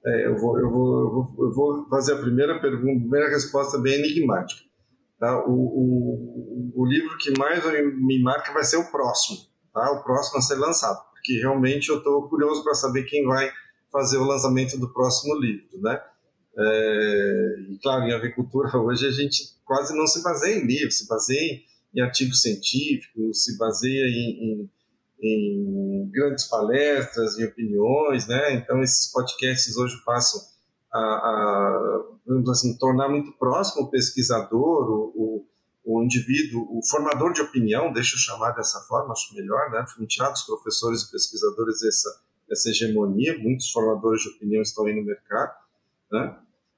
É, 0.04 0.26
eu, 0.26 0.36
vou, 0.36 0.58
eu, 0.58 0.70
vou, 0.70 1.00
eu, 1.00 1.10
vou, 1.10 1.34
eu, 1.38 1.54
vou, 1.54 1.88
fazer 1.88 2.14
a 2.14 2.18
primeira 2.18 2.60
pergunta, 2.60 2.96
a 2.96 3.00
primeira 3.00 3.28
resposta 3.28 3.78
bem 3.78 3.94
enigmática. 3.94 4.62
Tá? 5.18 5.46
O, 5.46 5.52
o, 5.52 6.72
o 6.74 6.86
livro 6.86 7.16
que 7.18 7.36
mais 7.38 7.64
me 7.64 8.20
marca 8.20 8.52
vai 8.52 8.64
ser 8.64 8.78
o 8.78 8.90
próximo, 8.90 9.38
tá? 9.72 9.92
o 9.92 10.02
próximo 10.02 10.38
a 10.38 10.42
ser 10.42 10.56
lançado, 10.56 11.00
porque 11.12 11.38
realmente 11.38 11.88
eu 11.88 11.98
estou 11.98 12.28
curioso 12.28 12.64
para 12.64 12.74
saber 12.74 13.04
quem 13.04 13.24
vai 13.24 13.48
fazer 13.92 14.16
o 14.16 14.24
lançamento 14.24 14.76
do 14.78 14.92
próximo 14.92 15.38
livro. 15.38 15.80
Né? 15.80 16.00
É, 16.58 17.56
e 17.70 17.78
claro, 17.80 18.04
em 18.04 18.12
agricultura 18.12 18.74
hoje 18.76 19.06
a 19.06 19.12
gente 19.12 19.52
quase 19.64 19.96
não 19.96 20.06
se 20.08 20.22
baseia 20.22 20.56
em 20.56 20.66
livros, 20.66 20.98
se 20.98 21.06
baseia 21.06 21.60
em, 21.94 22.02
em 22.02 22.32
científicos, 22.34 23.44
se 23.44 23.56
baseia 23.56 24.06
em, 24.08 24.62
em, 24.62 24.70
em, 25.22 26.10
grandes 26.10 26.44
palestras 26.46 27.38
e 27.38 27.44
opiniões, 27.44 28.26
né? 28.26 28.54
Então 28.54 28.82
esses 28.82 29.10
podcasts 29.10 29.76
hoje 29.76 29.96
passam 30.04 30.40
a, 30.92 30.98
a 30.98 32.04
vamos 32.26 32.50
assim, 32.50 32.76
tornar 32.76 33.08
muito 33.08 33.32
próximo 33.38 33.84
o 33.84 33.90
pesquisador, 33.90 34.90
o, 34.90 35.12
o, 35.14 35.46
o, 35.84 36.02
indivíduo, 36.02 36.66
o 36.70 36.80
formador 36.86 37.32
de 37.32 37.40
opinião, 37.40 37.92
deixa 37.92 38.14
eu 38.14 38.20
chamar 38.20 38.52
dessa 38.52 38.80
forma, 38.80 39.12
acho 39.12 39.34
melhor, 39.34 39.70
né? 39.70 39.84
Tirar 40.06 40.30
dos 40.30 40.42
professores 40.42 41.02
e 41.02 41.10
pesquisadores 41.10 41.82
essa, 41.82 42.20
essa 42.50 42.70
hegemonia, 42.70 43.38
muitos 43.38 43.70
formadores 43.70 44.22
de 44.22 44.28
opinião 44.28 44.62
estão 44.62 44.86
aí 44.86 44.94
no 44.94 45.04
mercado, 45.04 45.54
né? 46.10 46.36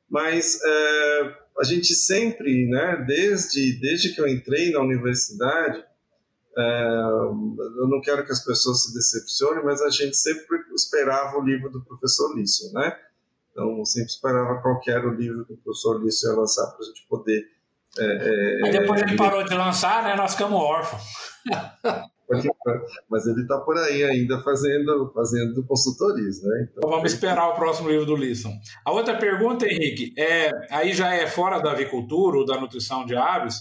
Mas 0.09 0.61
é, 0.64 1.36
a 1.59 1.64
gente 1.64 1.95
sempre, 1.95 2.68
né, 2.68 3.05
desde, 3.07 3.80
desde 3.80 4.14
que 4.14 4.20
eu 4.20 4.28
entrei 4.28 4.70
na 4.70 4.80
universidade, 4.80 5.84
é, 6.57 6.87
eu 7.79 7.89
não 7.89 8.01
quero 8.01 8.25
que 8.25 8.33
as 8.33 8.45
pessoas 8.45 8.85
se 8.85 8.95
decepcionem, 8.95 9.65
mas 9.65 9.83
a 9.83 9.91
gente 9.91 10.17
sempre 10.17 10.59
esperava 10.75 11.39
o 11.39 11.45
livro 11.45 11.71
do 11.71 11.85
professor 11.85 12.35
Lício, 12.37 12.73
né? 12.73 12.97
Então, 13.51 13.85
sempre 13.85 14.11
esperava 14.11 14.61
qual 14.61 14.81
era 14.87 15.07
o 15.07 15.15
livro 15.15 15.45
que 15.47 15.53
o 15.53 15.57
professor 15.59 16.03
Lício 16.03 16.31
ia 16.31 16.37
lançar 16.37 16.67
para 16.73 16.81
a 16.81 16.89
gente 16.89 17.07
poder. 17.09 17.45
É, 17.99 18.69
é, 18.69 18.71
depois 18.73 19.01
ele 19.03 19.17
parou 19.17 19.45
de 19.45 19.55
lançar, 19.55 20.03
né? 20.03 20.17
Nós 20.17 20.33
ficamos 20.33 20.61
órfãos. 20.61 21.03
Mas 23.11 23.27
ele 23.27 23.43
está 23.43 23.59
por 23.59 23.77
aí 23.77 24.03
ainda 24.03 24.41
fazendo, 24.43 25.13
fazendo 25.15 25.65
consultorias, 25.67 26.43
né? 26.43 26.69
Então, 26.71 26.91
vamos 26.91 27.13
esperar 27.13 27.49
o 27.49 27.55
próximo 27.55 27.91
livro 27.91 28.07
do 28.07 28.17
Lisson. 28.17 28.53
A 28.85 28.93
outra 28.93 29.17
pergunta, 29.17 29.67
Henrique, 29.67 30.15
é, 30.17 30.51
aí 30.71 30.93
já 30.95 31.15
é 31.15 31.27
fora 31.27 31.61
da 31.61 31.73
avicultura 31.73 32.39
ou 32.39 32.47
da 32.47 32.59
nutrição 32.59 33.05
de 33.05 33.15
aves, 33.15 33.57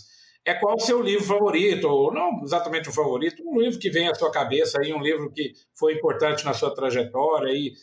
é 0.46 0.54
qual 0.54 0.76
o 0.76 0.80
seu 0.80 1.02
livro 1.02 1.26
favorito, 1.26 1.88
ou 1.88 2.14
não 2.14 2.42
exatamente 2.44 2.90
o 2.90 2.94
favorito, 2.94 3.42
um 3.46 3.60
livro 3.60 3.80
que 3.80 3.90
vem 3.90 4.08
à 4.08 4.16
sua 4.16 4.32
cabeça, 4.32 4.80
aí, 4.80 4.94
um 4.94 5.02
livro 5.02 5.32
que 5.32 5.54
foi 5.78 5.94
importante 5.94 6.44
na 6.44 6.54
sua 6.54 6.74
trajetória, 6.74 7.52
e 7.54 7.74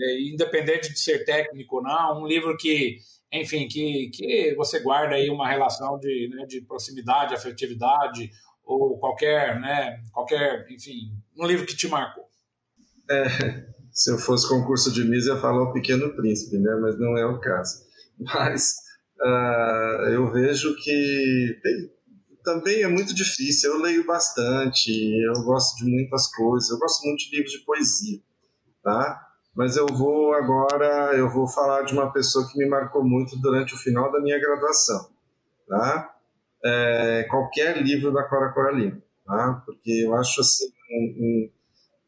é, 0.00 0.20
independente 0.22 0.92
de 0.92 0.98
ser 0.98 1.24
técnico 1.24 1.76
ou 1.76 1.82
não, 1.82 2.22
um 2.22 2.26
livro 2.26 2.56
que, 2.56 2.98
enfim, 3.32 3.68
que, 3.68 4.10
que 4.12 4.54
você 4.56 4.80
guarda 4.80 5.14
aí 5.14 5.30
uma 5.30 5.48
relação 5.48 5.98
de, 5.98 6.28
né, 6.28 6.44
de 6.46 6.60
proximidade, 6.62 7.34
afetividade, 7.34 8.30
ou 8.64 8.98
qualquer, 8.98 9.58
né, 9.60 10.00
qualquer, 10.12 10.66
enfim, 10.70 11.12
um 11.36 11.46
livro 11.46 11.66
que 11.66 11.76
te 11.76 11.88
marcou. 11.88 12.24
É, 13.10 13.24
se 13.92 14.10
eu 14.10 14.18
fosse 14.18 14.48
concurso 14.48 14.92
de 14.92 15.04
Miss, 15.04 15.26
eu 15.26 15.40
falar 15.40 15.62
O 15.62 15.72
Pequeno 15.72 16.14
Príncipe, 16.14 16.58
né, 16.58 16.74
mas 16.80 16.98
não 16.98 17.16
é 17.16 17.24
o 17.24 17.40
caso. 17.40 17.86
Mas 18.20 18.74
uh, 19.20 20.08
eu 20.10 20.30
vejo 20.32 20.74
que 20.76 21.58
tem, 21.62 21.90
também 22.48 22.82
é 22.82 22.88
muito 22.88 23.14
difícil. 23.14 23.72
Eu 23.72 23.82
leio 23.82 24.06
bastante, 24.06 24.90
eu 24.90 25.42
gosto 25.44 25.76
de 25.76 25.90
muitas 25.90 26.34
coisas, 26.34 26.70
eu 26.70 26.78
gosto 26.78 27.04
muito 27.06 27.18
de 27.18 27.36
livros 27.36 27.52
de 27.52 27.58
poesia, 27.58 28.20
tá? 28.82 29.28
mas 29.58 29.76
eu 29.76 29.88
vou 29.88 30.34
agora 30.34 31.16
eu 31.16 31.28
vou 31.28 31.48
falar 31.48 31.82
de 31.82 31.92
uma 31.92 32.12
pessoa 32.12 32.48
que 32.48 32.56
me 32.56 32.68
marcou 32.68 33.04
muito 33.04 33.36
durante 33.40 33.74
o 33.74 33.76
final 33.76 34.12
da 34.12 34.20
minha 34.20 34.38
graduação, 34.38 35.10
tá? 35.66 36.14
É, 36.64 37.24
qualquer 37.28 37.82
livro 37.82 38.12
da 38.12 38.22
Cora 38.22 38.52
Coralina, 38.52 39.02
tá? 39.26 39.60
Porque 39.66 39.90
eu 39.90 40.14
acho 40.14 40.40
assim 40.42 40.68
um, 40.92 41.16
um, 41.18 41.50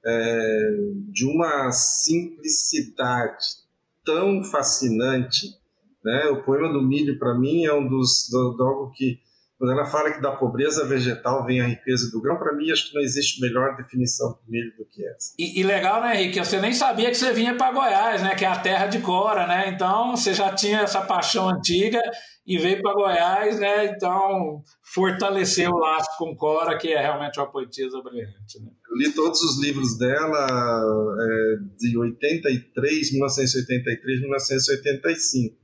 é, 0.07 0.71
de 1.09 1.27
uma 1.27 1.73
simplicidade 1.73 3.45
tão 4.05 4.45
fascinante, 4.45 5.49
né? 6.05 6.27
O 6.27 6.45
poema 6.45 6.73
do 6.73 6.81
milho 6.81 7.19
para 7.19 7.37
mim 7.37 7.65
é 7.65 7.75
um 7.75 7.89
dos 7.89 8.29
do, 8.31 8.53
do 8.53 8.63
algo 8.63 8.93
que 8.93 9.19
quando 9.61 9.73
ela 9.73 9.85
fala 9.85 10.11
que 10.11 10.23
da 10.23 10.33
pobreza 10.33 10.87
vegetal 10.87 11.45
vem 11.45 11.61
a 11.61 11.67
riqueza 11.67 12.11
do 12.11 12.19
grão, 12.23 12.39
para 12.39 12.57
mim 12.57 12.73
acho 12.73 12.89
que 12.89 12.95
não 12.95 13.03
existe 13.03 13.43
melhor 13.43 13.77
definição 13.77 14.31
do 14.31 14.39
milho 14.49 14.75
do 14.79 14.87
que 14.87 15.07
essa. 15.07 15.35
E, 15.39 15.61
e 15.61 15.63
legal, 15.63 16.01
né, 16.01 16.19
Henrique? 16.19 16.39
Você 16.39 16.59
nem 16.59 16.73
sabia 16.73 17.11
que 17.11 17.15
você 17.15 17.31
vinha 17.35 17.55
para 17.55 17.71
Goiás, 17.71 18.23
né? 18.23 18.35
Que 18.35 18.47
é 18.47 18.49
a 18.49 18.59
terra 18.59 18.87
de 18.87 19.01
Cora, 19.01 19.47
né? 19.47 19.69
Então 19.69 20.17
você 20.17 20.33
já 20.33 20.55
tinha 20.55 20.81
essa 20.81 21.03
paixão 21.03 21.47
antiga 21.47 22.01
e 22.47 22.57
veio 22.57 22.81
para 22.81 22.95
Goiás, 22.95 23.61
né? 23.61 23.85
Então 23.85 24.63
fortaleceu 24.95 25.71
o 25.71 25.79
laço 25.79 26.09
com 26.17 26.35
Cora, 26.35 26.79
que 26.79 26.95
é 26.95 26.99
realmente 26.99 27.39
uma 27.39 27.53
poetisa 27.53 28.01
brilhante. 28.03 28.59
Né? 28.63 28.71
Eu 28.91 28.97
li 28.97 29.13
todos 29.13 29.43
os 29.43 29.61
livros 29.61 29.99
dela 29.99 30.47
é, 31.21 31.57
de 31.77 31.99
83, 31.99 33.13
1983, 33.13 34.21
1985. 34.23 35.55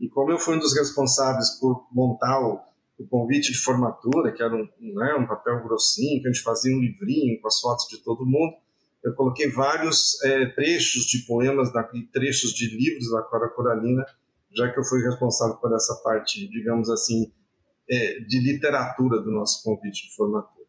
E 0.00 0.08
como 0.08 0.30
eu 0.30 0.38
fui 0.38 0.56
um 0.56 0.58
dos 0.58 0.74
responsáveis 0.74 1.50
por 1.60 1.86
montar 1.92 2.40
o 2.40 2.64
o 2.98 3.06
convite 3.06 3.52
de 3.52 3.58
formatura, 3.58 4.32
que 4.32 4.42
era 4.42 4.54
um, 4.54 4.68
né, 4.80 5.14
um 5.14 5.26
papel 5.26 5.62
grossinho, 5.62 6.20
que 6.22 6.28
a 6.28 6.32
gente 6.32 6.42
fazia 6.42 6.74
um 6.74 6.80
livrinho 6.80 7.40
com 7.40 7.48
as 7.48 7.60
fotos 7.60 7.86
de 7.88 8.02
todo 8.02 8.24
mundo. 8.24 8.54
Eu 9.04 9.14
coloquei 9.14 9.50
vários 9.50 10.22
é, 10.24 10.46
trechos 10.46 11.04
de 11.04 11.26
poemas 11.26 11.72
da, 11.72 11.88
e 11.94 12.02
trechos 12.06 12.52
de 12.52 12.68
livros 12.74 13.10
da 13.10 13.22
Cora 13.22 13.48
Coralina, 13.50 14.04
já 14.54 14.72
que 14.72 14.80
eu 14.80 14.84
fui 14.84 15.02
responsável 15.02 15.56
por 15.56 15.74
essa 15.74 15.94
parte, 16.02 16.48
digamos 16.48 16.88
assim, 16.88 17.30
é, 17.88 18.20
de 18.20 18.40
literatura 18.40 19.20
do 19.20 19.30
nosso 19.30 19.62
convite 19.62 20.08
de 20.08 20.16
formatura. 20.16 20.66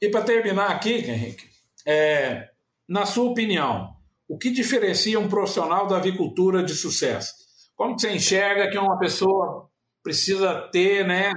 E 0.00 0.08
para 0.08 0.22
terminar 0.22 0.70
aqui, 0.70 0.94
Henrique, 0.94 1.48
é, 1.86 2.48
na 2.88 3.04
sua 3.04 3.30
opinião, 3.30 3.94
o 4.28 4.38
que 4.38 4.50
diferencia 4.50 5.18
um 5.18 5.28
profissional 5.28 5.86
da 5.86 5.96
avicultura 5.96 6.62
de 6.62 6.74
sucesso? 6.74 7.34
Como 7.76 7.98
você 7.98 8.12
enxerga 8.12 8.70
que 8.70 8.78
uma 8.78 8.98
pessoa 8.98 9.69
precisa 10.02 10.68
ter, 10.72 11.06
né, 11.06 11.32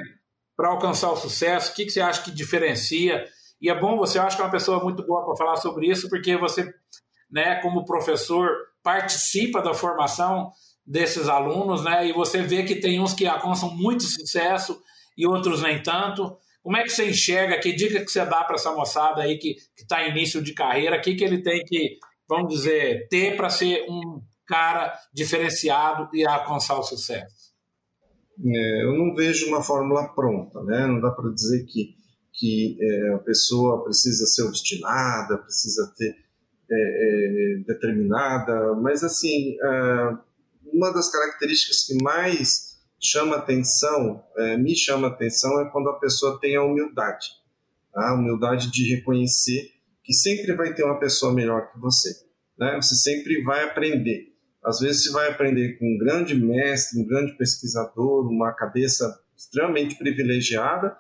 para 0.56 0.70
alcançar 0.70 1.12
o 1.12 1.18
sucesso? 1.18 1.72
O 1.72 1.76
que, 1.76 1.86
que 1.86 1.92
você 1.92 2.02
acha 2.02 2.24
que 2.24 2.32
diferencia? 2.32 3.26
E 3.62 3.70
é 3.70 3.80
bom, 3.80 3.98
você 3.98 4.20
acha 4.20 4.36
que 4.36 4.42
é 4.42 4.46
uma 4.46 4.52
pessoa 4.52 4.84
muito 4.84 5.06
boa 5.06 5.26
para 5.26 5.36
falar 5.36 5.56
sobre 5.58 5.88
isso, 5.88 6.10
porque 6.10 6.36
você, 6.36 6.74
né, 7.32 7.56
como 7.62 7.86
professor, 7.86 8.50
participa 8.84 9.62
da 9.62 9.74
formação 9.74 10.52
desses 10.86 11.30
alunos, 11.30 11.84
né, 11.84 12.08
e 12.08 12.14
você 12.14 12.42
vê 12.42 12.64
que 12.64 12.76
tem 12.76 13.00
uns 13.00 13.14
que 13.14 13.26
alcançam 13.26 13.74
muito 13.74 14.04
sucesso 14.04 14.82
e 15.18 15.26
outros 15.26 15.62
nem 15.62 15.82
tanto. 15.82 16.38
Como 16.62 16.78
é 16.78 16.84
que 16.84 16.90
você 16.90 17.10
enxerga? 17.10 17.60
Que 17.60 17.74
dica 17.74 18.04
que 18.04 18.12
você 18.12 18.26
dá 18.26 18.44
para 18.44 18.56
essa 18.56 18.74
moçada 18.74 19.22
aí 19.22 19.38
que 19.38 19.58
está 19.78 20.04
em 20.04 20.12
início 20.12 20.42
de 20.42 20.54
carreira? 20.54 20.98
O 20.98 21.02
que, 21.02 21.16
que 21.16 21.24
ele 21.24 21.42
tem 21.42 21.64
que, 21.66 21.98
vamos 22.28 22.54
dizer, 22.54 23.08
ter 23.10 23.36
para 23.36 23.50
ser 23.50 23.86
um 23.90 24.22
cara 24.46 24.94
diferenciado 25.14 26.10
e 26.14 26.26
alcançar 26.26 26.78
o 26.78 26.84
sucesso? 26.84 27.43
É, 28.42 28.84
eu 28.84 28.94
não 28.98 29.14
vejo 29.16 29.48
uma 29.48 29.62
fórmula 29.62 30.08
pronta, 30.14 30.62
né? 30.64 30.88
Não 30.88 31.00
dá 31.00 31.12
para 31.12 31.32
dizer 31.32 31.66
que, 31.66 31.96
que 32.34 32.78
é, 32.82 33.14
a 33.14 33.20
pessoa 33.20 33.84
precisa 33.84 34.26
ser 34.26 34.44
obstinada, 34.44 35.38
precisa 35.38 35.94
ter 35.98 36.16
é, 36.72 36.76
é 36.76 37.58
determinada, 37.68 38.74
mas 38.76 39.04
assim, 39.04 39.56
é, 39.62 40.18
uma 40.74 40.92
das 40.92 41.12
características 41.12 41.84
que 41.86 42.04
mais 42.04 42.74
chama 43.00 43.36
atenção, 43.36 44.24
é, 44.38 44.58
me 44.58 44.76
chama 44.76 45.08
atenção, 45.08 45.62
é 45.62 45.70
quando 45.70 45.90
a 45.90 46.00
pessoa 46.00 46.40
tem 46.40 46.56
a 46.56 46.64
humildade, 46.64 47.28
tá? 47.92 48.10
a 48.10 48.16
humildade 48.16 48.72
de 48.72 48.96
reconhecer 48.96 49.72
que 50.04 50.14
sempre 50.14 50.54
vai 50.56 50.74
ter 50.74 50.84
uma 50.84 51.00
pessoa 51.00 51.34
melhor 51.34 51.72
que 51.72 51.80
você, 51.80 52.10
né? 52.58 52.76
Você 52.82 52.96
sempre 52.96 53.42
vai 53.44 53.64
aprender. 53.64 54.33
Às 54.64 54.80
vezes 54.80 55.04
você 55.04 55.12
vai 55.12 55.30
aprender 55.30 55.78
com 55.78 55.86
um 55.86 55.98
grande 55.98 56.36
mestre, 56.36 57.00
um 57.00 57.06
grande 57.06 57.34
pesquisador, 57.34 58.28
uma 58.30 58.54
cabeça 58.54 59.20
extremamente 59.36 59.96
privilegiada, 59.98 60.96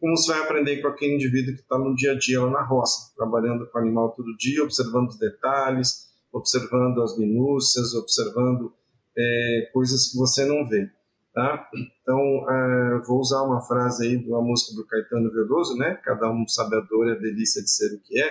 como 0.00 0.16
você 0.16 0.32
vai 0.32 0.42
aprender 0.42 0.82
com 0.82 0.88
aquele 0.88 1.14
indivíduo 1.14 1.54
que 1.54 1.60
está 1.60 1.78
no 1.78 1.94
dia 1.94 2.12
a 2.12 2.18
dia 2.18 2.42
lá 2.42 2.50
na 2.50 2.62
roça, 2.62 3.14
trabalhando 3.16 3.66
com 3.66 3.78
o 3.78 3.80
animal 3.80 4.10
todo 4.10 4.36
dia, 4.36 4.62
observando 4.62 5.08
os 5.08 5.18
detalhes, 5.18 6.12
observando 6.32 7.00
as 7.02 7.16
minúcias, 7.16 7.94
observando 7.94 8.72
é, 9.16 9.70
coisas 9.72 10.10
que 10.10 10.18
você 10.18 10.44
não 10.44 10.68
vê. 10.68 10.90
Tá? 11.32 11.68
Então, 12.02 12.18
é, 12.48 13.02
vou 13.06 13.18
usar 13.18 13.42
uma 13.42 13.60
frase 13.60 14.06
aí 14.06 14.16
de 14.18 14.28
uma 14.28 14.40
música 14.40 14.74
do 14.76 14.86
Caetano 14.86 15.32
Veloso, 15.32 15.76
né? 15.76 15.98
Cada 16.04 16.30
um 16.30 16.46
sabe 16.46 16.76
a 16.76 16.80
dor 16.80 17.08
e 17.08 17.12
a 17.12 17.18
delícia 17.18 17.60
de 17.60 17.70
ser 17.70 17.92
o 17.92 18.00
que 18.00 18.20
é. 18.20 18.30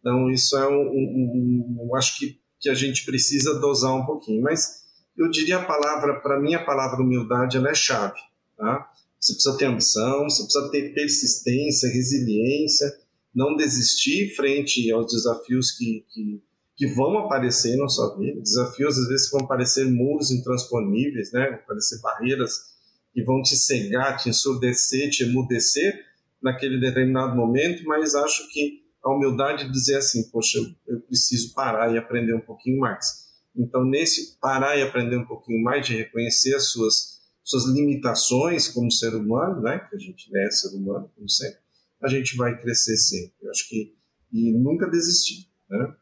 Então, 0.00 0.30
isso 0.30 0.56
é 0.58 0.68
um, 0.68 0.82
um, 0.82 1.78
um, 1.80 1.88
um 1.88 1.96
acho 1.96 2.18
que 2.18 2.38
que 2.60 2.68
a 2.68 2.74
gente 2.74 3.04
precisa 3.04 3.58
dosar 3.60 3.94
um 3.94 4.04
pouquinho. 4.06 4.42
Mas 4.42 4.84
eu 5.16 5.30
diria 5.30 5.58
a 5.58 5.64
palavra, 5.64 6.20
para 6.20 6.40
mim, 6.40 6.54
a 6.54 6.64
palavra 6.64 7.02
humildade 7.02 7.56
ela 7.56 7.70
é 7.70 7.74
chave. 7.74 8.18
Tá? 8.56 8.90
Você 9.18 9.34
precisa 9.34 9.56
ter 9.56 9.64
ambição, 9.66 10.24
você 10.24 10.42
precisa 10.42 10.70
ter 10.70 10.94
persistência, 10.94 11.88
resiliência, 11.88 12.86
não 13.34 13.56
desistir 13.56 14.34
frente 14.34 14.90
aos 14.90 15.12
desafios 15.12 15.72
que, 15.72 16.04
que, 16.12 16.42
que 16.76 16.86
vão 16.86 17.18
aparecer 17.18 17.76
na 17.76 17.88
sua 17.88 18.16
vida. 18.16 18.40
Desafios, 18.40 18.98
às 18.98 19.08
vezes, 19.08 19.30
vão 19.30 19.46
parecer 19.46 19.84
muros 19.84 20.30
intransponíveis, 20.30 21.32
né? 21.32 21.50
vão 21.50 21.66
parecer 21.66 22.00
barreiras 22.00 22.76
que 23.12 23.22
vão 23.22 23.42
te 23.42 23.56
cegar, 23.56 24.16
te 24.18 24.28
ensurdecer, 24.28 25.10
te 25.10 25.24
emudecer 25.24 26.04
naquele 26.42 26.78
determinado 26.78 27.34
momento, 27.34 27.82
mas 27.84 28.14
acho 28.14 28.48
que 28.52 28.85
a 29.06 29.14
humildade 29.14 29.64
de 29.64 29.70
dizer 29.70 29.98
assim, 29.98 30.28
poxa, 30.30 30.58
eu, 30.86 31.00
preciso 31.02 31.54
parar 31.54 31.94
e 31.94 31.96
aprender 31.96 32.34
um 32.34 32.40
pouquinho 32.40 32.80
mais. 32.80 33.26
Então, 33.54 33.84
nesse 33.84 34.36
parar 34.40 34.76
e 34.76 34.82
aprender 34.82 35.16
um 35.16 35.24
pouquinho 35.24 35.62
mais, 35.62 35.86
de 35.86 35.96
reconhecer 35.96 36.56
as 36.56 36.64
suas, 36.64 37.20
suas 37.44 37.66
limitações 37.66 38.66
como 38.66 38.90
ser 38.90 39.14
humano, 39.14 39.62
né, 39.62 39.78
que 39.88 39.94
a 39.94 39.98
gente 39.98 40.28
é 40.36 40.50
ser 40.50 40.74
humano, 40.76 41.08
como 41.14 41.30
sempre, 41.30 41.60
a 42.02 42.08
gente 42.08 42.36
vai 42.36 42.60
crescer 42.60 42.96
sempre. 42.96 43.32
Eu 43.40 43.50
acho 43.50 43.68
que, 43.68 43.94
e 44.32 44.52
nunca 44.52 44.90
desistir, 44.90 45.48
né? 45.70 45.94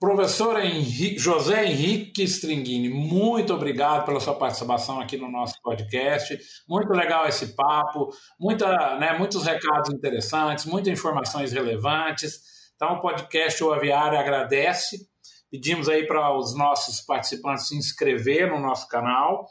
Professor 0.00 0.58
Henrique, 0.58 1.18
José 1.18 1.66
Henrique 1.66 2.22
Stringini, 2.22 2.88
muito 2.88 3.52
obrigado 3.52 4.06
pela 4.06 4.18
sua 4.18 4.34
participação 4.34 4.98
aqui 4.98 5.18
no 5.18 5.30
nosso 5.30 5.60
podcast. 5.62 6.38
Muito 6.66 6.90
legal 6.94 7.28
esse 7.28 7.54
papo, 7.54 8.08
muita, 8.40 8.98
né, 8.98 9.12
muitos 9.18 9.44
recados 9.44 9.92
interessantes, 9.92 10.64
muitas 10.64 10.90
informações 10.90 11.52
relevantes. 11.52 12.40
Então, 12.74 12.94
o 12.94 13.02
podcast 13.02 13.62
O 13.62 13.74
Aviário 13.74 14.18
agradece. 14.18 15.06
Pedimos 15.50 15.86
aí 15.86 16.06
para 16.06 16.34
os 16.34 16.56
nossos 16.56 17.02
participantes 17.02 17.68
se 17.68 17.76
inscrever 17.76 18.50
no 18.50 18.58
nosso 18.58 18.88
canal. 18.88 19.44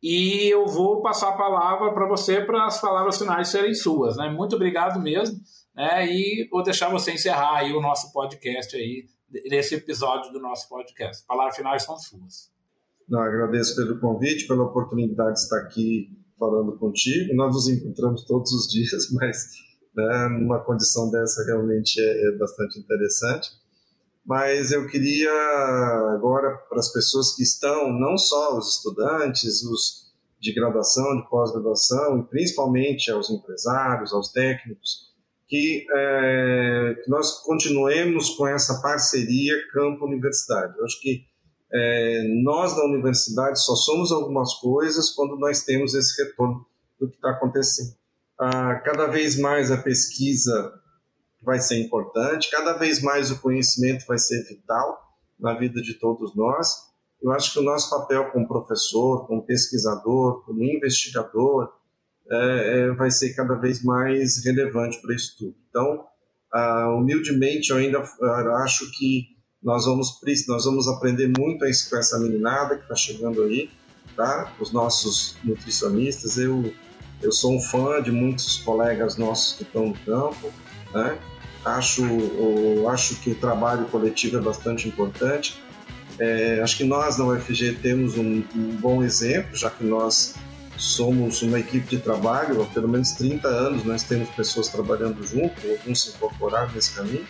E 0.00 0.48
eu 0.48 0.68
vou 0.68 1.02
passar 1.02 1.30
a 1.30 1.36
palavra 1.36 1.92
para 1.92 2.06
você 2.06 2.40
para 2.40 2.64
as 2.64 2.80
palavras 2.80 3.18
finais 3.18 3.48
serem 3.48 3.74
suas. 3.74 4.16
Né? 4.16 4.28
Muito 4.28 4.54
obrigado 4.54 5.00
mesmo. 5.00 5.36
Né? 5.74 6.06
E 6.06 6.48
vou 6.48 6.62
deixar 6.62 6.90
você 6.90 7.10
encerrar 7.10 7.56
aí 7.56 7.72
o 7.72 7.80
nosso 7.80 8.12
podcast 8.12 8.76
aí 8.76 9.06
nesse 9.30 9.74
episódio 9.74 10.32
do 10.32 10.40
nosso 10.40 10.68
podcast. 10.68 11.24
Palavras 11.26 11.56
finais 11.56 11.84
são 11.84 11.98
suas. 11.98 12.50
Não, 13.08 13.20
agradeço 13.20 13.76
pelo 13.76 13.98
convite, 13.98 14.46
pela 14.46 14.64
oportunidade 14.64 15.34
de 15.34 15.40
estar 15.40 15.58
aqui 15.58 16.16
falando 16.38 16.78
contigo. 16.78 17.34
Nós 17.34 17.54
nos 17.54 17.68
encontramos 17.68 18.24
todos 18.24 18.52
os 18.52 18.68
dias, 18.72 19.10
mas 19.12 19.50
né, 19.94 20.28
numa 20.28 20.60
condição 20.60 21.10
dessa 21.10 21.44
realmente 21.44 22.00
é, 22.00 22.28
é 22.28 22.32
bastante 22.38 22.78
interessante. 22.78 23.50
Mas 24.24 24.70
eu 24.70 24.86
queria 24.86 25.32
agora 26.14 26.56
para 26.68 26.78
as 26.78 26.92
pessoas 26.92 27.34
que 27.34 27.42
estão, 27.42 27.92
não 27.92 28.16
só 28.16 28.56
os 28.56 28.76
estudantes, 28.76 29.62
os 29.64 30.10
de 30.38 30.54
graduação, 30.54 31.16
de 31.16 31.28
pós-graduação, 31.28 32.18
e 32.18 32.22
principalmente 32.24 33.10
aos 33.10 33.28
empresários, 33.28 34.12
aos 34.12 34.28
técnicos, 34.28 35.09
que, 35.50 35.84
é, 35.92 36.94
que 37.02 37.10
nós 37.10 37.42
continuemos 37.42 38.30
com 38.30 38.46
essa 38.46 38.80
parceria 38.80 39.52
campo-universidade. 39.72 40.78
Eu 40.78 40.84
acho 40.84 41.00
que 41.00 41.24
é, 41.72 42.22
nós 42.44 42.76
da 42.76 42.84
universidade 42.84 43.60
só 43.60 43.74
somos 43.74 44.12
algumas 44.12 44.54
coisas 44.54 45.10
quando 45.10 45.36
nós 45.36 45.64
temos 45.64 45.92
esse 45.92 46.22
retorno 46.22 46.64
do 47.00 47.08
que 47.08 47.16
está 47.16 47.30
acontecendo. 47.30 47.96
Ah, 48.38 48.76
cada 48.76 49.08
vez 49.08 49.36
mais 49.38 49.72
a 49.72 49.76
pesquisa 49.76 50.72
vai 51.42 51.58
ser 51.58 51.80
importante, 51.80 52.50
cada 52.50 52.74
vez 52.74 53.02
mais 53.02 53.32
o 53.32 53.40
conhecimento 53.40 54.06
vai 54.06 54.18
ser 54.18 54.44
vital 54.44 55.00
na 55.38 55.58
vida 55.58 55.82
de 55.82 55.94
todos 55.94 56.34
nós. 56.36 56.90
Eu 57.20 57.32
acho 57.32 57.52
que 57.52 57.58
o 57.58 57.62
nosso 57.62 57.90
papel 57.90 58.30
como 58.30 58.46
professor, 58.46 59.26
como 59.26 59.44
pesquisador, 59.44 60.44
como 60.44 60.62
investigador, 60.62 61.72
é, 62.30 62.78
é, 62.78 62.90
vai 62.92 63.10
ser 63.10 63.34
cada 63.34 63.54
vez 63.54 63.82
mais 63.82 64.44
relevante 64.44 65.00
para 65.02 65.14
isso 65.14 65.34
tudo. 65.38 65.54
Então, 65.68 66.04
ah, 66.52 66.94
humildemente, 66.94 67.70
eu 67.70 67.76
ainda 67.76 67.98
ah, 67.98 68.62
acho 68.64 68.90
que 68.92 69.28
nós 69.62 69.84
vamos, 69.84 70.20
nós 70.48 70.64
vamos 70.64 70.88
aprender 70.88 71.30
muito 71.38 71.58
com 71.58 71.96
essa 71.96 72.18
meninada 72.18 72.76
que 72.76 72.82
está 72.82 72.94
chegando 72.94 73.42
aí, 73.42 73.68
tá? 74.16 74.52
Os 74.60 74.72
nossos 74.72 75.36
nutricionistas, 75.44 76.38
eu, 76.38 76.72
eu 77.20 77.32
sou 77.32 77.56
um 77.56 77.60
fã 77.60 78.00
de 78.00 78.10
muitos 78.10 78.58
colegas 78.58 79.16
nossos 79.16 79.56
que 79.56 79.64
estão 79.64 79.88
no 79.88 79.94
campo, 79.98 80.52
né? 80.94 81.18
Acho, 81.64 82.02
acho 82.88 83.16
que 83.16 83.32
o 83.32 83.34
trabalho 83.34 83.84
coletivo 83.86 84.38
é 84.38 84.40
bastante 84.40 84.88
importante. 84.88 85.60
É, 86.18 86.60
acho 86.62 86.76
que 86.76 86.84
nós 86.84 87.18
na 87.18 87.26
UFG 87.26 87.76
temos 87.82 88.16
um, 88.16 88.42
um 88.54 88.76
bom 88.76 89.02
exemplo, 89.02 89.54
já 89.54 89.68
que 89.68 89.84
nós 89.84 90.34
somos 90.80 91.42
uma 91.42 91.60
equipe 91.60 91.86
de 91.86 91.98
trabalho, 91.98 92.62
há 92.62 92.66
pelo 92.66 92.88
menos 92.88 93.12
30 93.12 93.46
anos 93.46 93.84
nós 93.84 94.02
temos 94.02 94.30
pessoas 94.30 94.68
trabalhando 94.68 95.22
junto, 95.26 95.54
alguns 95.68 96.02
se 96.02 96.08
incorporaram 96.10 96.72
nesse 96.72 96.92
caminho. 96.92 97.26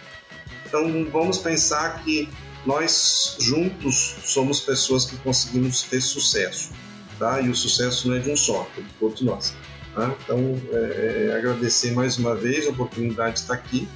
Então 0.64 1.05
vamos 1.11 1.38
pensar 1.38 2.03
que 2.05 2.28
nós 2.64 3.36
juntos 3.40 4.16
somos 4.22 4.61
pessoas 4.61 5.05
que 5.05 5.16
conseguimos 5.16 5.82
ter 5.82 6.01
sucesso, 6.01 6.70
tá? 7.18 7.40
E 7.40 7.48
o 7.48 7.55
sucesso 7.55 8.09
não 8.09 8.16
é 8.16 8.20
de 8.20 8.30
um 8.30 8.36
só, 8.36 8.68
é 8.78 8.82
de 8.82 8.92
todos 9.01 9.20
nós. 9.22 9.53
Tá? 9.94 10.14
Então 10.22 10.61
é, 10.72 11.30
é, 11.32 11.36
agradecer 11.36 11.90
mais 11.90 12.16
uma 12.18 12.36
vez 12.36 12.68
a 12.68 12.70
oportunidade 12.70 13.34
de 13.34 13.40
estar 13.40 13.55
aqui 13.55 13.88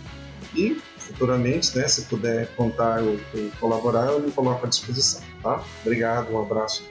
e 0.52 0.82
futuramente, 0.98 1.76
né, 1.76 1.86
se 1.86 2.02
puder 2.06 2.48
contar 2.56 3.02
ou 3.02 3.20
colaborar, 3.60 4.06
eu 4.06 4.20
me 4.20 4.32
coloco 4.32 4.64
à 4.66 4.68
disposição, 4.68 5.22
tá? 5.42 5.62
Obrigado, 5.82 6.32
um 6.32 6.40
abraço. 6.40 6.82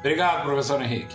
Obrigado, 0.00 0.44
professor 0.44 0.82
Henrique. 0.82 1.14